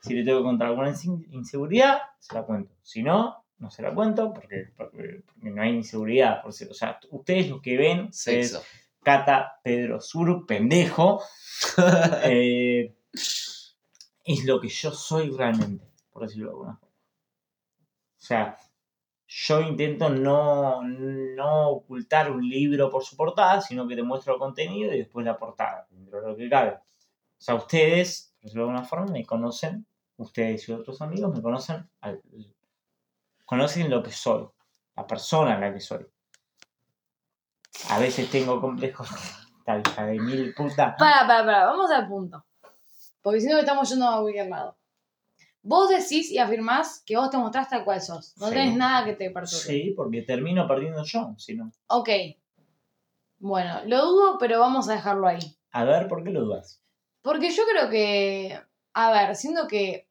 Si 0.01 0.15
le 0.15 0.25
tengo 0.25 0.39
que 0.39 0.45
contar 0.45 0.69
alguna 0.69 0.91
inse- 0.91 1.27
inseguridad, 1.31 1.99
se 2.21 2.35
la 2.35 2.43
cuento. 2.45 2.73
Si 2.83 3.03
no, 3.03 3.45
no 3.59 3.71
se 3.71 3.83
la 3.83 3.93
cuento 3.95 4.33
porque, 4.33 4.69
porque, 4.77 5.23
porque 5.27 5.51
no 5.51 5.63
hay 5.63 5.75
inseguridad. 5.75 6.43
Por 6.43 6.53
si- 6.53 6.67
o 6.67 6.75
sea, 6.75 7.01
ustedes 7.11 7.49
lo 7.51 7.61
que 7.61 7.77
ven 7.77 8.13
Sexo. 8.13 8.59
es 8.59 8.65
Cata 9.03 9.59
Pedro 9.65 10.01
Sur, 10.01 10.47
pendejo. 10.47 11.23
eh, 12.25 12.95
es 14.25 14.45
lo 14.45 14.61
que 14.61 14.69
yo 14.69 14.91
soy 14.93 15.31
realmente, 15.31 15.85
por 16.13 16.23
decirlo 16.23 16.47
de 16.47 16.51
alguna 16.53 16.77
forma. 16.77 16.95
O 16.95 18.23
sea, 18.27 18.59
yo 19.29 19.61
intento 19.61 20.09
no, 20.09 20.83
no 20.83 21.71
ocultar 21.71 22.31
un 22.31 22.49
libro 22.49 22.91
por 22.91 23.05
su 23.05 23.17
portada, 23.17 23.61
sino 23.61 23.87
que 23.89 23.97
te 23.97 24.03
muestro 24.03 24.35
el 24.35 24.39
contenido 24.39 24.93
y 24.93 24.99
después 24.99 25.27
la 25.27 25.37
portada, 25.37 25.87
dentro 25.91 26.21
de 26.21 26.29
lo 26.29 26.37
que 26.37 26.49
cabe. 26.49 26.71
O 26.73 27.41
sea, 27.41 27.55
ustedes, 27.57 28.35
de 28.41 28.61
alguna 28.61 28.85
forma, 28.85 29.07
me 29.07 29.27
conocen, 29.27 29.87
ustedes 30.17 30.69
y 30.69 30.73
otros 30.73 31.03
amigos 31.03 31.35
me 31.35 31.43
conocen, 31.43 31.91
conocen 33.45 33.91
lo 33.91 34.03
que 34.03 34.13
soy, 34.13 34.49
la 34.95 35.07
persona 35.07 35.55
en 35.55 35.61
la 35.61 35.73
que 35.73 35.81
soy. 35.81 36.07
A 37.91 37.99
veces 37.99 38.31
tengo 38.31 38.61
complejos, 38.61 39.09
tal 39.65 39.81
hija 39.81 40.07
de 40.07 40.21
mil 40.21 40.55
puta. 40.55 40.97
Para, 40.97 41.27
para, 41.27 41.45
para, 41.45 41.67
vamos 41.67 41.91
al 41.91 42.09
punto. 42.09 42.45
Porque 43.21 43.41
si 43.41 43.49
no 43.49 43.59
estamos 43.59 43.91
yendo 43.91 44.09
a 44.09 44.21
cualquier. 44.21 44.49
Vos 45.69 45.89
decís 45.89 46.31
y 46.31 46.39
afirmás 46.39 47.03
que 47.05 47.17
vos 47.17 47.29
te 47.29 47.37
mostrás 47.39 47.69
tal 47.69 47.85
cual 47.85 48.01
sos. 48.01 48.37
No 48.37 48.47
Sí. 48.47 48.55
tenés 48.55 48.77
nada 48.77 49.05
que 49.05 49.15
te 49.15 49.31
perturbe. 49.31 49.59
Sí, 49.65 49.93
porque 49.97 50.23
termino 50.23 50.69
perdiendo 50.69 51.03
yo, 51.03 51.35
si 51.39 51.57
no. 51.57 51.73
Ok. 51.89 52.09
Bueno, 53.39 53.81
lo 53.87 54.07
dudo, 54.07 54.39
pero 54.39 54.61
vamos 54.61 54.89
a 54.89 54.93
dejarlo 54.93 55.27
ahí. 55.27 55.41
A 55.73 55.85
ver, 55.85 56.07
¿por 56.07 56.23
qué 56.23 56.31
lo 56.31 56.43
dudas? 56.43 56.81
Porque 57.21 57.51
yo 57.51 57.65
creo 57.71 57.91
que, 57.91 58.61
a 58.95 59.11
ver, 59.11 59.35
siento 59.35 59.67
que 59.67 60.09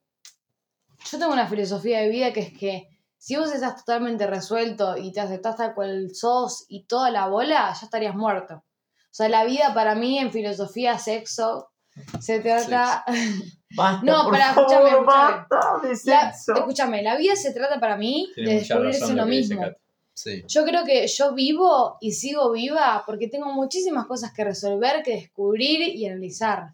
yo 1.10 1.18
tengo 1.20 1.32
una 1.32 1.48
filosofía 1.48 2.02
de 2.02 2.10
vida 2.10 2.34
que 2.34 2.41
es 2.41 2.58
que 2.58 2.89
si 3.18 3.38
vos 3.38 3.54
estás 3.54 3.78
totalmente 3.78 4.28
resuelto 4.28 4.98
y 4.98 5.12
te 5.13 5.22
aceptás 5.22 5.56
tal 5.56 5.74
cual 5.74 6.13
sos 6.13 6.65
y 6.68 6.84
toda 6.84 7.10
la 7.12 7.28
bola, 7.28 7.74
ya 7.80 7.86
estarías 7.86 8.13
muerto. 8.15 8.56
O 8.56 8.63
sea, 9.18 9.30
la 9.30 9.46
vida 9.46 9.74
para 9.74 9.96
mí 9.96 10.20
en 10.20 10.32
filosofía, 10.32 11.00
sexo, 11.00 11.72
se 12.20 12.40
trata... 12.40 13.04
Basta, 13.76 14.06
No, 14.06 14.24
favor, 14.24 14.36
escúchame, 14.38 14.90
escúchame. 14.90 15.06
basta 15.06 15.60
de 15.84 16.00
La- 16.06 16.30
escúchame, 16.30 17.04
la 17.04 17.18
vida 17.18 17.36
se 17.36 17.52
trata 17.52 17.78
para 17.78 17.98
mí 17.98 18.32
Tiene 18.34 18.52
de 18.52 18.60
descubrirse 18.60 19.06
uno 19.12 19.26
mismo. 19.26 19.62
Sí. 20.14 20.46
Yo 20.48 20.64
creo 20.64 20.86
que 20.86 21.06
yo 21.08 21.34
vivo 21.34 21.98
y 22.00 22.14
sigo 22.14 22.52
viva 22.54 23.04
porque 23.06 23.28
tengo 23.28 23.52
muchísimas 23.52 24.06
cosas 24.06 24.32
que 24.32 24.46
resolver, 24.46 25.04
que 25.04 25.16
descubrir 25.16 25.82
y 25.94 26.06
analizar. 26.06 26.70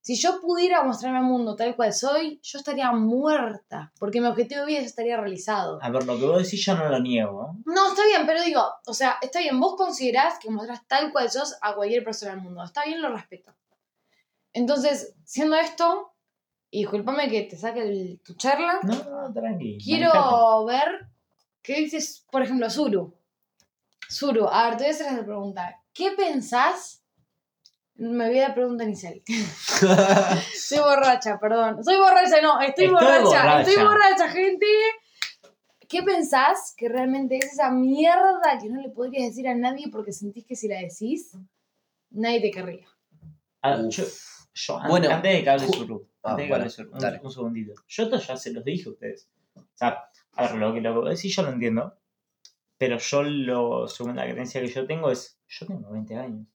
Si 0.00 0.16
yo 0.16 0.40
pudiera 0.40 0.82
mostrarme 0.82 1.18
al 1.18 1.24
mundo 1.24 1.54
tal 1.54 1.76
cual 1.76 1.92
soy, 1.92 2.40
yo 2.42 2.58
estaría 2.58 2.90
muerta, 2.90 3.92
porque 4.00 4.20
mi 4.20 4.26
objetivo 4.26 4.62
de 4.62 4.66
vida 4.66 4.80
ya 4.80 4.86
estaría 4.86 5.16
realizado. 5.18 5.78
A 5.82 5.90
ver, 5.90 6.04
lo 6.04 6.18
que 6.18 6.24
vos 6.24 6.42
decís 6.42 6.64
yo 6.64 6.74
no 6.74 6.88
lo 6.88 6.98
niego. 6.98 7.52
¿eh? 7.54 7.62
No, 7.66 7.90
está 7.90 8.04
bien, 8.06 8.26
pero 8.26 8.42
digo, 8.42 8.64
o 8.86 8.94
sea, 8.94 9.18
está 9.22 9.38
bien, 9.38 9.60
vos 9.60 9.76
considerás 9.76 10.38
que 10.40 10.50
mostrás 10.50 10.80
tal 10.88 11.12
cual 11.12 11.30
sos 11.30 11.54
a 11.60 11.74
cualquier 11.74 12.02
persona 12.02 12.32
del 12.32 12.40
mundo. 12.40 12.64
Está 12.64 12.82
bien, 12.86 13.00
lo 13.00 13.10
respeto. 13.12 13.52
Entonces, 14.52 15.14
siendo 15.24 15.56
esto, 15.56 16.12
y 16.70 16.80
discúlpame 16.80 17.28
que 17.28 17.42
te 17.42 17.56
saque 17.56 17.82
el- 17.82 18.20
tu 18.24 18.34
charla, 18.34 18.80
No, 18.82 18.94
no, 19.28 19.32
tranqui. 19.32 19.78
Quiero 19.82 20.08
manejate. 20.12 20.66
ver 20.86 21.06
qué 21.62 21.74
dices, 21.80 22.24
por 22.30 22.42
ejemplo, 22.42 22.68
Zuru. 22.70 23.14
Zuru, 24.10 24.46
a 24.48 24.64
ver, 24.70 24.76
te 24.76 24.84
voy 24.84 24.92
a 24.92 24.94
hacer 24.94 25.12
la 25.12 25.24
pregunta. 25.24 25.76
¿Qué 25.92 26.12
pensás? 26.12 27.02
Me 27.94 28.28
voy 28.28 28.38
a 28.40 28.48
la 28.48 28.54
pregunta 28.54 28.84
inicial. 28.84 29.20
Soy 30.56 30.78
borracha, 30.78 31.38
perdón. 31.38 31.84
Soy 31.84 31.96
borracha, 31.98 32.40
no, 32.40 32.60
estoy, 32.60 32.86
Estoy 32.86 32.88
borracha, 32.88 33.22
borracha. 33.24 33.60
Estoy 33.70 33.84
borracha, 33.84 34.28
gente. 34.30 34.66
¿Qué 35.88 36.02
pensás 36.04 36.72
que 36.76 36.88
realmente 36.88 37.36
es 37.38 37.52
esa 37.52 37.70
mierda 37.70 38.58
que 38.60 38.68
no 38.68 38.80
le 38.80 38.90
podrías 38.90 39.28
decir 39.28 39.48
a 39.48 39.54
nadie 39.54 39.88
porque 39.90 40.12
sentís 40.12 40.46
que 40.46 40.54
si 40.56 40.68
la 40.68 40.78
decís, 40.78 41.32
nadie 42.10 42.40
te 42.40 42.50
querría? 42.52 42.86
Ah, 43.60 43.82
yo, 43.88 44.04
yo 44.66 44.80
Bueno, 44.88 45.10
antes 45.10 45.32
de 45.32 45.42
que 45.42 45.50
hable 45.50 45.66
Zuru, 45.66 46.08
Ah, 46.22 46.30
antes 46.32 46.44
de 46.44 46.48
que 46.48 46.84
bueno, 46.84 47.06
hable 47.06 47.20
un, 47.22 47.30
segundito. 47.30 47.74
Yo 47.88 48.02
esto 48.04 48.18
ya 48.18 48.36
se 48.36 48.52
los 48.52 48.64
dije 48.64 48.88
a 48.88 48.92
ustedes. 48.92 49.30
O 49.54 49.62
sea, 49.74 50.04
a 50.32 50.42
ver, 50.42 50.54
lo 50.56 50.74
que, 50.74 50.80
lo 50.80 51.04
decís 51.04 51.34
yo 51.34 51.42
lo 51.42 51.50
entiendo. 51.50 51.94
Pero 52.78 52.98
yo, 52.98 53.22
lo, 53.22 53.88
según 53.88 54.16
la 54.16 54.30
creencia 54.30 54.60
que 54.60 54.68
yo 54.68 54.86
tengo, 54.86 55.10
es: 55.10 55.38
yo 55.48 55.66
tengo 55.66 55.90
20 55.90 56.16
años. 56.16 56.46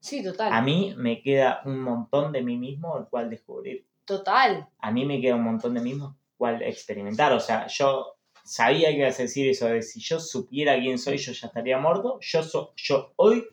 Sí, 0.00 0.22
total. 0.22 0.52
A 0.52 0.62
mí 0.62 0.94
me 0.96 1.22
queda 1.22 1.60
un 1.64 1.80
montón 1.80 2.32
de 2.32 2.42
mí 2.42 2.56
mismo 2.56 2.96
el 2.98 3.06
cual 3.06 3.30
descubrir. 3.30 3.86
Total. 4.04 4.66
a 4.78 4.90
mí 4.90 5.04
me 5.04 5.20
queda 5.20 5.34
un 5.34 5.42
montón 5.42 5.74
de 5.74 5.82
mismo 5.82 6.18
cual 6.38 6.62
experimentar. 6.62 7.32
O 7.34 7.40
sea, 7.40 7.66
yo 7.66 8.16
sabía 8.42 8.88
que 8.88 8.98
ibas 8.98 9.18
a 9.18 9.22
decir 9.22 9.50
eso 9.50 9.66
de 9.66 9.82
si 9.82 10.00
yo 10.00 10.18
supiera 10.18 10.78
quién 10.80 10.98
soy, 10.98 11.18
yo 11.18 11.32
ya 11.32 11.48
estaría 11.48 11.78
muerto. 11.78 12.18
Yo, 12.20 12.42
so- 12.42 12.72
yo 12.76 13.12
hoy 13.16 13.44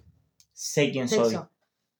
sé 0.54 0.92
quién 0.92 1.10
soy. 1.10 1.32
Sexo. 1.32 1.52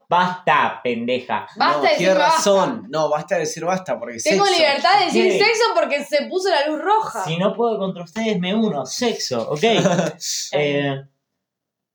Basta, 0.10 0.80
pendeja. 0.84 1.48
Basta 1.58 1.78
no, 1.78 1.82
de 1.82 1.88
decir 1.90 1.98
tienes 1.98 2.18
basta. 2.18 2.36
razón. 2.38 2.88
No, 2.90 3.10
basta 3.10 3.36
de 3.36 3.42
decir 3.42 3.66
basta 3.66 4.00
porque 4.00 4.18
Tengo 4.20 4.46
sexo. 4.46 4.60
libertad 4.62 5.00
de 5.00 5.06
decir 5.06 5.24
¿Qué? 5.32 5.40
sexo 5.40 5.64
porque 5.76 6.04
se 6.04 6.26
puso 6.28 6.50
la 6.50 6.68
luz 6.68 6.82
roja. 6.82 7.24
Si 7.26 7.38
no 7.38 7.54
puedo 7.56 7.78
contra 7.78 8.04
ustedes, 8.04 8.40
me 8.40 8.54
uno. 8.54 8.86
Sexo, 8.86 9.50
¿ok? 9.52 9.64
Eh, 10.54 11.04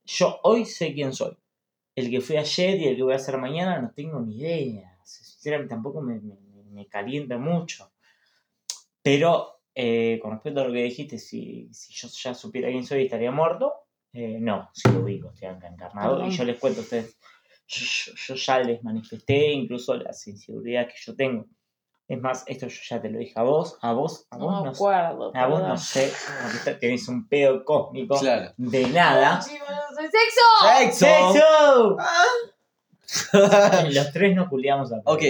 yo 0.05 0.39
hoy 0.43 0.65
sé 0.65 0.93
quién 0.93 1.13
soy. 1.13 1.37
El 1.95 2.09
que 2.09 2.21
fui 2.21 2.37
ayer 2.37 2.79
y 2.79 2.87
el 2.87 2.95
que 2.95 3.03
voy 3.03 3.13
a 3.13 3.19
ser 3.19 3.37
mañana 3.37 3.79
no 3.79 3.91
tengo 3.91 4.19
ni 4.19 4.37
idea. 4.39 4.97
Sinceramente 5.03 5.69
tampoco 5.73 6.01
me, 6.01 6.19
me- 6.19 6.37
me 6.71 6.87
calienta 6.87 7.37
mucho. 7.37 7.91
Pero 9.01 9.61
eh, 9.73 10.19
con 10.21 10.31
respecto 10.31 10.61
a 10.61 10.65
lo 10.65 10.73
que 10.73 10.83
dijiste, 10.83 11.17
si, 11.17 11.69
si 11.73 11.93
yo 11.93 12.07
ya 12.09 12.33
supiera 12.33 12.69
quién 12.69 12.85
soy 12.85 13.05
estaría 13.05 13.31
muerto, 13.31 13.73
eh, 14.13 14.37
no, 14.39 14.69
si 14.73 14.89
lo 14.91 15.03
digo, 15.03 15.31
estoy 15.31 15.47
acá 15.49 15.67
encarnado. 15.67 16.15
Perdón. 16.17 16.31
Y 16.31 16.35
yo 16.37 16.43
les 16.43 16.59
cuento 16.59 16.81
a 16.81 16.83
ustedes, 16.83 17.17
yo, 17.71 17.85
yo- 17.85 18.13
yo 18.15 18.35
ya 18.35 18.59
les 18.59 18.83
manifesté 18.83 19.51
incluso 19.51 19.95
las 19.95 20.27
inseguridades 20.27 20.93
que 20.93 20.99
yo 21.05 21.15
tengo. 21.15 21.45
Es 22.07 22.19
más, 22.19 22.43
esto 22.45 22.67
yo 22.67 22.81
ya 22.89 23.01
te 23.01 23.09
lo 23.09 23.19
dije 23.19 23.31
a 23.37 23.43
vos, 23.43 23.77
a 23.81 23.93
vos, 23.93 24.27
a 24.31 24.37
vos 24.37 24.51
No 24.51 24.65
no, 24.65 24.71
acuerdo. 24.71 25.31
a 25.33 25.45
vos 25.47 25.61
no 25.61 25.77
sé, 25.77 26.11
porque 26.63 26.73
tenés 26.77 27.07
un 27.07 27.25
pedo 27.29 27.63
cósmico 27.63 28.19
Claro. 28.19 28.51
de 28.57 28.87
nada. 28.89 29.35
No, 29.37 29.45
chicos, 29.45 29.69
no 29.69 29.95
soy 29.95 30.09
sexo. 30.11 30.97
¡Sexo! 30.97 31.33
¡Sexo! 31.33 31.97
Los 33.91 34.11
tres 34.11 34.35
nos 34.35 34.49
culiamos 34.49 34.91
a 34.91 34.97
ok, 35.05 35.21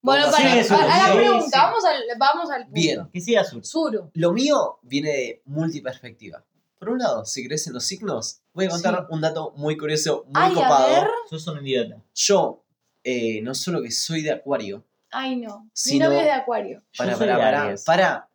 Bueno, 0.00 0.26
Vamos 0.26 0.36
para, 0.36 0.52
a 0.52 0.60
hacer 0.60 0.76
a, 0.76 1.08
la 1.08 1.14
pregunta, 1.14 1.62
vamos 1.64 1.84
al, 1.84 2.02
vamos 2.18 2.50
al 2.50 2.62
punto. 2.64 2.74
Bien. 2.74 3.08
Que 3.12 3.20
siga 3.20 3.44
Sur. 3.44 3.64
Zuru. 3.64 4.10
lo 4.14 4.32
mío 4.32 4.78
viene 4.82 5.08
de 5.10 5.42
multiperspectiva. 5.46 6.44
Por 6.84 6.92
un 6.92 6.98
lado, 6.98 7.24
si 7.24 7.46
crees 7.46 7.66
en 7.66 7.72
los 7.72 7.84
signos, 7.84 8.42
voy 8.52 8.66
a 8.66 8.68
contar 8.68 8.94
Sí. 8.94 9.06
un 9.08 9.20
dato 9.22 9.54
muy 9.56 9.74
curioso, 9.78 10.24
muy 10.26 10.34
Ay, 10.34 10.52
a 10.52 10.54
copado. 10.54 10.88
ver. 10.88 11.08
Sos 11.30 11.46
un 11.46 11.66
idiota. 11.66 11.96
Yo 12.14 12.62
eh, 13.02 13.40
no 13.40 13.54
solo 13.54 13.80
que 13.80 13.90
soy 13.90 14.20
de 14.20 14.32
Acuario, 14.32 14.84
Ay, 15.10 15.36
no. 15.36 15.66
Mi 15.90 15.98
novio 15.98 16.18
es 16.18 16.24
de 16.24 16.30
Acuario. 16.32 16.82
para, 16.98 17.16
para, 17.16 17.38
para, 17.38 17.76
para, 17.86 18.28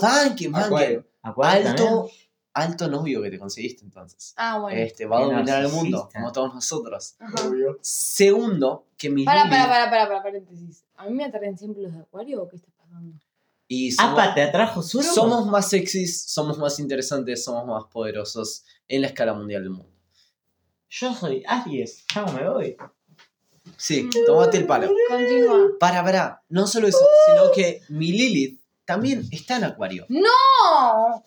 banquen. 0.00 0.54
Acuario. 0.56 1.04
Acuario 1.20 1.68
Alto, 1.70 2.10
alto 2.54 2.88
novio 2.88 3.20
que 3.20 3.30
te 3.30 3.38
conseguiste 3.38 3.84
entonces. 3.84 4.32
Ah, 4.36 4.58
bueno. 4.60 4.78
Este, 4.80 5.04
va 5.04 5.18
a 5.18 5.24
dominar 5.24 5.62
el 5.64 5.70
mundo, 5.70 6.08
como 6.14 6.32
todos 6.32 6.54
nosotros. 6.54 7.16
Ajá. 7.18 7.50
Segundo, 7.82 8.86
que 8.96 9.10
mi 9.10 9.24
Para, 9.26 9.50
para, 9.50 9.68
para, 9.68 9.90
para, 9.90 10.08
para, 10.08 10.22
paréntesis. 10.22 10.84
¿A 10.96 11.04
mí 11.06 11.12
me 11.12 11.24
atraen 11.24 11.58
siempre 11.58 11.82
los 11.82 11.92
de 11.92 12.00
Acuario 12.00 12.42
o 12.42 12.48
qué 12.48 12.56
está 12.56 12.68
pasando? 12.78 13.18
Y 13.66 13.92
somos, 13.92 14.12
Apa, 14.12 14.34
te 14.34 14.42
atrajo 14.42 14.82
somos 14.82 15.46
más 15.46 15.70
sexys, 15.70 16.22
somos 16.26 16.58
más 16.58 16.78
interesantes, 16.78 17.42
somos 17.42 17.66
más 17.66 17.84
poderosos 17.90 18.64
en 18.88 19.02
la 19.02 19.08
escala 19.08 19.32
mundial 19.32 19.62
del 19.62 19.70
mundo. 19.70 19.92
Yo 20.90 21.14
soy 21.14 21.42
Aries. 21.46 22.04
Chao, 22.06 22.30
me 22.32 22.48
voy. 22.48 22.76
Sí, 23.76 24.08
tomate 24.26 24.58
el 24.58 24.66
palo. 24.66 24.92
Continúa. 25.08 25.70
Para, 25.80 26.04
para, 26.04 26.42
no 26.48 26.66
solo 26.66 26.86
eso, 26.86 27.04
sino 27.26 27.50
que 27.52 27.80
mi 27.88 28.12
Lilith 28.12 28.60
también 28.84 29.26
está 29.32 29.56
en 29.56 29.64
Acuario. 29.64 30.06
¡No! 30.08 31.24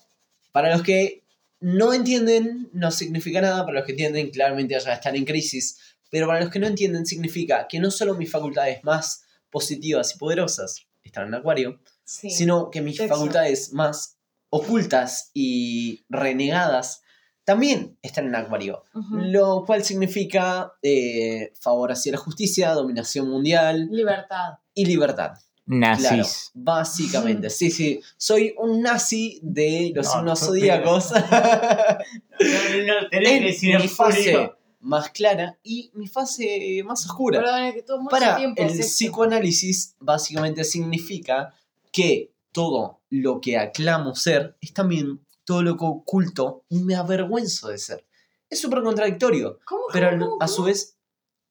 Para 0.52 0.72
los 0.72 0.84
que 0.84 1.24
no 1.60 1.94
entienden, 1.94 2.70
no 2.72 2.92
significa 2.92 3.42
nada. 3.42 3.66
Para 3.66 3.80
los 3.80 3.86
que 3.86 3.94
entienden, 3.94 4.30
claramente 4.30 4.80
ya 4.80 4.94
están 4.94 5.16
en 5.16 5.26
crisis. 5.26 5.80
Pero 6.10 6.28
para 6.28 6.42
los 6.42 6.50
que 6.50 6.60
no 6.60 6.68
entienden, 6.68 7.06
significa 7.06 7.68
que 7.68 7.80
no 7.80 7.92
solo 7.92 8.14
mis 8.16 8.32
facultades 8.32 8.84
más 8.84 9.24
positivas 9.50 10.16
y 10.16 10.18
poderosas 10.18 10.88
están 11.04 11.28
en 11.28 11.36
Acuario, 11.36 11.80
Sí. 12.10 12.30
sino 12.30 12.72
que 12.72 12.82
mis 12.82 12.98
facultades 13.06 13.74
más 13.74 14.18
ocultas 14.50 15.30
y 15.34 16.06
renegadas 16.08 17.02
también 17.44 17.98
están 18.02 18.28
en 18.28 18.36
Acuario. 18.36 18.84
Lo 19.12 19.64
cual 19.66 19.84
significa 19.84 20.72
eh, 20.82 21.52
favor 21.60 21.92
hacia 21.92 22.14
la 22.14 22.18
justicia, 22.18 22.72
dominación 22.72 23.30
mundial 23.30 23.88
Libertad. 23.92 24.54
y 24.74 24.86
libertad. 24.86 25.32
Claro, 25.66 26.00
Nazis. 26.02 26.52
básicamente. 26.54 27.50
Sí, 27.50 27.72
sí. 27.72 28.00
Soy 28.16 28.54
un 28.58 28.82
nazi 28.82 29.40
de 29.44 29.92
los 29.94 30.06
No, 30.08 30.12
signos 30.14 30.42
no, 30.42 30.48
zodíacos. 30.48 31.12
No, 31.12 31.20
no, 31.20 33.10
tenés 33.10 33.30
en 33.32 33.40
que 33.40 33.46
decir 33.48 33.80
mi 33.80 33.88
fase 33.90 34.32
público. 34.34 34.58
más 34.80 35.10
clara 35.10 35.58
y 35.64 35.92
mi 35.94 36.08
fase 36.08 36.82
más 36.86 37.06
oscura. 37.06 37.40
Perdón, 37.40 37.64
es 37.64 37.74
que 37.76 37.84
tuvo 37.84 37.98
mucho 38.00 38.10
Para 38.12 38.36
tiempo. 38.38 38.62
el 38.64 38.70
sexo. 38.70 38.88
psicoanálisis 38.90 39.96
básicamente 40.00 40.64
significa 40.64 41.54
que 41.98 42.32
todo 42.52 43.02
lo 43.10 43.42
que 43.42 43.58
aclamo 43.58 44.14
ser 44.16 44.56
es 44.62 44.72
también 44.74 45.26
todo 45.46 45.64
lo 45.64 45.76
que 45.78 45.86
oculto 45.86 46.64
y 46.70 46.80
me 46.84 46.96
avergüenzo 46.96 47.70
de 47.70 47.78
ser. 47.80 48.06
Es 48.50 48.62
súper 48.62 48.84
contradictorio, 48.84 49.60
¿Cómo, 49.66 49.84
pero 49.92 50.10
cómo, 50.12 50.24
al- 50.24 50.30
cómo, 50.30 50.44
a 50.44 50.48
su 50.48 50.64
vez, 50.64 50.98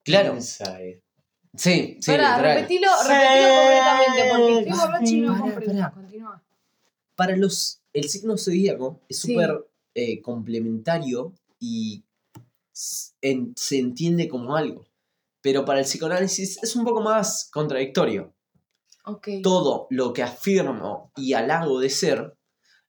claro, 0.04 0.34
Inside. 0.34 1.02
sí, 1.56 1.98
sí, 2.00 2.10
Pará, 2.12 2.38
repetilo, 2.38 2.88
repetilo 3.08 3.48
completamente 3.56 4.22
porque 4.30 4.58
estoy 4.60 4.78
borracho 4.78 5.12
y 5.14 5.20
no 5.20 5.38
comprendo. 5.40 5.90
Continúa. 5.94 6.42
Para 7.16 7.36
los, 7.36 7.80
el 7.92 8.08
signo 8.08 8.36
zodíaco 8.38 9.00
es 9.08 9.18
Sí. 9.20 9.32
súper 9.32 9.66
eh, 9.94 10.20
complementario 10.22 11.32
y 11.58 12.04
en- 13.22 13.52
se 13.56 13.78
entiende 13.78 14.28
como 14.28 14.54
algo. 14.56 14.84
Pero 15.40 15.64
para 15.64 15.78
el 15.80 15.86
psicoanálisis 15.86 16.62
es 16.62 16.76
un 16.76 16.84
poco 16.84 17.00
más 17.00 17.48
contradictorio. 17.52 18.34
Todo 19.42 19.86
lo 19.90 20.12
que 20.12 20.22
afirmo 20.22 21.12
y 21.16 21.32
halago 21.34 21.80
de 21.80 21.90
ser 21.90 22.36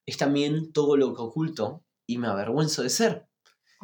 es 0.06 0.18
también 0.18 0.72
todo 0.74 0.98
lo 0.98 1.14
que 1.14 1.22
oculto 1.22 1.84
y 2.06 2.18
me 2.18 2.28
avergüenzo 2.28 2.82
de 2.84 2.90
ser. 2.90 3.28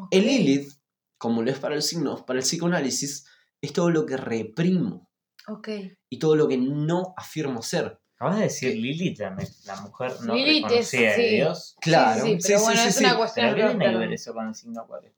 El 0.10 0.26
Lilith, 0.26 0.72
como 1.18 1.42
lo 1.44 1.52
es 1.52 1.60
para 1.60 1.76
los 1.76 1.86
signos, 1.86 2.24
para 2.24 2.40
el 2.40 2.44
psicoanálisis, 2.46 3.26
es 3.62 3.72
todo 3.74 3.90
lo 3.92 4.06
que 4.06 4.18
reprimo 4.18 5.10
y 6.10 6.18
todo 6.20 6.36
lo 6.36 6.48
que 6.48 6.58
no 6.58 7.14
afirmo 7.18 7.62
ser. 7.62 8.00
Acabas 8.16 8.38
de 8.38 8.44
decir 8.44 8.76
Lilith, 8.76 9.20
la, 9.20 9.36
la 9.66 9.82
mujer 9.82 10.14
no 10.26 10.34
Lilith 10.36 10.66
es- 10.72 10.92
reconocida 10.92 11.02
de 11.12 11.16
sí. 11.30 11.36
Dios. 11.36 11.76
Claro, 11.82 12.24
Sí, 12.26 12.32
sí, 12.42 12.48
pero 12.48 12.62
bueno, 12.62 12.82
es 12.82 12.98
una 13.00 13.18
cuestión 13.18 13.46
¿Pero 13.46 13.56
qué 13.56 13.62
de 13.64 13.70
tiene 13.70 13.92
que 13.92 13.98
ver 14.00 14.14
eso 14.14 14.34
con 14.34 14.48
el 14.48 14.56
signo 14.56 14.82
acuario? 14.82 15.12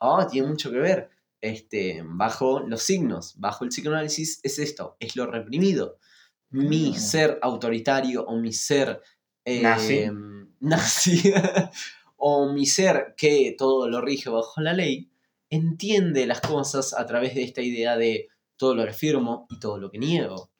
Ah, 0.00 0.26
tiene 0.30 0.48
mucho 0.48 0.70
que 0.70 0.78
ver. 0.78 1.10
Este, 1.40 2.02
bajo 2.04 2.60
los 2.60 2.82
signos, 2.82 3.34
bajo 3.38 3.64
el 3.64 3.70
psicoanálisis, 3.70 4.38
es 4.44 4.58
esto, 4.60 4.96
es 5.00 5.16
lo 5.16 5.26
reprimido. 5.26 5.98
Mi 6.52 6.92
Ah. 6.94 6.98
ser 6.98 7.38
autoritario 7.42 8.24
o 8.24 8.36
mi 8.38 8.52
ser 8.52 9.00
eh, 9.44 9.60
Nazi. 9.62 10.08
nazi, 10.60 11.20
o 12.16 12.52
mi 12.52 12.66
ser 12.66 13.14
que 13.16 13.54
todo 13.58 13.88
lo 13.88 14.00
rige 14.00 14.30
bajo 14.30 14.60
la 14.60 14.72
ley, 14.72 15.10
entiende 15.50 16.26
las 16.26 16.40
cosas 16.40 16.94
a 16.94 17.04
través 17.06 17.34
de 17.34 17.42
esta 17.42 17.60
idea 17.60 17.96
de 17.96 18.28
todo 18.56 18.74
lo 18.74 18.82
afirmo 18.82 19.46
y 19.50 19.58
todo 19.58 19.78
lo 19.78 19.90
que 19.90 19.98
niego. 19.98 20.50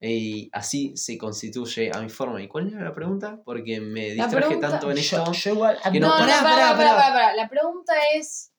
Y 0.00 0.48
así 0.52 0.96
se 0.96 1.16
constituye 1.16 1.90
a 1.94 2.00
mi 2.00 2.08
forma. 2.08 2.42
¿Y 2.42 2.48
cuál 2.48 2.68
era 2.72 2.82
la 2.82 2.94
pregunta? 2.94 3.40
Porque 3.44 3.80
me 3.80 4.10
distraje 4.10 4.36
pregunta- 4.46 4.70
tanto 4.70 4.90
en 4.90 4.98
esto. 4.98 5.24
Yo, 5.26 5.32
yo 5.32 5.50
igual. 5.52 5.78
Que 5.92 6.00
No, 6.00 6.08
no, 6.08 6.14
no, 6.14 6.20
pará, 6.20 6.42
pará, 6.42 6.42
pará, 6.42 6.56
pará, 6.58 6.76
pará. 6.76 6.96
pará, 6.96 7.12
pará. 7.14 7.36
La 7.36 7.48
pregunta 7.48 7.92
es, 8.14 8.50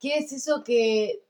¿qué 0.00 0.18
es 0.18 0.32
eso 0.32 0.62
que 0.64 1.20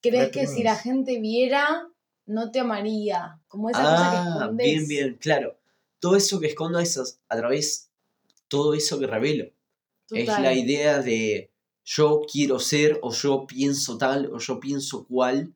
crees 0.00 0.30
que 0.30 0.46
si 0.46 0.62
la 0.62 0.76
gente 0.76 1.20
viera, 1.20 1.86
no 2.30 2.50
te 2.50 2.60
amaría? 2.60 3.40
Como 3.48 3.70
esa 3.70 3.80
cosa 3.82 3.96
que 4.10 4.16
Ah, 4.16 4.34
escondes. 4.40 4.66
bien, 4.66 4.88
bien, 4.88 5.18
claro. 5.20 5.58
Todo 5.98 6.16
eso 6.16 6.40
que 6.40 6.46
escondo 6.48 6.78
eso 6.78 7.04
a 7.28 7.36
través, 7.36 7.90
todo 8.48 8.74
eso 8.74 8.98
que 8.98 9.06
revelo. 9.06 9.50
Es 10.10 10.26
la 10.26 10.52
idea 10.54 11.00
de 11.02 11.52
yo 11.84 12.22
quiero 12.30 12.58
ser 12.58 12.98
o 13.02 13.12
yo 13.12 13.46
pienso 13.46 13.96
tal 13.98 14.32
o 14.32 14.38
yo 14.38 14.58
pienso 14.60 15.06
cual 15.06 15.54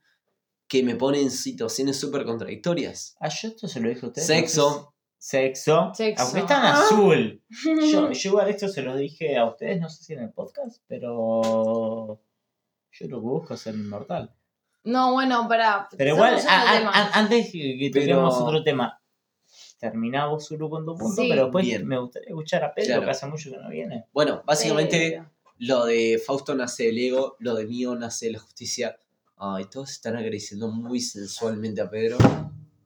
que 0.69 0.83
me 0.83 0.95
pone 0.97 1.21
en 1.21 1.31
situaciones 1.31 1.99
súper 1.99 2.25
contradictorias. 2.25 3.17
Ah, 3.21 3.29
yo 3.29 3.49
esto 3.49 3.69
se 3.69 3.81
lo 3.81 3.89
dije 3.89 4.05
a 4.07 4.09
ustedes. 4.09 4.27
Sexo. 4.27 4.95
Sexo. 5.19 5.75
Aunque 5.79 6.11
está 6.41 6.57
en 6.59 6.67
Ah. 6.67 6.83
azul. 6.85 7.43
Yo, 7.91 8.13
yo 8.13 8.29
igual 8.31 8.49
esto 8.51 8.69
se 8.69 8.83
lo 8.83 8.97
dije 8.97 9.37
a 9.37 9.47
ustedes, 9.47 9.81
no 9.81 9.89
sé 9.89 10.05
si 10.05 10.13
en 10.13 10.21
el 10.21 10.31
podcast, 10.31 10.83
pero. 10.87 12.21
Yo 12.93 13.09
lo 13.09 13.19
que 13.21 13.27
busco 13.27 13.55
es 13.55 13.61
ser 13.61 13.75
inmortal. 13.75 14.33
No, 14.85 15.13
bueno, 15.13 15.49
pará. 15.49 15.89
Pero 15.97 16.15
igual, 16.15 16.39
a 16.49 16.89
a- 16.89 17.11
antes 17.19 17.51
que 17.51 17.79
que 17.79 17.91
Pero- 17.93 18.29
otro 18.29 18.63
tema, 18.63 19.01
terminamos 19.79 20.47
Zulu 20.47 20.71
con 20.71 20.85
tu 20.87 20.95
punto, 20.97 21.23
Sí. 21.23 21.29
pero 21.29 21.45
después 21.45 21.65
Bien. 21.67 21.87
me 21.87 21.99
gustaría 21.99 22.29
escuchar 22.29 22.65
a 22.65 22.75
Pedro, 22.75 22.87
Claro. 22.89 23.05
que 23.05 23.11
hace 23.11 23.27
mucho 23.27 23.51
que 23.51 23.57
no 23.59 23.69
viene. 23.69 24.05
Bueno, 24.13 24.43
básicamente 24.47 25.11
Pero- 25.13 25.31
lo 25.59 25.85
de 25.87 26.23
Fausto 26.25 26.55
nace 26.55 26.85
del 26.85 26.99
ego, 26.99 27.37
lo 27.39 27.55
de 27.55 27.67
mío 27.67 27.95
nace 27.95 28.31
la 28.31 28.39
justicia. 28.39 28.97
Ay, 29.37 29.65
todos 29.67 29.91
están 29.91 30.17
agradeciendo 30.17 30.69
muy 30.69 31.01
sensualmente 31.01 31.81
a 31.81 31.91
Pedro. 31.91 32.19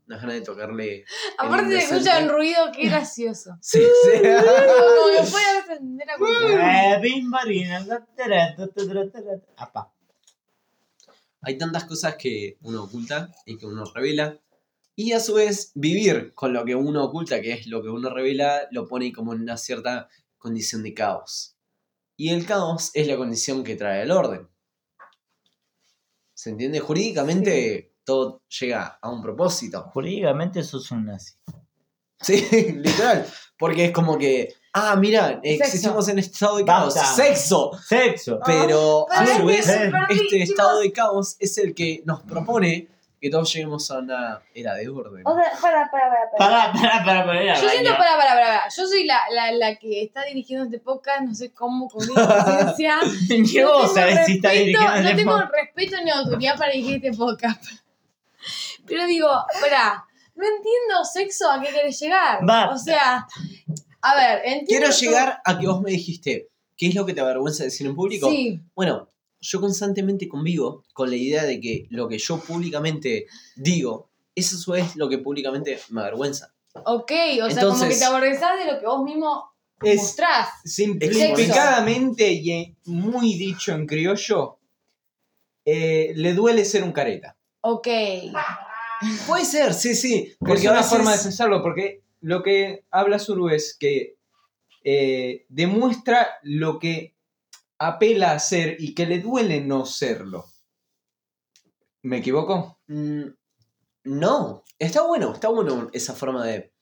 Unas 0.07 0.21
ganas 0.23 0.37
de 0.37 0.41
tocarle. 0.43 1.05
Aparte 1.37 1.81
se 1.83 1.95
escucha 1.97 2.19
un 2.21 2.31
ruido, 2.31 2.71
qué 2.75 2.89
gracioso. 2.89 3.57
Sí, 3.61 3.81
sí. 3.81 4.11
Como 4.23 4.23
que 4.23 5.31
puede 5.31 5.59
encender 5.61 6.11
a 6.11 6.17
cualquiera. 6.17 7.01
Hay 11.41 11.59
tantas 11.59 11.85
cosas 11.85 12.17
que 12.17 12.59
uno 12.63 12.85
oculta 12.85 13.33
y 13.47 13.57
que 13.57 13.67
uno 13.67 13.85
revela. 13.85 14.41
Y 14.97 15.13
a 15.13 15.21
su 15.21 15.35
vez, 15.35 15.71
vivir 15.75 16.35
con 16.35 16.53
lo 16.53 16.65
que 16.65 16.75
uno 16.75 17.05
oculta, 17.05 17.41
que 17.41 17.53
es 17.53 17.67
lo 17.69 17.83
que 17.83 17.89
uno 17.89 18.11
revela, 18.11 18.67
lo 18.73 18.89
pone 18.89 19.13
como 19.13 19.33
en 19.33 19.43
una 19.43 19.57
cierta 19.57 20.09
condición 20.39 20.83
de 20.83 20.95
caos. 20.95 21.57
Y 22.17 22.31
el 22.31 22.47
caos 22.47 22.91
es 22.95 23.07
la 23.07 23.17
condición 23.17 23.63
que 23.63 23.77
trae 23.77 24.03
el 24.03 24.11
orden. 24.11 24.49
¿Se 26.35 26.51
entiende? 26.51 26.81
Jurídicamente 26.81 27.95
todo 28.05 28.43
llega 28.61 28.99
a 29.01 29.11
un 29.11 29.23
propósito. 29.23 29.83
Jurídicamente 29.93 30.65
sos 30.65 30.91
un 30.91 31.07
nazi. 31.07 31.35
Sí, 32.21 32.45
literal. 32.77 33.27
Porque 33.59 33.87
es 33.87 33.91
como 33.93 34.17
que, 34.17 34.55
ah, 34.73 34.95
mira, 34.97 35.41
Sexo. 35.43 35.65
existimos 35.65 36.09
en 36.09 36.19
estado 36.21 36.57
de 36.59 36.65
caos. 36.65 36.95
Basta. 36.95 37.13
¡Sexo! 37.23 37.73
Sexo. 37.87 38.39
Pero 38.47 39.07
Pero 39.09 39.11
a 39.11 39.27
su 39.27 39.45
vez, 39.45 39.69
este 40.11 40.43
estado 40.43 40.81
de 40.81 40.93
caos 40.93 41.37
es 41.41 41.59
el 41.59 41.75
que 41.75 42.03
nos 42.05 42.23
propone 42.23 42.87
que 43.21 43.31
todos 43.31 43.53
lleguemos 43.53 43.91
a 43.91 43.99
una 43.99 44.41
era 44.55 44.75
de 44.75 44.89
orden. 44.89 45.23
O 45.27 45.35
sea, 45.35 45.51
para, 45.61 45.91
para, 45.91 46.09
para, 46.09 46.31
para. 46.39 46.73
Pará, 46.73 46.73
pará, 46.73 47.05
pará, 47.05 47.27
pará. 47.27 47.61
Yo 47.61 47.69
siento, 47.69 47.91
para, 47.99 48.13
para, 48.17 48.17
para, 48.17 48.35
para. 48.47 48.69
Yo 48.69 48.87
soy 48.87 49.05
la, 49.07 49.19
la, 49.33 49.51
la 49.51 49.75
que 49.75 50.03
está 50.05 50.23
dirigiendo 50.23 50.67
este 50.67 50.79
podcast, 50.79 51.23
no 51.23 51.35
sé 51.35 51.51
cómo, 51.53 51.89
con 51.89 52.07
mi 52.07 52.15
conciencia. 52.15 53.01
¿Qué 53.29 53.63
No 53.65 53.89
sabés 53.89 54.25
si 54.25 54.35
está 54.37 54.51
respeto- 54.51 54.65
dirigiendo 54.67 55.03
No 55.03 55.09
el 55.09 55.17
tengo 55.17 55.41
respeto 55.41 55.97
ni 56.05 56.11
autoridad 56.13 56.57
para 56.57 56.71
dirigir 56.71 57.05
este 57.05 57.19
podcast. 57.19 57.61
Pero 58.87 59.05
digo, 59.07 59.29
espera, 59.53 60.05
no 60.39 60.45
entiendo 60.47 61.05
sexo 61.05 61.51
a 61.51 61.61
qué 61.61 61.69
querés 61.73 61.99
llegar. 62.01 62.39
Basta. 62.43 62.75
O 62.75 62.79
sea, 62.79 63.27
a 64.01 64.17
ver, 64.17 64.39
entiendo. 64.45 64.67
Quiero 64.69 64.91
llegar 64.91 65.41
a 65.45 65.59
que 65.59 65.67
vos 65.67 65.81
me 65.83 65.91
dijiste, 65.91 66.49
¿qué 66.77 66.87
es 66.89 66.95
lo 66.95 67.05
que 67.05 67.13
te 67.15 67.21
avergüenza 67.21 67.65
decir 67.65 67.87
en 67.87 67.95
público? 67.97 68.31
Sí, 68.31 68.61
Bueno, 68.75 69.09
yo 69.41 69.61
constantemente 69.61 70.29
convivo 70.29 70.85
con 70.95 71.11
la 71.11 71.17
idea 71.17 71.45
de 71.45 71.61
que 71.61 71.87
lo 71.91 72.09
que 72.09 72.19
yo 72.19 72.39
públicamente 72.41 73.27
digo, 73.57 74.11
eso 74.35 74.73
vez 74.73 74.97
lo 74.97 75.09
que 75.09 75.19
públicamente 75.19 75.79
me 75.91 76.01
avergüenza. 76.01 76.55
ok, 76.75 76.85
o 77.03 77.05
sea, 77.11 77.37
como 77.37 77.49
que 77.49 77.51
Entonces- 77.51 77.99
te 77.99 78.05
avergonzás 78.05 78.59
de 78.65 78.73
lo 78.73 78.79
que 78.81 78.87
vos 78.87 79.03
mismo 79.05 79.51
Es 79.83 79.97
mostrás. 79.97 80.49
simplificadamente 80.65 82.31
y 82.33 82.77
muy 82.87 83.35
dicho 83.35 83.73
en 83.73 83.87
criollo, 83.87 84.59
eh, 85.65 86.13
le 86.15 86.35
duele 86.35 86.65
ser 86.65 86.83
un 86.85 86.93
careta. 86.93 87.37
Ok. 87.61 87.89
Puede 89.27 89.45
ser, 89.45 89.75
sí, 89.75 89.95
sí. 89.95 90.35
Porque 90.39 90.55
es 90.55 90.63
una 90.65 90.73
veces- 90.79 90.91
forma 90.91 91.17
de 91.17 91.23
pensarlo, 91.23 91.63
porque 91.63 92.03
lo 92.21 92.43
que 92.43 92.85
habla 92.91 93.19
Suru 93.19 93.49
es 93.49 93.77
que 93.79 94.17
eh, 94.85 95.45
demuestra 95.49 96.29
lo 96.43 96.79
que 96.79 97.15
apela 97.79 98.33
a 98.33 98.39
ser 98.39 98.77
y 98.81 98.95
que 98.95 99.07
le 99.07 99.21
duele 99.21 99.61
no 99.61 99.85
serlo. 99.87 100.47
¿Me 102.03 102.19
equivoco? 102.19 102.81
Mm, 102.87 103.25
No, 104.05 104.65
está 104.79 105.03
bueno, 105.03 105.33
está 105.35 105.49
bueno 105.49 105.91
esa 105.93 106.15
forma 106.15 106.45
de... 106.47 106.73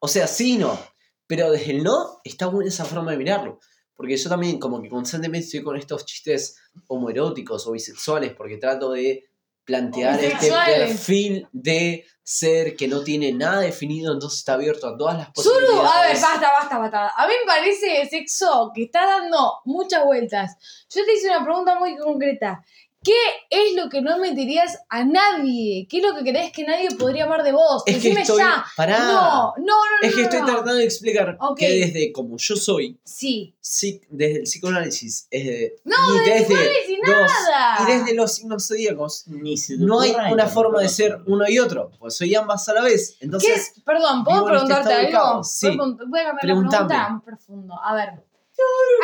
O 0.00 0.08
sea, 0.08 0.26
sí 0.26 0.54
y 0.54 0.58
no, 0.58 0.78
pero 1.26 1.50
desde 1.50 1.72
el 1.72 1.82
no 1.84 2.20
está 2.24 2.46
buena 2.46 2.68
esa 2.70 2.84
forma 2.84 3.10
de 3.10 3.18
mirarlo. 3.18 3.60
Porque 3.94 4.16
yo 4.16 4.28
también 4.30 4.58
como 4.58 4.80
que 4.80 4.88
constantemente 4.88 5.44
estoy 5.46 5.62
con 5.62 5.76
estos 5.76 6.06
chistes 6.06 6.56
homoeróticos 6.86 7.66
o 7.66 7.72
bisexuales 7.72 8.32
porque 8.34 8.56
trato 8.56 8.92
de 8.92 9.24
plantear 9.64 10.22
este 10.22 10.50
perfil 10.50 11.48
de 11.52 12.04
ser 12.24 12.76
que 12.76 12.88
no 12.88 13.02
tiene 13.02 13.32
nada 13.32 13.60
definido, 13.60 14.12
entonces 14.12 14.40
está 14.40 14.54
abierto 14.54 14.86
a 14.86 14.96
todas 14.96 15.18
las 15.18 15.30
posibilidades. 15.30 15.90
a 15.92 16.00
ver, 16.02 16.20
basta, 16.20 16.52
basta, 16.60 16.78
basta. 16.78 17.08
A 17.16 17.26
mí 17.26 17.32
me 17.40 17.46
parece 17.46 18.06
sexo 18.08 18.70
que 18.74 18.84
está 18.84 19.04
dando 19.06 19.60
muchas 19.64 20.04
vueltas. 20.04 20.56
Yo 20.88 21.04
te 21.04 21.14
hice 21.14 21.28
una 21.28 21.44
pregunta 21.44 21.78
muy 21.78 21.96
concreta. 21.96 22.64
¿Qué 23.04 23.12
es 23.50 23.74
lo 23.74 23.88
que 23.88 24.00
no 24.00 24.18
meterías 24.18 24.78
a 24.88 25.04
nadie? 25.04 25.88
¿Qué 25.90 25.98
es 25.98 26.04
lo 26.04 26.14
que 26.14 26.22
crees 26.30 26.52
que 26.52 26.62
nadie 26.64 26.88
podría 26.96 27.24
amar 27.24 27.42
de 27.42 27.50
vos? 27.50 27.82
Es 27.84 27.94
que 27.96 28.00
Decime 28.10 28.22
estoy... 28.22 28.38
ya. 28.38 28.64
Pará. 28.76 28.98
No, 29.00 29.12
no, 29.12 29.54
no, 29.56 29.64
no. 30.02 30.08
es 30.08 30.14
que 30.14 30.20
no, 30.20 30.24
estoy 30.28 30.40
no. 30.40 30.46
tratando 30.46 30.74
de 30.74 30.84
explicar 30.84 31.36
Ok. 31.40 31.58
que 31.58 31.68
desde 31.70 32.12
como 32.12 32.36
yo 32.38 32.54
soy, 32.54 33.00
Sí. 33.04 33.56
psic- 33.60 34.06
desde 34.08 34.36
el 34.36 34.42
psicoanálisis, 34.44 35.26
es 35.30 35.44
de, 35.46 35.74
No, 35.84 35.96
y 36.14 36.28
desde 36.30 36.54
desde 36.54 36.98
los- 37.04 37.30
nada. 37.50 37.76
y 37.82 37.92
desde 37.92 38.14
los 38.14 38.34
signos 38.36 38.68
zodíacos, 38.68 39.26
Ni 39.26 39.56
se 39.56 39.76
no 39.78 40.00
hay 40.00 40.12
una 40.12 40.44
ni 40.44 40.50
forma 40.50 40.80
de 40.80 40.88
ser 40.88 41.18
uno 41.26 41.44
y 41.48 41.58
otro, 41.58 41.90
pues 41.98 42.16
soy 42.16 42.34
ambas 42.36 42.68
a 42.68 42.74
la 42.74 42.82
vez. 42.82 43.16
¿Qué 43.18 43.24
Entonces, 43.24 43.72
es? 43.76 43.82
Perdón, 43.84 44.22
¿puedo 44.22 44.38
este 44.38 44.50
preguntarte 44.50 44.90
estado 44.92 45.00
de 45.00 45.16
algo? 45.32 45.44
sí. 45.44 45.66
Voy 45.76 46.20
a 46.20 46.24
cambiar 46.24 46.34
la 46.34 46.40
pregunta 46.40 46.84
más 46.84 47.22
profundo. 47.24 47.74
A 47.82 47.94
ver. 47.94 48.10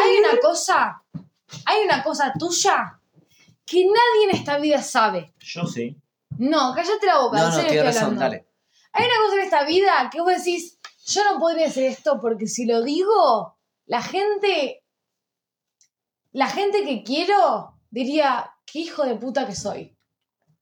Hay 0.03 0.16
una 0.18 0.38
cosa, 0.40 1.03
hay 1.64 1.82
una 1.84 2.03
cosa 2.05 2.32
tuya 2.38 2.97
que 3.68 3.84
nadie 3.84 4.30
en 4.30 4.36
esta 4.36 4.58
vida 4.58 4.82
sabe. 4.82 5.34
Yo 5.40 5.66
sí. 5.66 5.96
No, 6.38 6.72
cállate 6.74 7.06
la 7.06 7.18
boca, 7.20 7.38
no, 7.38 7.44
en 7.44 7.50
no, 7.50 7.56
serio 7.56 7.70
estoy 7.72 7.86
razón, 7.86 8.02
hablando. 8.04 8.20
dale. 8.22 8.48
Hay 8.92 9.04
una 9.06 9.16
cosa 9.24 9.34
en 9.36 9.42
esta 9.42 9.64
vida 9.64 10.10
que 10.10 10.20
vos 10.20 10.32
decís, 10.36 10.78
yo 11.06 11.24
no 11.24 11.38
podría 11.38 11.66
hacer 11.66 11.84
esto 11.84 12.18
porque 12.20 12.46
si 12.46 12.64
lo 12.64 12.82
digo, 12.82 13.58
la 13.86 14.02
gente, 14.02 14.82
la 16.32 16.48
gente 16.48 16.82
que 16.84 17.02
quiero 17.02 17.74
diría, 17.90 18.50
qué 18.64 18.80
hijo 18.80 19.04
de 19.04 19.16
puta 19.16 19.46
que 19.46 19.54
soy. 19.54 19.96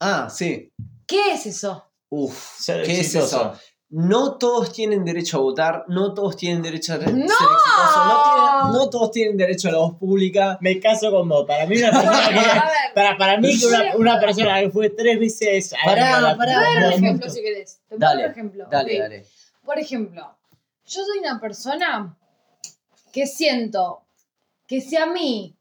Ah, 0.01 0.29
sí. 0.29 0.73
¿Qué 1.07 1.33
es 1.33 1.47
eso? 1.47 1.85
Uf, 2.09 2.59
Ser 2.59 2.85
¿qué 2.85 3.01
es 3.01 3.15
eso? 3.15 3.53
No 3.89 4.37
todos 4.37 4.73
tienen 4.73 5.05
derecho 5.05 5.37
a 5.39 5.41
votar, 5.41 5.85
no 5.87 6.13
todos 6.13 6.37
tienen 6.37 6.61
derecho 6.61 6.95
a 6.95 6.97
ser 6.97 7.15
¡No! 7.15 7.25
exitosos, 7.25 8.07
no, 8.09 8.23
tienen- 8.25 8.73
no 8.73 8.91
todos 8.91 9.11
tienen 9.13 9.37
derecho 9.37 9.69
a 9.69 9.73
la 9.73 9.79
voz 9.79 9.95
pública. 9.97 10.59
Me 10.61 10.81
caso 10.81 11.11
con 11.13 11.29
vos. 11.29 11.47
Para 11.47 11.67
mí 11.67 11.79
una 11.79 11.91
persona 11.93 12.29
que... 12.29 12.35
A 12.39 12.65
ver, 12.65 12.95
Para, 12.95 13.17
para 13.17 13.41
mí 13.41 13.59
que 13.59 13.67
una, 13.67 13.97
una 13.97 14.21
persona 14.21 14.61
que 14.61 14.71
fue 14.71 14.91
tres 14.91 15.21
veces... 15.21 15.73
Pará, 15.85 16.37
pará. 16.37 16.53
te 16.53 16.57
voy 16.59 16.77
a 16.77 16.81
dar 16.81 16.87
un 16.89 17.05
ejemplo 17.05 17.31
si 17.31 17.43
querés. 17.43 17.81
Te 17.89 17.97
Dale, 17.97 18.25
un 18.25 18.31
ejemplo. 18.33 18.67
Dale, 18.69 18.93
ok. 18.95 18.99
dale. 19.03 19.27
Por 19.65 19.79
ejemplo, 19.79 20.37
yo 20.85 21.05
soy 21.05 21.19
una 21.21 21.41
persona 21.41 22.17
que 23.13 23.27
siento 23.27 24.03
que 24.67 24.81
si 24.81 24.97
a 24.97 25.07
mí, 25.07 25.57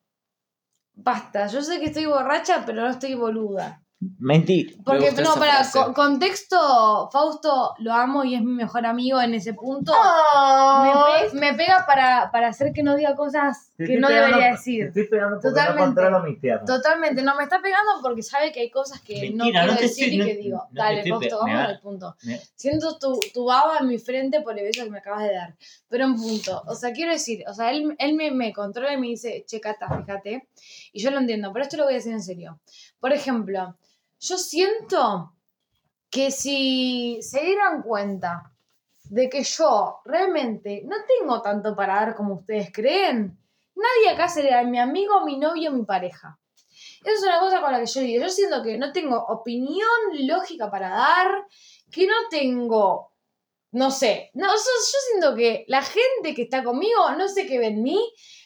basta, 0.95 1.45
yo 1.47 1.61
sé 1.61 1.79
que 1.79 1.85
estoy 1.85 2.05
borracha, 2.07 2.63
pero 2.65 2.81
no 2.81 2.89
estoy 2.89 3.13
boluda. 3.13 3.83
Mentí. 4.19 4.77
Porque, 4.85 5.05
gusta 5.07 5.21
no, 5.23 5.35
para, 5.35 5.65
co- 5.71 5.93
contexto, 5.93 7.09
Fausto 7.11 7.73
lo 7.79 7.93
amo 7.93 8.23
y 8.23 8.35
es 8.35 8.41
mi 8.41 8.51
mejor 8.53 8.85
amigo 8.85 9.19
en 9.21 9.33
ese 9.33 9.53
punto. 9.53 9.93
Me, 10.83 11.29
pe- 11.29 11.35
me 11.39 11.53
pega 11.53 11.85
para, 11.87 12.29
para 12.31 12.49
hacer 12.49 12.71
que 12.73 12.83
no 12.83 12.95
diga 12.95 13.15
cosas 13.15 13.71
Te 13.77 13.85
que 13.85 13.97
no 13.97 14.07
pegando- 14.07 14.27
debería 14.27 14.51
te 14.51 14.57
decir. 14.57 14.85
Estoy 14.87 15.07
pegando 15.07 15.39
Totalmente. 15.39 16.01
no 16.09 16.19
mis. 16.23 16.39
Totalmente, 16.65 17.23
no 17.23 17.35
me 17.35 17.43
está 17.43 17.61
pegando 17.61 17.93
porque 18.01 18.21
sabe 18.21 18.51
que 18.51 18.59
hay 18.59 18.69
cosas 18.69 19.01
que 19.01 19.31
no 19.31 19.45
Mentira, 19.45 19.61
quiero 19.61 19.73
no 19.75 19.79
decir 19.79 20.03
estoy- 20.05 20.15
y 20.15 20.17
no- 20.19 20.25
que 20.25 20.35
digo. 20.35 20.57
no 20.57 20.67
te 20.69 20.75
Dale, 20.75 21.09
Fausto, 21.09 21.35
vamos 21.37 21.51
me 21.51 21.55
va- 21.55 21.63
al 21.65 21.79
punto. 21.79 22.15
me- 22.23 22.41
Siento 22.55 22.99
tu, 22.99 23.19
tu 23.33 23.45
baba 23.45 23.77
en 23.79 23.87
mi 23.87 23.97
frente 23.97 24.41
por 24.41 24.57
el 24.59 24.65
beso 24.65 24.83
que 24.83 24.91
me 24.91 24.99
acabas 24.99 25.23
de 25.23 25.33
dar. 25.33 25.55
Pero 25.87 26.05
en 26.05 26.15
punto. 26.15 26.61
O 26.67 26.75
sea, 26.75 26.91
quiero 26.91 27.11
decir, 27.13 27.43
o 27.47 27.53
sea, 27.53 27.71
él, 27.71 27.95
él 27.97 28.13
me, 28.15 28.29
me 28.31 28.53
controla 28.53 28.93
y 28.93 28.97
me 28.97 29.07
dice, 29.07 29.45
che, 29.47 29.59
Cata, 29.59 29.87
fíjate. 29.97 30.47
Y 30.93 31.01
yo 31.01 31.09
lo 31.11 31.19
entiendo, 31.19 31.51
pero 31.53 31.63
esto 31.63 31.77
lo 31.77 31.85
voy 31.85 31.93
a 31.93 31.97
decir 31.97 32.11
en 32.11 32.21
serio. 32.21 32.59
Por 32.99 33.11
ejemplo, 33.13 33.75
yo 34.19 34.37
siento 34.37 35.33
que 36.09 36.31
si 36.31 37.19
se 37.21 37.41
dieran 37.41 37.81
cuenta 37.81 38.51
de 39.09 39.29
que 39.29 39.43
yo 39.43 39.99
realmente 40.05 40.83
no 40.85 40.95
tengo 41.07 41.41
tanto 41.41 41.75
para 41.75 41.95
dar 41.95 42.15
como 42.15 42.35
ustedes 42.35 42.71
creen, 42.71 43.37
nadie 43.75 44.09
acá 44.13 44.27
sería 44.27 44.63
mi 44.63 44.79
amigo, 44.79 45.23
mi 45.25 45.37
novio, 45.37 45.71
mi 45.71 45.83
pareja. 45.83 46.39
Esa 47.03 47.13
es 47.13 47.23
una 47.23 47.39
cosa 47.39 47.61
con 47.61 47.71
la 47.71 47.79
que 47.79 47.85
yo 47.85 48.01
digo. 48.01 48.23
Yo 48.23 48.29
siento 48.29 48.63
que 48.63 48.77
no 48.77 48.91
tengo 48.91 49.17
opinión 49.27 49.87
lógica 50.21 50.71
para 50.71 50.89
dar, 50.89 51.45
que 51.91 52.07
no 52.07 52.15
tengo, 52.29 53.13
no 53.71 53.91
sé, 53.91 54.31
no, 54.33 54.47
yo, 54.47 54.53
yo 54.53 54.99
siento 55.09 55.35
que 55.35 55.65
la 55.67 55.83
gente 55.83 56.33
que 56.33 56.43
está 56.43 56.63
conmigo 56.63 57.11
no 57.17 57.27
sé 57.27 57.45
qué 57.45 57.59
ve 57.59 57.67
en 57.67 57.83
mí, 57.83 57.99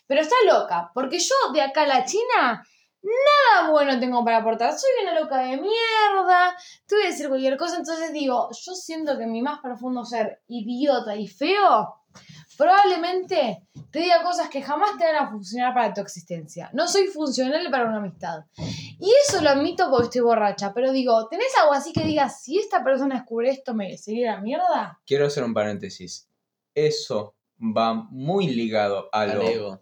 pero 0.07 0.21
está 0.21 0.35
loca, 0.45 0.91
porque 0.93 1.19
yo 1.19 1.35
de 1.53 1.61
acá 1.61 1.83
a 1.83 1.87
la 1.87 2.05
China 2.05 2.65
nada 3.01 3.71
bueno 3.71 3.99
tengo 3.99 4.23
para 4.23 4.37
aportar. 4.37 4.71
Soy 4.71 4.89
una 5.03 5.19
loca 5.19 5.37
de 5.39 5.57
mierda, 5.57 6.55
te 6.87 6.95
voy 6.95 7.05
a 7.05 7.09
decir 7.09 7.27
cualquier 7.27 7.57
cosa, 7.57 7.77
entonces 7.77 8.11
digo, 8.13 8.49
yo 8.51 8.73
siento 8.73 9.17
que 9.17 9.25
mi 9.25 9.41
más 9.41 9.59
profundo 9.59 10.05
ser 10.05 10.41
idiota 10.47 11.15
y 11.15 11.27
feo 11.27 11.95
probablemente 12.57 13.63
te 13.89 13.99
diga 13.99 14.21
cosas 14.21 14.49
que 14.49 14.61
jamás 14.61 14.97
te 14.97 15.05
van 15.05 15.15
a 15.15 15.29
funcionar 15.29 15.73
para 15.73 15.93
tu 15.93 16.01
existencia. 16.01 16.69
No 16.73 16.87
soy 16.89 17.07
funcional 17.07 17.65
para 17.71 17.85
una 17.85 17.97
amistad. 17.99 18.43
Y 18.99 19.09
eso 19.27 19.41
lo 19.41 19.49
admito 19.49 19.89
porque 19.89 20.05
estoy 20.05 20.21
borracha, 20.21 20.73
pero 20.73 20.91
digo, 20.91 21.27
¿tenés 21.29 21.57
algo 21.61 21.73
así 21.73 21.93
que 21.93 22.03
digas, 22.03 22.43
si 22.43 22.59
esta 22.59 22.83
persona 22.83 23.15
descubre 23.15 23.49
esto, 23.49 23.73
me 23.73 23.97
sería 23.97 24.33
la 24.33 24.41
mierda? 24.41 24.99
Quiero 25.05 25.27
hacer 25.27 25.45
un 25.45 25.53
paréntesis. 25.53 26.29
Eso 26.75 27.35
va 27.59 27.93
muy 27.93 28.47
ligado 28.47 29.07
a 29.13 29.25
lo 29.25 29.41
Al 29.41 29.47
ego. 29.47 29.81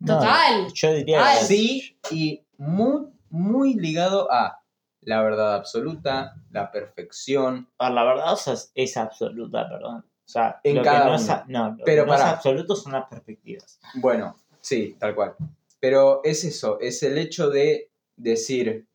No, 0.00 0.18
Total. 0.18 0.72
yo 0.72 0.92
diría 0.94 1.18
Total. 1.18 1.38
sí 1.44 1.98
y 2.10 2.44
muy, 2.56 3.08
muy 3.30 3.74
ligado 3.74 4.30
a 4.32 4.62
la 5.00 5.22
verdad 5.22 5.54
absoluta, 5.56 6.36
la 6.50 6.70
perfección. 6.70 7.68
A 7.78 7.86
ver, 7.86 7.94
la 7.94 8.04
verdad 8.04 8.32
o 8.32 8.36
sea, 8.36 8.52
es, 8.54 8.70
es 8.74 8.96
absoluta, 8.96 9.68
perdón. 9.68 9.98
O 9.98 10.30
sea, 10.30 10.60
En 10.62 10.76
lo 10.76 10.82
cada 10.82 11.04
que 11.04 11.10
no 11.10 11.14
es, 11.16 11.22
uno. 11.24 11.32
a- 11.32 11.44
no, 11.48 11.70
lo 11.76 11.84
Pero 11.84 12.02
que 12.04 12.08
no 12.08 12.14
es 12.14 12.20
pará. 12.20 12.32
absoluto 12.32 12.76
son 12.76 12.92
las 12.92 13.06
perspectivas. 13.08 13.80
Bueno, 13.94 14.36
sí, 14.60 14.96
tal 14.98 15.14
cual. 15.14 15.34
Pero 15.80 16.20
es 16.24 16.44
eso, 16.44 16.78
es 16.80 17.02
el 17.02 17.16
hecho 17.18 17.48
de 17.50 17.90
decir, 18.16 18.86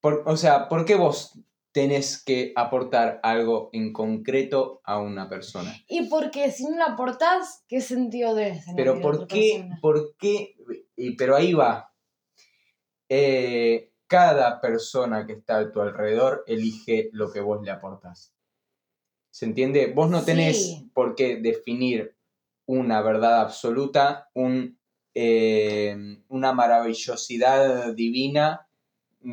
por- 0.00 0.22
o 0.26 0.36
sea, 0.36 0.68
¿por 0.68 0.84
qué 0.84 0.94
vos 0.96 1.38
tenés 1.76 2.24
que 2.24 2.54
aportar 2.56 3.20
algo 3.22 3.68
en 3.74 3.92
concreto 3.92 4.80
a 4.82 4.98
una 4.98 5.28
persona? 5.28 5.76
Y 5.86 6.08
porque 6.08 6.50
si 6.50 6.64
no 6.64 6.78
la 6.78 6.86
aportás, 6.86 7.64
¿qué 7.68 7.82
sentido 7.82 8.34
debe 8.34 8.52
tener? 8.64 8.76
Pero 8.76 8.98
¿por 9.02 9.26
qué? 9.26 9.50
persona? 9.56 9.78
¿Por 9.82 10.16
qué? 10.16 10.56
Y, 10.96 11.16
pero 11.16 11.36
ahí 11.36 11.52
va. 11.52 11.92
Eh, 13.10 13.92
cada 14.06 14.58
persona 14.62 15.26
que 15.26 15.34
está 15.34 15.58
a 15.58 15.70
tu 15.70 15.82
alrededor 15.82 16.44
elige 16.46 17.10
lo 17.12 17.30
que 17.30 17.40
vos 17.40 17.62
le 17.62 17.70
aportás. 17.70 18.32
¿Se 19.30 19.44
entiende? 19.44 19.92
Vos 19.94 20.08
no 20.08 20.24
tenés 20.24 20.56
Sí. 20.56 20.90
por 20.94 21.14
qué 21.14 21.36
definir 21.36 22.16
una 22.64 23.02
verdad 23.02 23.42
absoluta, 23.42 24.30
un, 24.32 24.80
eh, 25.12 25.94
una 26.28 26.54
maravillosidad 26.54 27.92
divina 27.92 28.65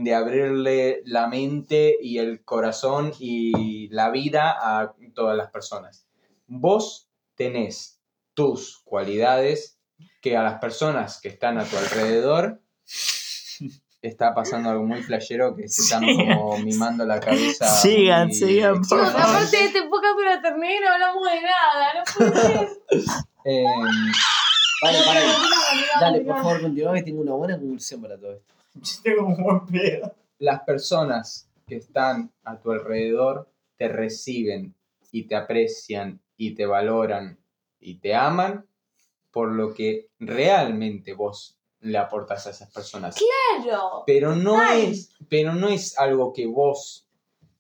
de 0.02 0.16
abrirle 0.16 1.04
la 1.06 1.28
mente 1.28 1.96
y 2.02 2.18
el 2.18 2.44
corazón 2.44 3.14
y 3.20 3.90
la 3.90 4.10
vida 4.10 4.50
a 4.60 4.96
todas 5.14 5.38
las 5.38 5.52
personas. 5.52 6.08
Vos 6.48 7.10
tenés 7.36 8.02
tus 8.34 8.80
cualidades 8.86 9.78
que 10.20 10.36
a 10.36 10.42
las 10.42 10.60
personas 10.60 11.22
que 11.22 11.30
están 11.30 11.60
a 11.60 11.66
tu 11.66 11.78
alrededor 11.78 12.60
está 14.02 14.34
pasando 14.34 14.72
algo 14.72 14.84
muy 14.84 15.04
flashero 15.04 15.56
que 15.56 15.68
se 15.68 15.84
están 15.84 16.04
como 16.04 16.58
mimando 16.58 17.06
la 17.06 17.20
cabeza. 17.20 17.68
Sigan, 17.82 18.30
muy 18.30 18.36
sigan, 18.36 18.74
por 18.74 18.84
Chicos, 18.88 19.12
favor. 19.12 19.30
aparte 19.30 19.58
de 19.58 19.64
este 19.66 19.84
podcast 19.84 20.18
dura 20.18 20.42
terminé 20.42 20.78
y 20.78 20.80
no 20.80 20.90
hablamos 20.92 21.24
de 21.30 21.42
nada, 21.42 21.94
no 21.94 22.04
puede 22.18 22.58
ser. 22.58 22.70
Em, 23.46 23.66
Vale, 24.82 24.98
vale. 25.06 25.20
Dale, 25.22 25.86
Dale, 26.02 26.22
por 26.22 26.36
favor, 26.38 26.62
continúa 26.62 26.94
que 26.96 27.04
tengo 27.04 27.22
una 27.22 27.34
buena 27.34 27.58
conclusión 27.58 28.02
para 28.02 28.18
todo 28.18 28.34
esto. 28.34 28.54
Yo 28.76 29.02
tengo 29.04 29.28
un 29.28 29.44
buen 29.44 29.66
pedo. 29.66 30.16
las 30.40 30.64
personas 30.64 31.50
que 31.68 31.78
están 31.78 32.32
a 32.44 32.60
tu 32.60 32.72
alrededor 32.72 33.50
te 33.78 33.88
reciben 33.88 34.76
y 35.12 35.24
te 35.24 35.36
aprecian 35.36 36.22
y 36.38 36.56
te 36.56 36.66
valoran 36.66 37.40
y 37.80 37.96
te 38.00 38.16
aman 38.16 38.66
por 39.32 39.52
lo 39.52 39.74
que 39.74 40.10
realmente 40.20 41.14
vos 41.14 41.60
le 41.82 41.98
aportas 41.98 42.48
a 42.48 42.52
esas 42.52 42.72
personas. 42.72 43.16
Claro. 43.16 44.04
Pero 44.06 44.36
no 44.36 44.62
es, 44.72 45.14
pero 45.30 45.54
no 45.54 45.68
es 45.70 45.98
algo 45.98 46.34
que 46.34 46.48
vos 46.48 47.08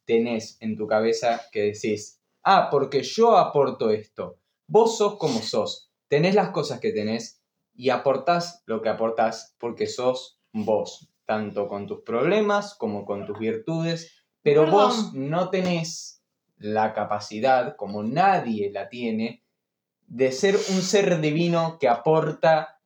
tenés 0.05 0.57
en 0.61 0.77
tu 0.77 0.87
cabeza 0.87 1.41
que 1.51 1.61
decís, 1.73 2.21
ah, 2.43 2.69
porque 2.71 3.03
yo 3.03 3.37
aporto 3.37 3.89
esto. 3.89 4.37
Vos 4.67 4.97
sos 4.97 5.17
como 5.17 5.41
sos. 5.41 5.91
Tenés 6.07 6.35
las 6.35 6.49
cosas 6.49 6.79
que 6.79 6.91
tenés 6.91 7.41
y 7.75 7.89
aportás 7.89 8.61
lo 8.65 8.81
que 8.81 8.89
aportás 8.89 9.55
porque 9.57 9.87
sos 9.87 10.39
vos, 10.53 11.09
tanto 11.25 11.67
con 11.67 11.87
tus 11.87 12.01
problemas 12.01 12.75
como 12.75 13.05
con 13.05 13.25
tus 13.25 13.37
virtudes, 13.39 14.23
pero 14.41 14.65
Perdón. 14.65 14.79
vos 14.79 15.13
no 15.13 15.49
tenés 15.49 16.23
la 16.57 16.93
capacidad, 16.93 17.75
como 17.75 18.03
nadie 18.03 18.71
la 18.71 18.87
tiene, 18.87 19.43
de 20.07 20.31
ser 20.31 20.55
un 20.55 20.81
ser 20.81 21.19
divino 21.19 21.77
que 21.79 21.87
aporta 21.87 22.79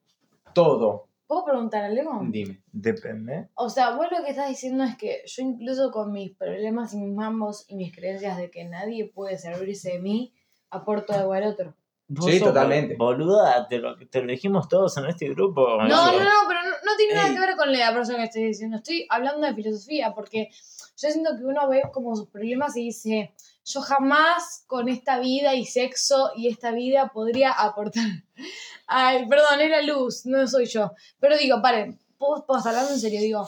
todo. 0.53 1.07
¿Puedo 1.28 1.43
preguntar 1.43 1.84
algo? 1.84 2.22
Dime. 2.30 2.63
Depende. 2.72 3.49
O 3.55 3.70
sea, 3.70 3.95
vos 3.95 4.07
lo 4.09 4.24
que 4.24 4.30
estás 4.30 4.47
diciendo 4.47 4.86
es 4.86 4.95
que 4.95 5.24
yo 5.26 5.43
incluso 5.43 5.91
con 5.91 6.13
mis 6.13 6.32
problemas 6.36 6.93
y 6.93 6.97
mis 6.97 7.13
mambos 7.13 7.65
y 7.68 7.76
mis 7.76 7.93
creencias 7.93 8.38
de 8.38 8.49
que 8.49 8.63
nadie 8.63 9.11
puede 9.13 9.38
servirse 9.38 9.93
de 9.93 9.99
mí, 9.99 10.34
aporto 10.70 11.13
algo 11.13 11.34
al 11.34 11.43
otro. 11.43 11.76
Sí, 12.10 12.39
sos 12.39 12.47
totalmente. 12.47 12.95
Boluda, 12.95 13.68
te 13.68 13.80
lo, 13.80 13.97
te 13.97 14.22
lo 14.22 14.32
dijimos 14.32 14.70
todos 14.70 14.95
en 14.97 15.08
este 15.08 15.28
grupo. 15.30 15.78
No, 15.84 15.88
no, 15.88 16.12
no, 16.12 16.30
pero 16.47 16.64
no, 16.64 16.70
no 16.70 16.95
tiene 16.97 17.16
nada 17.16 17.28
Ey. 17.28 17.34
que 17.34 17.39
ver 17.41 17.55
con 17.58 17.72
la 17.72 17.93
persona 17.93 18.20
que 18.20 18.24
estoy 18.26 18.43
diciendo. 18.45 18.78
Estoy 18.78 19.05
hablando 19.10 19.45
de 19.45 19.53
filosofía 19.53 20.14
porque 20.16 20.49
yo 20.49 21.10
siento 21.10 21.32
que 21.38 21.43
uno 21.43 21.68
ve 21.68 21.84
como 21.91 22.16
sus 22.16 22.30
problemas 22.30 22.78
y 22.78 22.86
dice, 22.86 23.34
yo 23.66 23.82
jamás 23.82 24.64
con 24.68 24.88
esta 24.88 25.20
vida 25.20 25.53
y 25.53 25.66
sexo 25.66 26.32
y 26.36 26.47
esta 26.47 26.72
vida 26.72 27.12
podría 27.14 27.51
aportar. 27.51 28.05
Ay, 28.88 29.28
perdón, 29.28 29.60
era 29.60 29.82
luz, 29.82 30.26
no 30.26 30.47
soy 30.47 30.66
yo. 30.66 30.93
Pero 31.20 31.38
digo, 31.38 31.62
paren, 31.62 31.99
vos, 32.18 32.45
vos 32.47 32.66
hablando 32.66 32.93
en 32.93 32.99
serio, 32.99 33.20
digo, 33.20 33.47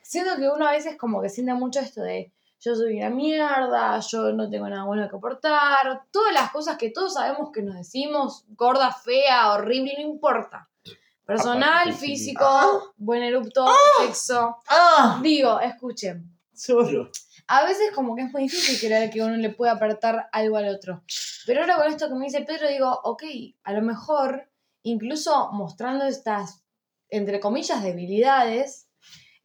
siento 0.00 0.36
que 0.36 0.48
uno 0.48 0.66
a 0.66 0.72
veces 0.72 0.96
como 0.96 1.20
que 1.20 1.28
siente 1.28 1.52
mucho 1.52 1.80
esto 1.80 2.00
de 2.00 2.32
yo 2.60 2.74
soy 2.74 2.98
una 2.98 3.10
mierda, 3.10 4.00
yo 4.00 4.32
no 4.32 4.50
tengo 4.50 4.68
nada 4.68 4.84
bueno 4.84 5.08
que 5.08 5.16
aportar, 5.16 6.02
todas 6.10 6.34
las 6.34 6.50
cosas 6.50 6.76
que 6.76 6.90
todos 6.90 7.14
sabemos 7.14 7.50
que 7.52 7.62
nos 7.62 7.76
decimos, 7.76 8.44
gorda, 8.50 8.92
fea, 8.92 9.52
horrible, 9.52 9.94
no 9.96 10.02
importa. 10.02 10.68
Personal, 11.24 11.92
físico, 11.92 12.94
buen 12.96 13.22
erupto, 13.22 13.66
sexo. 14.00 14.56
¡Ah! 14.66 15.20
Digo, 15.22 15.60
escuchen, 15.60 16.34
Solo. 16.54 17.10
a 17.46 17.64
veces 17.64 17.92
como 17.94 18.16
que 18.16 18.22
es 18.22 18.32
muy 18.32 18.42
difícil 18.44 18.78
creer 18.80 19.10
que 19.10 19.22
uno 19.22 19.36
le 19.36 19.50
puede 19.50 19.70
aportar 19.70 20.28
algo 20.32 20.56
al 20.56 20.68
otro. 20.68 21.02
Pero 21.46 21.60
ahora 21.60 21.76
con 21.76 21.86
esto 21.86 22.08
que 22.08 22.14
me 22.14 22.24
dice 22.24 22.40
Pedro, 22.40 22.68
digo, 22.68 23.00
ok, 23.04 23.22
a 23.62 23.72
lo 23.74 23.82
mejor, 23.82 24.50
incluso 24.82 25.52
mostrando 25.52 26.06
estas, 26.06 26.64
entre 27.10 27.40
comillas, 27.40 27.82
debilidades, 27.82 28.87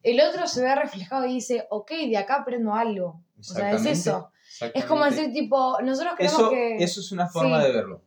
el 0.04 0.20
otro 0.20 0.46
se 0.46 0.62
ve 0.62 0.74
reflejado 0.74 1.26
y 1.26 1.34
dice, 1.34 1.66
ok, 1.70 1.90
de 2.08 2.16
acá 2.16 2.36
aprendo 2.36 2.74
algo. 2.74 3.20
O 3.38 3.42
sea, 3.42 3.72
es 3.72 3.84
eso. 3.86 4.30
Es 4.74 4.84
como 4.84 5.04
decir, 5.04 5.32
tipo, 5.32 5.80
nosotros 5.82 6.14
creemos 6.16 6.38
Eso, 6.38 6.50
que... 6.50 6.76
eso 6.76 7.00
es 7.00 7.10
una 7.10 7.26
forma 7.28 7.60
Sí. 7.60 7.66
de 7.66 7.72
verlo. 7.72 8.02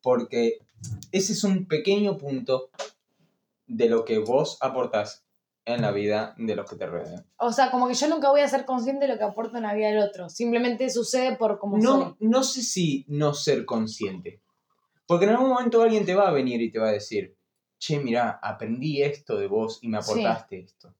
Porque 0.00 0.58
ese 1.12 1.32
es 1.34 1.44
un 1.44 1.66
pequeño 1.66 2.16
punto 2.16 2.70
de 3.66 3.88
lo 3.88 4.04
que 4.04 4.18
vos 4.18 4.56
aportás 4.62 5.24
en 5.66 5.82
la 5.82 5.90
vida 5.92 6.34
de 6.38 6.56
los 6.56 6.68
que 6.68 6.76
te 6.76 6.86
rodean. 6.86 7.26
O 7.36 7.52
sea, 7.52 7.70
como 7.70 7.86
que 7.86 7.94
yo 7.94 8.08
nunca 8.08 8.30
voy 8.30 8.40
a 8.40 8.48
ser 8.48 8.64
consciente 8.64 9.06
de 9.06 9.12
lo 9.12 9.18
que 9.18 9.24
aporta 9.24 9.58
en 9.58 9.64
la 9.64 9.74
vida 9.74 9.88
del 9.88 9.98
otro. 9.98 10.28
Simplemente 10.30 10.88
sucede 10.88 11.36
por 11.36 11.58
como 11.58 11.76
soy. 11.80 11.84
No, 11.84 12.16
no 12.18 12.42
sé 12.42 12.62
si 12.62 13.04
no 13.08 13.34
ser 13.34 13.66
consciente. 13.66 14.40
Porque 15.06 15.26
en 15.26 15.32
algún 15.32 15.50
momento 15.50 15.82
alguien 15.82 16.06
te 16.06 16.14
va 16.14 16.28
a 16.28 16.32
venir 16.32 16.62
y 16.62 16.72
te 16.72 16.78
va 16.78 16.88
a 16.88 16.92
decir, 16.92 17.36
che, 17.78 18.00
mira, 18.00 18.38
aprendí 18.42 19.02
esto 19.02 19.36
de 19.36 19.46
vos 19.48 19.78
y 19.82 19.88
me 19.88 20.00
Sí. 20.02 20.12
aportaste 20.12 20.60
esto. 20.60 20.94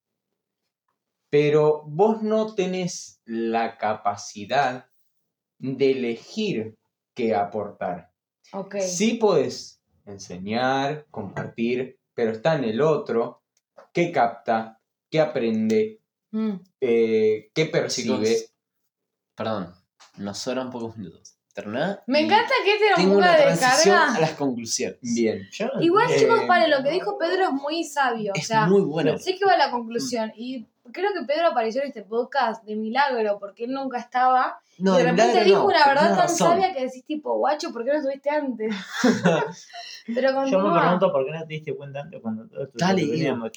Pero 1.31 1.83
vos 1.87 2.23
no 2.23 2.55
tenés 2.55 3.21
la 3.25 3.79
capacidad 3.79 4.87
de 5.59 5.91
elegir 5.93 6.77
qué 7.15 7.35
aportar. 7.35 8.11
Ok. 8.53 8.77
Sí 8.81 9.15
podés 9.15 9.81
enseñar, 10.07 11.07
compartir, 11.11 11.99
pero 12.15 12.33
está 12.33 12.57
en 12.57 12.65
el 12.65 12.81
otro 12.81 13.43
qué 13.93 14.11
capta, 14.13 14.81
qué 15.11 15.21
aprende, 15.21 15.97
Mm. 16.33 16.61
eh, 16.81 17.51
qué 17.55 17.67
percibe. 17.67 18.25
Chicos, 18.25 18.55
perdón, 19.35 19.75
nos 20.19 20.39
sobran 20.39 20.71
pocos 20.71 20.97
minutos. 20.97 21.37
¿Terminá? 21.53 22.01
Me 22.07 22.23
Y 22.23 22.25
encanta 22.27 22.53
que 22.65 22.75
este 22.75 22.87
era 22.87 22.97
un 23.03 23.17
una 23.17 23.33
de 23.37 23.43
transición 23.43 23.97
descarga. 23.97 24.15
a 24.15 24.21
las 24.21 24.33
conclusiones. 24.35 24.99
Bien. 25.03 25.49
Yo 25.51 25.67
Igual, 25.81 26.09
entiendo. 26.09 26.35
chicos, 26.37 26.47
para 26.47 26.69
lo 26.69 26.85
que 26.85 26.91
dijo 26.93 27.19
Pedro 27.19 27.45
es 27.47 27.53
muy 27.53 27.83
sabio. 27.83 28.33
Es 28.37 28.45
o 28.45 28.47
sea, 28.47 28.67
muy 28.67 28.83
bueno. 28.83 29.19
sé 29.19 29.37
que 29.37 29.45
va 29.45 29.55
a 29.55 29.59
la 29.59 29.73
conclusión. 29.73 30.33
Y 30.37 30.69
creo 30.93 31.11
que 31.13 31.27
Pedro 31.27 31.49
apareció 31.49 31.83
en 31.83 31.89
este 31.89 32.03
podcast 32.03 32.65
de 32.65 32.77
milagro, 32.77 33.39
porque 33.39 33.65
él 33.65 33.73
nunca 33.73 33.99
estaba. 33.99 34.61
No, 34.79 34.95
y 34.95 34.99
de 34.99 35.05
de 35.05 35.11
repente 35.11 35.29
milagro 35.33 35.45
dijo 35.45 35.59
no, 35.61 35.67
una 35.67 35.87
verdad 35.87 36.09
tan 36.09 36.17
razón. 36.19 36.37
sabia 36.49 36.73
que 36.75 36.85
decís, 36.85 37.05
tipo, 37.05 37.37
guacho, 37.39 37.73
¿por 37.73 37.85
qué 37.85 37.91
no 37.91 37.97
estuviste 37.99 38.31
antes? 38.31 38.75
Pero 40.07 40.47
Yo 40.47 40.61
me 40.61 40.81
pregunto 40.81 41.13
por 41.13 41.25
qué 41.25 41.31
no 41.33 41.41
te 41.47 41.55
diste 41.55 41.77
cuenta 41.77 42.01
antes 42.01 42.21
cuando 42.21 42.47
todo 42.49 42.63
esto 42.65 42.75
Dale, 42.79 43.05
veníamos- 43.07 43.51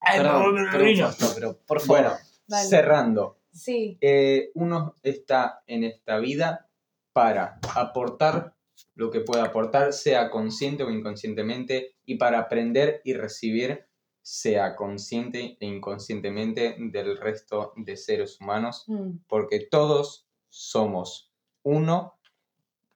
Ay, 0.00 0.20
Perdón. 0.20 0.96
Fausto, 0.98 1.26
pero 1.34 1.58
por 1.66 1.80
favor. 1.80 2.02
Bueno, 2.02 2.16
Dale. 2.46 2.68
cerrando. 2.68 3.38
Sí. 3.52 3.98
Eh, 4.00 4.50
uno 4.54 4.94
está 5.02 5.62
en 5.66 5.82
esta 5.82 6.18
vida 6.18 6.68
para 7.12 7.58
aportar 7.74 8.54
lo 8.94 9.10
que 9.10 9.20
pueda 9.20 9.44
aportar, 9.44 9.92
sea 9.92 10.30
consciente 10.30 10.84
o 10.84 10.90
inconscientemente, 10.90 11.96
y 12.04 12.14
para 12.16 12.38
aprender 12.38 13.00
y 13.04 13.14
recibir, 13.14 13.87
sea 14.30 14.76
consciente 14.76 15.56
e 15.58 15.66
inconscientemente 15.66 16.76
del 16.78 17.16
resto 17.16 17.72
de 17.76 17.96
seres 17.96 18.38
humanos, 18.38 18.84
Mm. 18.86 19.20
porque 19.26 19.60
todos 19.60 20.28
somos 20.50 21.32
uno 21.62 22.18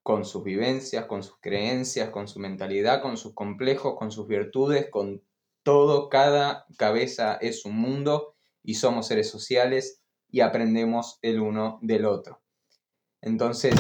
con 0.03 0.27
sus 0.27 0.45
vivencias, 0.45 1.07
con 1.07 1.23
sus 1.23 1.39
creencias, 1.41 2.11
con 2.11 2.29
su 2.29 2.39
mentalidad, 2.39 3.01
con 3.01 3.17
sus 3.17 3.33
complejos, 3.33 3.95
con 3.97 4.11
sus 4.11 4.29
virtudes, 4.29 4.91
con 4.91 5.23
todo, 5.63 6.11
cada 6.11 6.67
cabeza 6.77 7.37
es 7.41 7.65
un 7.65 7.79
mundo 7.79 8.35
y 8.63 8.75
somos 8.75 9.07
seres 9.07 9.31
sociales 9.31 10.03
y 10.29 10.41
aprendemos 10.41 11.19
el 11.23 11.41
uno 11.41 11.79
del 11.81 12.05
otro. 12.05 12.43
Entonces, 13.23 13.75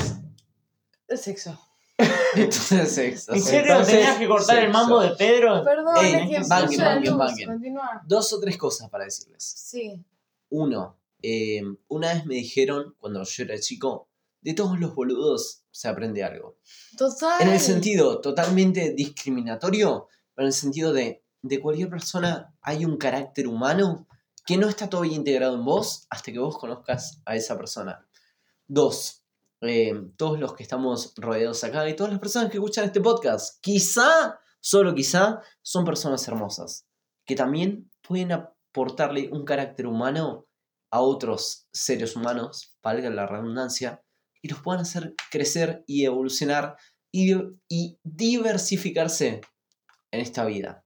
Sexo. 1.14 1.61
Entonces. 2.36 3.28
¿En 3.28 3.40
serio 3.40 3.72
Entonces, 3.72 3.94
tenías 3.94 4.18
que 4.18 4.28
cortar 4.28 4.59
el 4.59 4.70
mambo 4.70 5.00
de 5.00 5.11
Pedro? 5.11 5.62
Perdón, 5.64 5.96
Ey, 6.05 6.14
es 6.14 6.20
que 6.28 6.48
banquen, 6.48 6.78
banquen, 6.80 7.18
banquen. 7.18 7.48
Continúa. 7.48 8.03
Dos 8.07 8.32
o 8.32 8.40
tres 8.40 8.57
cosas 8.57 8.88
para 8.90 9.05
decirles. 9.05 9.42
Sí. 9.42 10.05
Uno, 10.50 10.98
eh, 11.22 11.62
una 11.88 12.12
vez 12.12 12.26
me 12.26 12.34
dijeron, 12.34 12.94
cuando 12.98 13.22
yo 13.22 13.44
era 13.44 13.59
chico, 13.59 14.09
de 14.40 14.55
todos 14.55 14.78
los 14.78 14.94
boludos 14.94 15.64
se 15.70 15.88
aprende 15.88 16.24
algo. 16.24 16.59
Total. 16.96 17.40
En 17.42 17.48
el 17.48 17.61
sentido 17.61 18.20
totalmente 18.20 18.92
discriminatorio, 18.92 20.09
pero 20.34 20.46
en 20.46 20.48
el 20.48 20.53
sentido 20.53 20.92
de, 20.92 21.24
de 21.42 21.61
cualquier 21.61 21.88
persona 21.88 22.55
hay 22.61 22.84
un 22.84 22.96
carácter 22.96 23.46
humano 23.46 24.07
que 24.44 24.57
no 24.57 24.68
está 24.68 24.90
todavía 24.90 25.16
integrado 25.16 25.55
en 25.55 25.64
vos 25.64 26.07
hasta 26.11 26.32
que 26.32 26.38
vos 26.38 26.59
conozcas 26.59 27.22
a 27.24 27.36
esa 27.36 27.57
persona. 27.57 28.07
Dos, 28.66 29.21
eh, 29.62 29.94
todos 30.16 30.40
los 30.40 30.54
que 30.54 30.64
estamos 30.64 31.14
rodeados 31.16 31.62
acá 31.62 31.88
y 31.88 31.94
todas 31.94 32.12
las 32.12 32.20
personas 32.20 32.50
que 32.50 32.56
escuchan 32.56 32.84
este 32.84 33.00
podcast, 33.00 33.60
quizá, 33.62 34.40
solo 34.60 34.94
quizá, 34.94 35.40
son 35.62 35.84
personas 35.84 36.26
hermosas, 36.26 36.88
que 37.24 37.36
también 37.36 37.90
pueden 38.00 38.32
aportarle 38.32 39.28
un 39.32 39.44
carácter 39.44 39.86
humano 39.86 40.48
a 40.90 41.00
otros 41.00 41.68
seres 41.72 42.16
humanos, 42.16 42.76
valga 42.82 43.08
la 43.10 43.26
redundancia, 43.26 44.02
y 44.42 44.48
los 44.48 44.60
puedan 44.60 44.82
hacer 44.82 45.14
crecer 45.30 45.84
y 45.86 46.04
evolucionar 46.04 46.76
y, 47.12 47.32
y 47.68 48.00
diversificarse 48.02 49.42
en 50.10 50.20
esta 50.20 50.44
vida. 50.44 50.84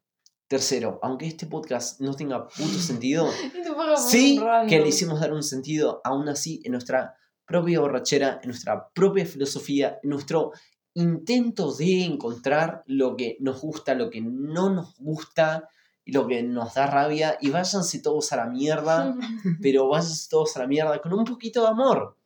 Tercero, 0.48 1.00
aunque 1.02 1.26
este 1.26 1.46
podcast 1.46 2.00
no 2.00 2.14
tenga 2.14 2.46
puto 2.46 2.78
sentido, 2.78 3.28
Este 3.42 3.64
sí 3.96 4.38
que 4.68 4.80
le 4.80 4.88
hicimos 4.88 5.18
dar 5.18 5.32
un 5.32 5.42
sentido, 5.42 6.02
aún 6.04 6.28
así, 6.28 6.60
en 6.64 6.72
nuestra 6.72 7.16
propia 7.46 7.80
borrachera, 7.80 8.40
en 8.42 8.48
nuestra 8.50 8.88
propia 8.90 9.24
filosofía, 9.24 9.98
en 10.02 10.10
nuestro 10.10 10.52
intento 10.94 11.72
de 11.74 12.04
encontrar 12.04 12.82
lo 12.86 13.16
que 13.16 13.36
nos 13.40 13.60
gusta, 13.60 13.94
lo 13.94 14.10
que 14.10 14.20
no 14.20 14.70
nos 14.70 14.96
gusta 14.98 15.68
y 16.04 16.12
lo 16.12 16.26
que 16.26 16.42
nos 16.42 16.74
da 16.74 16.86
rabia. 16.86 17.36
Y 17.40 17.50
váyanse 17.50 18.00
todos 18.00 18.32
a 18.32 18.36
la 18.36 18.46
mierda, 18.46 19.14
pero 19.62 19.88
váyanse 19.88 20.28
todos 20.30 20.56
a 20.56 20.60
la 20.60 20.66
mierda 20.66 21.00
con 21.00 21.12
un 21.12 21.24
poquito 21.24 21.62
de 21.62 21.68
amor. 21.68 22.16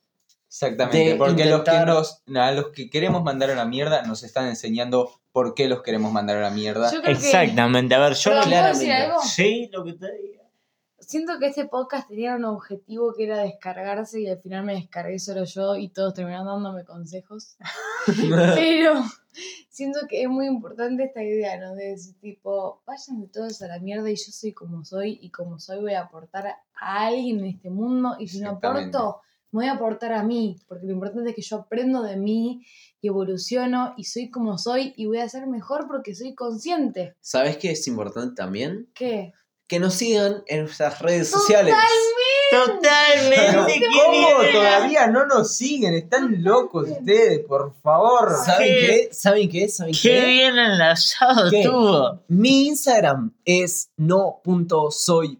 exactamente, 0.47 1.09
De 1.11 1.15
porque 1.15 1.45
los 1.45 1.61
que 1.63 1.79
nos, 1.85 2.23
a 2.35 2.51
los 2.51 2.67
que 2.69 2.89
queremos 2.89 3.23
mandar 3.23 3.49
a 3.51 3.55
la 3.55 3.65
mierda 3.65 4.03
nos 4.03 4.23
están 4.23 4.47
enseñando 4.47 5.09
por 5.31 5.53
qué 5.53 5.67
los 5.67 5.81
queremos 5.81 6.11
mandar 6.11 6.37
a 6.37 6.41
la 6.41 6.49
mierda. 6.51 6.91
Yo 6.91 7.01
creo 7.01 7.17
que- 7.17 7.25
Exactamente, 7.25 7.95
a 7.95 7.99
ver, 7.99 8.13
yo 8.13 8.31
Perdón, 8.31 8.49
lo 8.49 8.55
¿puedo 8.57 8.67
decir 8.67 8.85
claramente. 8.87 9.11
algo? 9.13 9.21
Sí, 9.23 9.69
lo 9.71 9.83
que 9.85 9.93
te 9.93 10.05
diga. 10.21 10.40
Siento 11.01 11.39
que 11.39 11.47
este 11.47 11.65
podcast 11.65 12.07
tenía 12.07 12.35
un 12.35 12.45
objetivo 12.45 13.13
que 13.13 13.25
era 13.25 13.41
descargarse 13.41 14.21
y 14.21 14.29
al 14.29 14.39
final 14.39 14.63
me 14.63 14.75
descargué 14.75 15.19
solo 15.19 15.43
yo 15.43 15.75
y 15.75 15.89
todos 15.89 16.13
terminaron 16.13 16.47
dándome 16.47 16.85
consejos. 16.85 17.57
Pero 18.55 19.03
siento 19.69 19.99
que 20.07 20.23
es 20.23 20.29
muy 20.29 20.47
importante 20.47 21.03
esta 21.03 21.23
idea, 21.23 21.59
¿no? 21.59 21.75
De 21.75 21.89
decir, 21.89 22.15
tipo, 22.19 22.81
váyanse 22.85 23.27
todos 23.33 23.61
a 23.61 23.67
la 23.67 23.79
mierda 23.79 24.09
y 24.09 24.15
yo 24.15 24.31
soy 24.31 24.53
como 24.53 24.85
soy 24.85 25.19
y 25.21 25.31
como 25.31 25.59
soy 25.59 25.81
voy 25.81 25.93
a 25.93 26.03
aportar 26.03 26.47
a 26.47 27.05
alguien 27.05 27.39
en 27.39 27.45
este 27.45 27.69
mundo 27.69 28.15
y 28.19 28.27
si 28.27 28.39
no 28.39 28.51
aporto, 28.51 29.21
me 29.51 29.63
voy 29.63 29.65
a 29.67 29.73
aportar 29.73 30.13
a 30.13 30.23
mí, 30.23 30.57
porque 30.67 30.85
lo 30.85 30.93
importante 30.93 31.31
es 31.31 31.35
que 31.35 31.41
yo 31.41 31.57
aprendo 31.57 32.01
de 32.03 32.15
mí 32.15 32.65
y 33.01 33.07
evoluciono 33.07 33.93
y 33.97 34.05
soy 34.05 34.29
como 34.29 34.57
soy 34.57 34.93
y 34.95 35.07
voy 35.07 35.17
a 35.17 35.27
ser 35.27 35.47
mejor 35.47 35.87
porque 35.87 36.15
soy 36.15 36.35
consciente. 36.35 37.17
¿Sabes 37.19 37.57
qué 37.57 37.71
es 37.71 37.85
importante 37.87 38.35
también? 38.35 38.89
¿Qué? 38.93 39.33
Que 39.71 39.79
nos 39.79 39.93
sigan 39.93 40.43
en 40.47 40.63
nuestras 40.63 40.99
redes 40.99 41.29
sociales. 41.29 41.73
Totalmente. 42.51 43.55
¿Cómo 43.55 43.71
querida. 44.41 44.51
todavía 44.51 45.07
no 45.07 45.25
nos 45.25 45.55
siguen? 45.55 45.93
Están 45.93 46.43
locos 46.43 46.89
ustedes, 46.89 47.39
por 47.47 47.73
favor. 47.81 48.35
¿Saben 48.45 48.67
¿Qué? 48.67 49.07
qué? 49.07 49.13
¿Saben 49.13 49.49
qué? 49.49 49.69
¿Saben 49.69 49.93
Qué 49.93 49.99
qué? 50.01 50.25
bien 50.25 50.57
enlazado 50.57 51.49
¿Qué? 51.49 51.61
estuvo. 51.61 52.19
Mi 52.27 52.67
Instagram 52.67 53.33
es 53.45 53.91
no.soy.suru. 53.95 55.39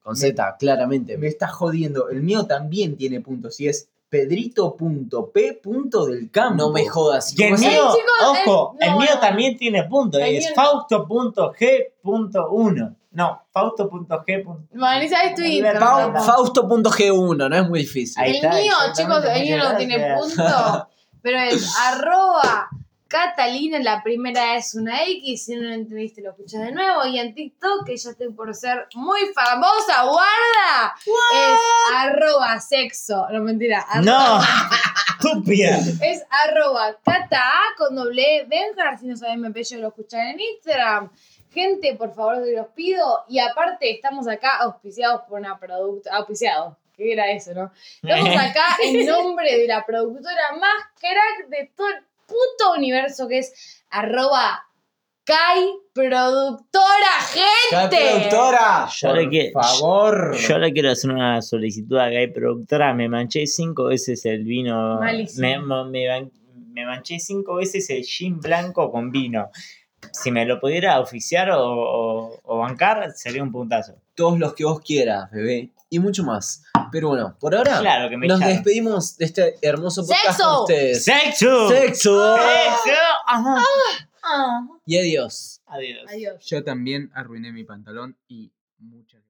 Con 0.00 0.14
Z, 0.16 0.56
claramente. 0.60 1.18
Me 1.18 1.26
está 1.26 1.48
jodiendo. 1.48 2.08
El 2.08 2.22
mío 2.22 2.46
también 2.46 2.96
tiene 2.96 3.20
puntos 3.20 3.58
y 3.58 3.66
es 3.66 3.88
pedrito.p. 4.12 5.60
del 6.06 6.30
campo. 6.30 6.54
No 6.56 6.70
me 6.70 6.86
jodas. 6.86 7.34
Y 7.38 7.42
el 7.44 7.50
¿Cómo 7.52 7.62
se- 7.62 7.68
mío, 7.70 7.82
chicos, 7.94 8.12
ojo, 8.46 8.76
el- 8.78 8.86
el 8.88 8.92
no, 8.94 9.00
mío 9.00 9.10
no. 9.14 9.20
también 9.20 9.56
tiene 9.56 9.84
puntos. 9.84 10.20
El 10.20 10.36
Es 10.36 10.44
mío- 10.44 10.54
fausto.g.1. 10.54 12.94
No, 13.12 13.42
fausto.g. 13.52 14.44
Vanessa 14.72 15.22
es 15.24 15.34
tu 15.34 15.42
Fau- 15.42 15.46
Instagram. 15.46 15.82
Fau- 15.82 15.98
tampoco. 16.12 16.24
Fausto.g1, 16.24 17.48
no 17.48 17.56
es 17.56 17.68
muy 17.68 17.80
difícil. 17.80 18.22
Ahí 18.22 18.30
el 18.30 18.36
está, 18.36 18.50
mío, 18.56 18.72
chicos, 18.94 19.24
el 19.24 19.42
mío 19.42 19.58
no 19.58 19.76
tiene 19.76 20.14
punto, 20.16 20.88
pero 21.22 21.38
es 21.40 21.76
arroba 21.78 22.68
Catalina, 23.12 23.78
la 23.80 24.02
primera 24.02 24.56
es 24.56 24.74
una 24.74 25.04
X, 25.04 25.44
si 25.44 25.54
no 25.54 25.68
lo 25.68 25.74
entendiste 25.74 26.22
lo 26.22 26.30
escuchas 26.30 26.62
de 26.62 26.72
nuevo, 26.72 27.04
y 27.06 27.18
en 27.18 27.34
TikTok, 27.34 27.84
que 27.86 27.94
ya 27.96 28.10
estoy 28.10 28.32
por 28.32 28.54
ser 28.54 28.88
muy 28.94 29.20
famosa, 29.34 30.04
guarda, 30.04 30.94
es 31.34 31.58
arroba 31.94 32.58
sexo, 32.58 33.26
no 33.30 33.42
mentira, 33.42 33.84
No, 34.02 34.16
arroba- 34.18 34.46
estúpida. 35.20 35.76
es 36.00 36.24
arroba 36.46 36.96
cata 37.04 37.42
con 37.76 37.94
doble 37.94 38.38
E, 38.38 38.44
Benjar, 38.46 38.98
si 38.98 39.06
no 39.06 39.16
saben 39.16 39.42
mi 39.42 39.48
apellido 39.48 39.82
lo 39.82 39.88
escuchan 39.88 40.28
en 40.28 40.40
Instagram. 40.40 41.10
Gente, 41.52 41.94
por 41.96 42.14
favor, 42.14 42.42
se 42.42 42.52
los 42.56 42.68
pido. 42.68 43.24
Y 43.28 43.38
aparte, 43.38 43.90
estamos 43.90 44.26
acá 44.26 44.56
auspiciados 44.60 45.20
por 45.28 45.38
una 45.38 45.58
productora. 45.58 46.16
Auspiciados. 46.16 46.76
¿Qué 46.96 47.12
era 47.12 47.30
eso, 47.30 47.52
no? 47.52 47.70
Estamos 48.02 48.36
acá 48.36 48.64
en 48.82 49.04
nombre 49.06 49.58
de 49.58 49.66
la 49.66 49.84
productora 49.84 50.52
más 50.58 50.82
crack 50.98 51.48
de 51.50 51.70
todo 51.76 51.88
el 51.88 52.02
puto 52.32 52.72
universo, 52.76 53.28
que 53.28 53.38
es 53.38 53.84
arroba 53.90 54.64
Kai 55.24 55.66
Productora, 55.94 57.12
¡Qué 57.32 57.76
gente. 57.76 57.96
productora! 57.96 58.88
Yo 59.00 59.12
le, 59.14 59.30
que- 59.30 59.50
Por 59.52 59.62
favor. 59.62 60.36
yo 60.36 60.58
le 60.58 60.72
quiero 60.72 60.90
hacer 60.90 61.10
una 61.10 61.40
solicitud 61.42 61.98
a 61.98 62.08
Gay 62.08 62.32
Productora. 62.32 62.92
Me 62.94 63.08
manché 63.08 63.46
cinco 63.46 63.84
veces 63.84 64.24
el 64.24 64.44
vino. 64.44 64.98
Malísimo. 64.98 65.84
Me, 65.84 66.08
me 66.08 66.30
me 66.74 66.86
manché 66.86 67.18
cinco 67.20 67.56
veces 67.56 67.88
el 67.90 68.02
gin 68.04 68.40
blanco 68.40 68.90
con 68.90 69.10
vino. 69.10 69.50
Si 70.10 70.30
me 70.30 70.44
lo 70.46 70.58
pudiera 70.58 70.98
oficiar 71.00 71.50
o, 71.50 71.60
o- 71.62 72.40
o 72.42 72.58
bancar, 72.58 73.12
sería 73.12 73.42
un 73.42 73.52
puntazo. 73.52 73.94
Todos 74.14 74.38
los 74.38 74.54
que 74.54 74.64
vos 74.64 74.80
quieras, 74.80 75.30
bebé. 75.30 75.70
Y 75.92 75.98
mucho 75.98 76.24
más. 76.24 76.62
Pero 76.90 77.08
bueno, 77.08 77.36
por 77.38 77.54
ahora 77.54 77.80
Claro 77.80 78.08
que 78.08 78.16
me 78.16 78.26
nos 78.26 78.38
echaron. 78.38 78.54
despedimos 78.56 79.14
de 79.18 79.24
este 79.26 79.58
hermoso 79.60 80.00
podcast 80.06 80.24
¡Sexo! 80.38 80.44
con 80.50 80.60
ustedes. 80.62 81.04
¡Sexo! 81.04 81.68
¡Sexo! 81.68 82.36
¡Sexo! 82.36 82.98
Ajá. 83.26 83.62
Ah. 84.22 84.66
Y 84.86 84.96
adiós. 84.96 85.60
Adiós. 85.66 86.08
Adiós. 86.08 86.44
Yo 86.46 86.64
también 86.64 87.10
arruiné 87.14 87.52
mi 87.52 87.64
pantalón 87.64 88.16
y 88.26 88.52
muchas 88.78 89.22